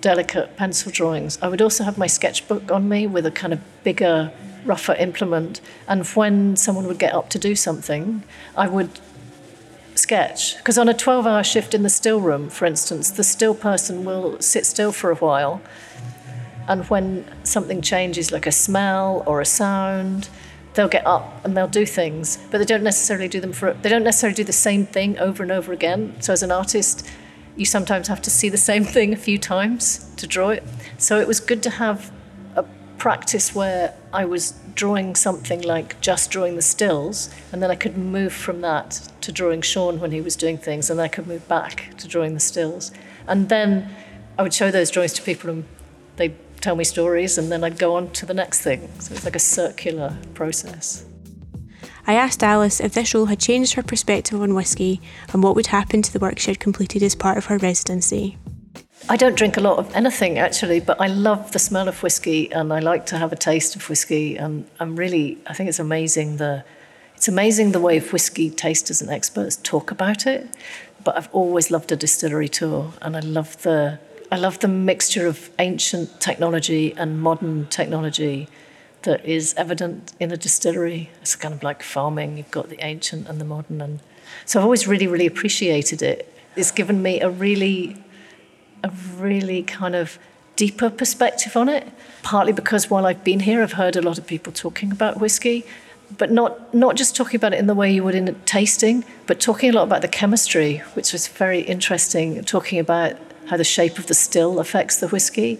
delicate 0.00 0.56
pencil 0.56 0.90
drawings, 0.90 1.38
I 1.42 1.48
would 1.48 1.62
also 1.62 1.84
have 1.84 1.98
my 1.98 2.06
sketchbook 2.06 2.70
on 2.70 2.88
me 2.88 3.06
with 3.06 3.26
a 3.26 3.30
kind 3.30 3.52
of 3.52 3.60
bigger, 3.82 4.32
rougher 4.64 4.94
implement. 4.94 5.60
And 5.88 6.06
when 6.08 6.56
someone 6.56 6.86
would 6.86 6.98
get 6.98 7.14
up 7.14 7.30
to 7.30 7.38
do 7.38 7.54
something, 7.54 8.22
I 8.56 8.68
would 8.68 9.00
sketch. 9.94 10.56
Because 10.58 10.78
on 10.78 10.88
a 10.88 10.94
12 10.94 11.26
hour 11.26 11.44
shift 11.44 11.74
in 11.74 11.82
the 11.82 11.90
still 11.90 12.20
room, 12.20 12.50
for 12.50 12.66
instance, 12.66 13.10
the 13.10 13.24
still 13.24 13.54
person 13.54 14.04
will 14.04 14.40
sit 14.40 14.66
still 14.66 14.92
for 14.92 15.10
a 15.10 15.16
while. 15.16 15.60
And 16.66 16.84
when 16.88 17.26
something 17.44 17.82
changes, 17.82 18.32
like 18.32 18.46
a 18.46 18.52
smell 18.52 19.22
or 19.26 19.40
a 19.40 19.44
sound, 19.44 20.28
they'll 20.74 20.88
get 20.88 21.06
up 21.06 21.44
and 21.44 21.56
they'll 21.56 21.68
do 21.68 21.86
things, 21.86 22.38
but 22.50 22.58
they 22.58 22.64
don't 22.64 22.82
necessarily 22.82 23.28
do 23.28 23.40
them 23.40 23.52
for. 23.52 23.72
They 23.74 23.88
don't 23.88 24.02
necessarily 24.02 24.34
do 24.34 24.44
the 24.44 24.52
same 24.52 24.86
thing 24.86 25.18
over 25.18 25.42
and 25.42 25.52
over 25.52 25.72
again. 25.72 26.16
So 26.20 26.32
as 26.32 26.42
an 26.42 26.50
artist, 26.50 27.08
you 27.56 27.64
sometimes 27.64 28.08
have 28.08 28.20
to 28.22 28.30
see 28.30 28.48
the 28.48 28.56
same 28.56 28.84
thing 28.84 29.12
a 29.12 29.16
few 29.16 29.38
times 29.38 30.10
to 30.16 30.26
draw 30.26 30.50
it. 30.50 30.64
So 30.98 31.20
it 31.20 31.28
was 31.28 31.40
good 31.40 31.62
to 31.64 31.70
have 31.70 32.10
a 32.56 32.64
practice 32.98 33.54
where 33.54 33.94
I 34.12 34.24
was 34.24 34.54
drawing 34.74 35.14
something 35.14 35.62
like 35.62 36.00
just 36.00 36.30
drawing 36.30 36.56
the 36.56 36.62
stills, 36.62 37.30
and 37.52 37.62
then 37.62 37.70
I 37.70 37.76
could 37.76 37.96
move 37.96 38.32
from 38.32 38.60
that 38.62 39.08
to 39.20 39.30
drawing 39.30 39.62
Sean 39.62 40.00
when 40.00 40.10
he 40.10 40.20
was 40.20 40.34
doing 40.36 40.58
things, 40.58 40.90
and 40.90 40.98
then 40.98 41.04
I 41.04 41.08
could 41.08 41.26
move 41.26 41.46
back 41.46 41.96
to 41.98 42.08
drawing 42.08 42.34
the 42.34 42.40
stills. 42.40 42.90
And 43.28 43.48
then 43.48 43.94
I 44.36 44.42
would 44.42 44.52
show 44.52 44.70
those 44.70 44.90
drawings 44.90 45.12
to 45.14 45.22
people, 45.22 45.50
and 45.50 45.64
they'd 46.16 46.34
tell 46.60 46.74
me 46.74 46.84
stories, 46.84 47.38
and 47.38 47.52
then 47.52 47.62
I'd 47.62 47.78
go 47.78 47.94
on 47.94 48.10
to 48.12 48.26
the 48.26 48.34
next 48.34 48.62
thing. 48.62 48.88
So 48.98 49.14
it's 49.14 49.24
like 49.24 49.36
a 49.36 49.40
circular 49.40 50.16
process. 50.34 51.04
I 52.06 52.14
asked 52.14 52.42
Alice 52.42 52.80
if 52.80 52.92
this 52.92 53.14
role 53.14 53.26
had 53.26 53.40
changed 53.40 53.74
her 53.74 53.82
perspective 53.82 54.40
on 54.40 54.54
whisky 54.54 55.00
and 55.32 55.42
what 55.42 55.56
would 55.56 55.68
happen 55.68 56.02
to 56.02 56.12
the 56.12 56.18
work 56.18 56.38
she 56.38 56.50
had 56.50 56.60
completed 56.60 57.02
as 57.02 57.14
part 57.14 57.38
of 57.38 57.46
her 57.46 57.56
residency. 57.56 58.36
I 59.08 59.16
don't 59.16 59.36
drink 59.36 59.56
a 59.56 59.60
lot 59.60 59.78
of 59.78 59.94
anything 59.94 60.38
actually, 60.38 60.80
but 60.80 61.00
I 61.00 61.06
love 61.06 61.52
the 61.52 61.58
smell 61.58 61.88
of 61.88 62.02
whisky 62.02 62.52
and 62.52 62.72
I 62.72 62.80
like 62.80 63.06
to 63.06 63.18
have 63.18 63.32
a 63.32 63.36
taste 63.36 63.74
of 63.74 63.88
whisky 63.88 64.36
And 64.36 64.66
I'm 64.80 64.96
really, 64.96 65.38
I 65.46 65.54
think 65.54 65.68
it's 65.68 65.78
amazing 65.78 66.36
the, 66.36 66.64
it's 67.14 67.28
amazing 67.28 67.72
the 67.72 67.80
way 67.80 68.00
whisky 68.00 68.50
tasters 68.50 69.00
and 69.00 69.10
experts 69.10 69.56
talk 69.56 69.90
about 69.90 70.26
it. 70.26 70.46
But 71.04 71.16
I've 71.16 71.28
always 71.32 71.70
loved 71.70 71.92
a 71.92 71.96
distillery 71.96 72.48
tour, 72.48 72.94
and 73.02 73.14
I 73.14 73.20
love 73.20 73.60
the, 73.62 73.98
I 74.32 74.36
love 74.36 74.60
the 74.60 74.68
mixture 74.68 75.26
of 75.26 75.50
ancient 75.58 76.18
technology 76.18 76.94
and 76.96 77.20
modern 77.20 77.66
technology 77.66 78.48
that 79.04 79.24
is 79.24 79.54
evident 79.56 80.12
in 80.20 80.30
a 80.30 80.36
distillery. 80.36 81.10
It's 81.22 81.36
kind 81.36 81.54
of 81.54 81.62
like 81.62 81.82
farming. 81.82 82.36
You've 82.36 82.50
got 82.50 82.68
the 82.68 82.84
ancient 82.84 83.28
and 83.28 83.40
the 83.40 83.44
modern, 83.44 83.80
and 83.80 84.00
so 84.44 84.58
I've 84.58 84.64
always 84.64 84.86
really, 84.86 85.06
really 85.06 85.26
appreciated 85.26 86.02
it. 86.02 86.30
It's 86.56 86.70
given 86.70 87.02
me 87.02 87.20
a 87.20 87.30
really 87.30 87.96
a 88.84 88.90
really 89.16 89.62
kind 89.62 89.96
of 89.96 90.18
deeper 90.56 90.90
perspective 90.90 91.56
on 91.56 91.68
it, 91.68 91.88
partly 92.22 92.52
because 92.52 92.90
while 92.90 93.06
I've 93.06 93.24
been 93.24 93.40
here, 93.40 93.62
I've 93.62 93.72
heard 93.72 93.96
a 93.96 94.02
lot 94.02 94.18
of 94.18 94.26
people 94.26 94.52
talking 94.52 94.92
about 94.92 95.18
whiskey, 95.18 95.64
but 96.18 96.30
not, 96.30 96.74
not 96.74 96.94
just 96.94 97.16
talking 97.16 97.36
about 97.36 97.54
it 97.54 97.58
in 97.58 97.66
the 97.66 97.74
way 97.74 97.92
you 97.92 98.04
would 98.04 98.14
in 98.14 98.32
tasting, 98.44 99.04
but 99.26 99.40
talking 99.40 99.70
a 99.70 99.72
lot 99.72 99.84
about 99.84 100.02
the 100.02 100.08
chemistry, 100.08 100.78
which 100.92 101.12
was 101.12 101.26
very 101.26 101.60
interesting, 101.62 102.44
talking 102.44 102.78
about 102.78 103.16
how 103.46 103.56
the 103.56 103.64
shape 103.64 103.98
of 103.98 104.06
the 104.06 104.14
still 104.14 104.60
affects 104.60 104.96
the 104.96 105.08
whiskey, 105.08 105.58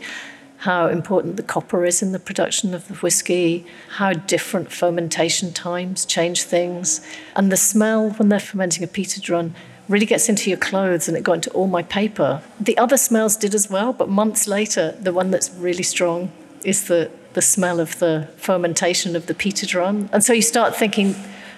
how 0.64 0.88
important 0.88 1.36
the 1.36 1.42
copper 1.42 1.84
is 1.84 2.00
in 2.00 2.12
the 2.12 2.18
production 2.18 2.72
of 2.72 2.88
the 2.88 2.94
whiskey, 2.94 3.66
how 3.96 4.14
different 4.14 4.72
fermentation 4.72 5.52
times 5.52 6.06
change 6.06 6.42
things, 6.42 7.06
and 7.36 7.52
the 7.52 7.56
smell 7.56 8.08
when 8.12 8.30
they're 8.30 8.40
fermenting 8.40 8.82
a 8.82 8.86
peated 8.86 9.30
run 9.30 9.54
really 9.90 10.06
gets 10.06 10.26
into 10.26 10.48
your 10.48 10.58
clothes 10.58 11.06
and 11.06 11.18
it 11.18 11.22
got 11.22 11.34
into 11.34 11.50
all 11.50 11.66
my 11.66 11.82
paper. 11.82 12.40
The 12.58 12.78
other 12.78 12.96
smells 12.96 13.36
did 13.36 13.54
as 13.54 13.68
well, 13.68 13.92
but 13.92 14.08
months 14.08 14.48
later, 14.48 14.92
the 14.92 15.12
one 15.12 15.30
that's 15.30 15.50
really 15.50 15.82
strong 15.82 16.32
is 16.64 16.88
the, 16.88 17.10
the 17.34 17.42
smell 17.42 17.78
of 17.78 17.98
the 17.98 18.30
fermentation 18.38 19.14
of 19.14 19.26
the 19.26 19.34
peated 19.34 19.78
run. 19.78 20.08
And 20.14 20.24
so 20.24 20.32
you 20.32 20.40
start 20.40 20.74
thinking 20.74 21.14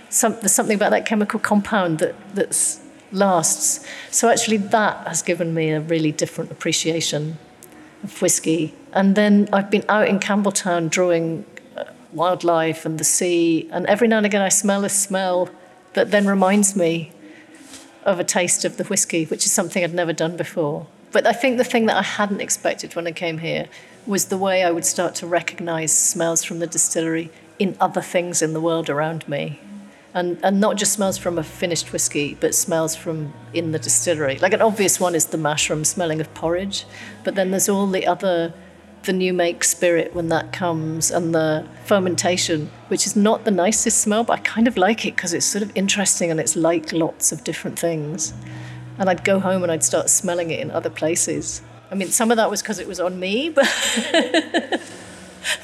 some, 0.09 0.33
there's 0.41 0.51
something 0.51 0.75
about 0.75 0.91
that 0.91 1.07
chemical 1.07 1.39
compound 1.39 2.01
that 2.01 2.17
that's, 2.35 2.81
lasts. 3.13 3.87
So 4.11 4.29
actually, 4.29 4.57
that 4.57 5.07
has 5.07 5.23
given 5.23 5.55
me 5.55 5.71
a 5.71 5.81
really 5.81 6.11
different 6.11 6.51
appreciation 6.51 7.39
of 8.07 8.23
whiskey. 8.23 8.75
And 8.93 9.15
then 9.15 9.49
I've 9.53 9.71
been 9.71 9.85
out 9.89 10.09
in 10.09 10.19
Campbeltown 10.19 10.89
drawing 10.89 11.45
uh, 11.77 11.85
wildlife 12.13 12.87
and 12.87 12.99
the 12.99 13.05
sea, 13.05 13.69
and 13.73 13.87
every 13.87 14.09
now 14.09 14.19
and 14.19 14.27
again 14.27 14.43
I 14.43 14.49
smell 14.49 14.85
a 14.85 14.89
smell 14.89 15.51
that 15.95 16.11
then 16.11 16.27
reminds 16.27 16.77
me 16.77 17.13
of 18.05 18.21
a 18.21 18.25
taste 18.25 18.65
of 18.65 18.77
the 18.77 18.85
whiskey, 18.85 19.25
which 19.25 19.45
is 19.45 19.53
something 19.53 19.83
I'd 19.83 19.93
never 19.93 20.13
done 20.13 20.37
before. 20.37 20.87
But 21.13 21.27
I 21.27 21.33
think 21.33 21.59
the 21.59 21.65
thing 21.65 21.87
that 21.87 21.97
I 21.97 22.03
hadn't 22.03 22.41
expected 22.41 22.95
when 22.95 23.07
I 23.07 23.13
came 23.13 23.39
here 23.39 23.69
was 24.07 24.27
the 24.27 24.39
way 24.39 24.63
I 24.63 24.71
would 24.71 24.85
start 24.85 25.15
to 25.17 25.27
recognize 25.27 25.93
smells 25.97 26.45
from 26.45 26.61
the 26.61 26.67
distillery 26.67 27.31
in 27.59 27.77
other 27.81 28.03
things 28.03 28.43
in 28.43 28.53
the 28.53 28.61
world 28.61 28.89
around 28.89 29.29
me. 29.29 29.61
And, 30.17 30.39
and 30.43 30.61
not 30.61 30.77
just 30.77 30.95
smells 30.95 31.19
from 31.19 31.39
a 31.39 31.45
finished 31.45 31.93
whiskey, 31.93 32.39
but 32.41 32.55
smells 32.55 32.97
from 32.97 33.35
in 33.53 33.73
the 33.73 33.79
distillery. 33.79 34.39
Like 34.39 34.55
an 34.55 34.62
obvious 34.62 34.99
one 34.99 35.14
is 35.14 35.27
the 35.27 35.37
mushroom 35.37 35.85
smelling 35.85 36.23
of 36.23 36.33
porridge, 36.33 36.87
but 37.23 37.35
then 37.35 37.51
there's 37.51 37.69
all 37.69 37.87
the 37.87 38.07
other 38.07 38.55
the 39.07 39.12
new 39.12 39.33
make 39.33 39.64
spirit 39.64 40.14
when 40.14 40.29
that 40.29 40.53
comes 40.53 41.11
and 41.11 41.35
the 41.35 41.67
fermentation, 41.85 42.71
which 42.89 43.07
is 43.07 43.17
not 43.17 43.45
the 43.45 43.51
nicest 43.51 44.01
smell, 44.01 44.25
but 44.25 44.41
I 44.41 44.43
kind 44.43 44.67
of 44.69 44.77
like 44.77 45.07
it 45.07 45.17
because 45.17 45.33
it's 45.33 45.47
sort 45.47 45.62
of 45.62 45.71
interesting 45.75 46.31
and 46.31 46.39
it's 46.39 46.57
like 46.57 46.93
lots 46.93 47.33
of 47.33 47.45
different 47.45 47.79
things. 47.79 48.35
And 48.99 49.09
I'd 49.09 49.25
go 49.25 49.39
home 49.39 49.62
and 49.62 49.71
I'd 49.73 49.85
start 49.85 50.11
smelling 50.11 50.51
it 50.51 50.61
in 50.61 50.71
other 50.71 50.91
places. 50.91 51.62
I 51.91 51.95
mean, 51.95 52.09
some 52.09 52.31
of 52.31 52.37
that 52.37 52.51
was 52.51 52.62
because 52.62 52.79
it 52.79 52.89
was 52.89 53.01
on 53.01 53.19
me, 53.21 53.49
but, 53.49 53.67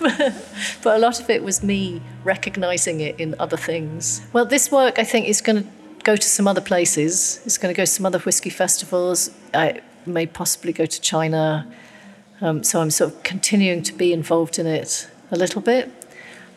but 0.01 0.97
a 0.97 0.99
lot 0.99 1.21
of 1.21 1.31
it 1.31 1.43
was 1.43 1.63
me 1.63 2.01
recognizing 2.25 3.01
it 3.01 3.19
in 3.19 3.35
other 3.39 3.57
things. 3.57 4.23
Well, 4.33 4.45
this 4.45 4.71
work 4.71 4.99
I 4.99 5.05
think 5.05 5.29
is 5.29 5.41
going 5.41 5.63
to 5.63 5.69
go 6.05 6.17
to 6.17 6.29
some 6.29 6.49
other 6.49 6.61
places. 6.61 7.41
It's 7.45 7.59
going 7.59 7.75
to 7.75 7.77
go 7.77 7.85
to 7.85 7.91
some 7.91 8.07
other 8.07 8.19
whiskey 8.21 8.51
festivals. 8.51 9.31
I 9.55 9.81
may 10.07 10.27
possibly 10.27 10.73
go 10.73 10.87
to 10.87 11.01
China. 11.01 11.71
Um, 12.41 12.65
so 12.65 12.81
I'm 12.81 12.91
sort 12.91 13.13
of 13.13 13.23
continuing 13.23 13.83
to 13.85 13.93
be 13.93 14.13
involved 14.13 14.59
in 14.59 14.67
it 14.67 15.09
a 15.31 15.37
little 15.37 15.63
bit. 15.63 15.91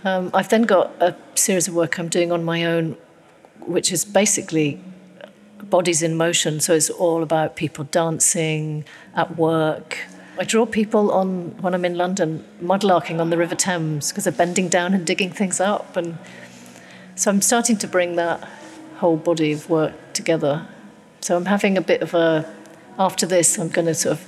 Um, 0.04 0.32
I've 0.34 0.50
then 0.50 0.64
got 0.64 0.94
a 1.00 1.16
series 1.36 1.68
of 1.68 1.76
work 1.76 2.00
I'm 2.00 2.10
doing 2.10 2.32
on 2.32 2.44
my 2.44 2.66
own, 2.66 2.98
which 3.62 3.92
is 3.92 4.06
basically 4.06 4.82
bodies 5.64 6.02
in 6.02 6.16
motion. 6.16 6.60
So 6.60 6.74
it's 6.74 6.90
all 6.90 7.24
about 7.24 7.56
people 7.56 7.86
dancing 7.86 8.86
at 9.16 9.38
work. 9.38 9.98
I 10.38 10.44
draw 10.44 10.66
people 10.66 11.12
on 11.12 11.56
when 11.62 11.74
I'm 11.74 11.86
in 11.86 11.96
London, 11.96 12.44
mudlarking 12.62 13.20
on 13.22 13.30
the 13.30 13.38
River 13.38 13.56
Thames 13.56 14.12
because 14.12 14.26
they're 14.26 14.34
bending 14.34 14.68
down 14.68 14.94
and 14.94 15.06
digging 15.06 15.32
things 15.32 15.62
up. 15.62 15.96
And 15.96 16.18
so 17.16 17.32
I'm 17.32 17.42
starting 17.42 17.78
to 17.78 17.88
bring 17.88 18.18
that 18.18 18.44
whole 18.98 19.16
body 19.16 19.54
of 19.54 19.70
work 19.70 19.94
together. 20.14 20.68
So 21.22 21.38
I'm 21.38 21.46
having 21.46 21.78
a 21.78 21.82
bit 21.82 22.02
of 22.02 22.14
a, 22.14 22.54
after 23.00 23.26
this, 23.26 23.58
I'm 23.58 23.70
going 23.70 23.88
to 23.88 23.96
sort 23.96 24.18
of 24.18 24.26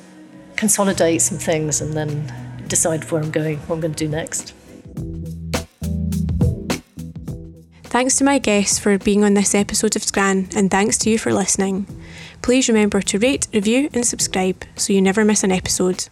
consolidate 0.56 1.22
some 1.22 1.38
things 1.38 1.82
and 1.82 1.94
then 1.94 2.32
decide 2.68 3.10
where 3.12 3.22
I'm 3.22 3.32
going, 3.32 3.58
what 3.60 3.76
I'm 3.76 3.82
going 3.82 3.94
to 3.94 4.06
do 4.06 4.10
next. 4.10 4.54
Thanks 7.84 8.18
to 8.18 8.24
my 8.24 8.38
guests 8.38 8.80
for 8.80 8.98
being 8.98 9.24
on 9.24 9.34
this 9.34 9.56
episode 9.56 9.96
of 9.96 10.04
Scran, 10.04 10.50
and 10.56 10.70
thanks 10.70 10.98
to 11.00 11.10
you 11.10 11.18
for 11.18 11.34
listening. 11.34 11.88
Please 12.48 12.70
remember 12.70 13.02
to 13.02 13.20
rate, 13.20 13.46
review, 13.54 13.90
and 13.94 14.06
subscribe 14.06 14.64
so 14.78 14.94
you 14.94 15.02
never 15.02 15.26
miss 15.26 15.44
an 15.44 15.52
episode. 15.52 16.08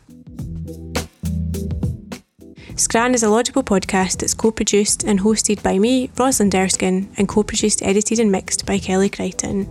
Scran 2.76 3.14
is 3.14 3.24
a 3.24 3.30
laudable 3.30 3.64
podcast 3.64 4.18
that's 4.18 4.34
co 4.34 4.52
produced 4.52 5.06
and 5.06 5.22
hosted 5.22 5.64
by 5.64 5.80
me, 5.80 6.10
Rosalind 6.18 6.54
Erskine, 6.54 7.08
and 7.16 7.30
co 7.30 7.42
produced, 7.42 7.82
edited, 7.82 8.20
and 8.20 8.34
mixed 8.34 8.66
by 8.66 8.80
Kelly 8.80 9.10
Crichton. 9.10 9.66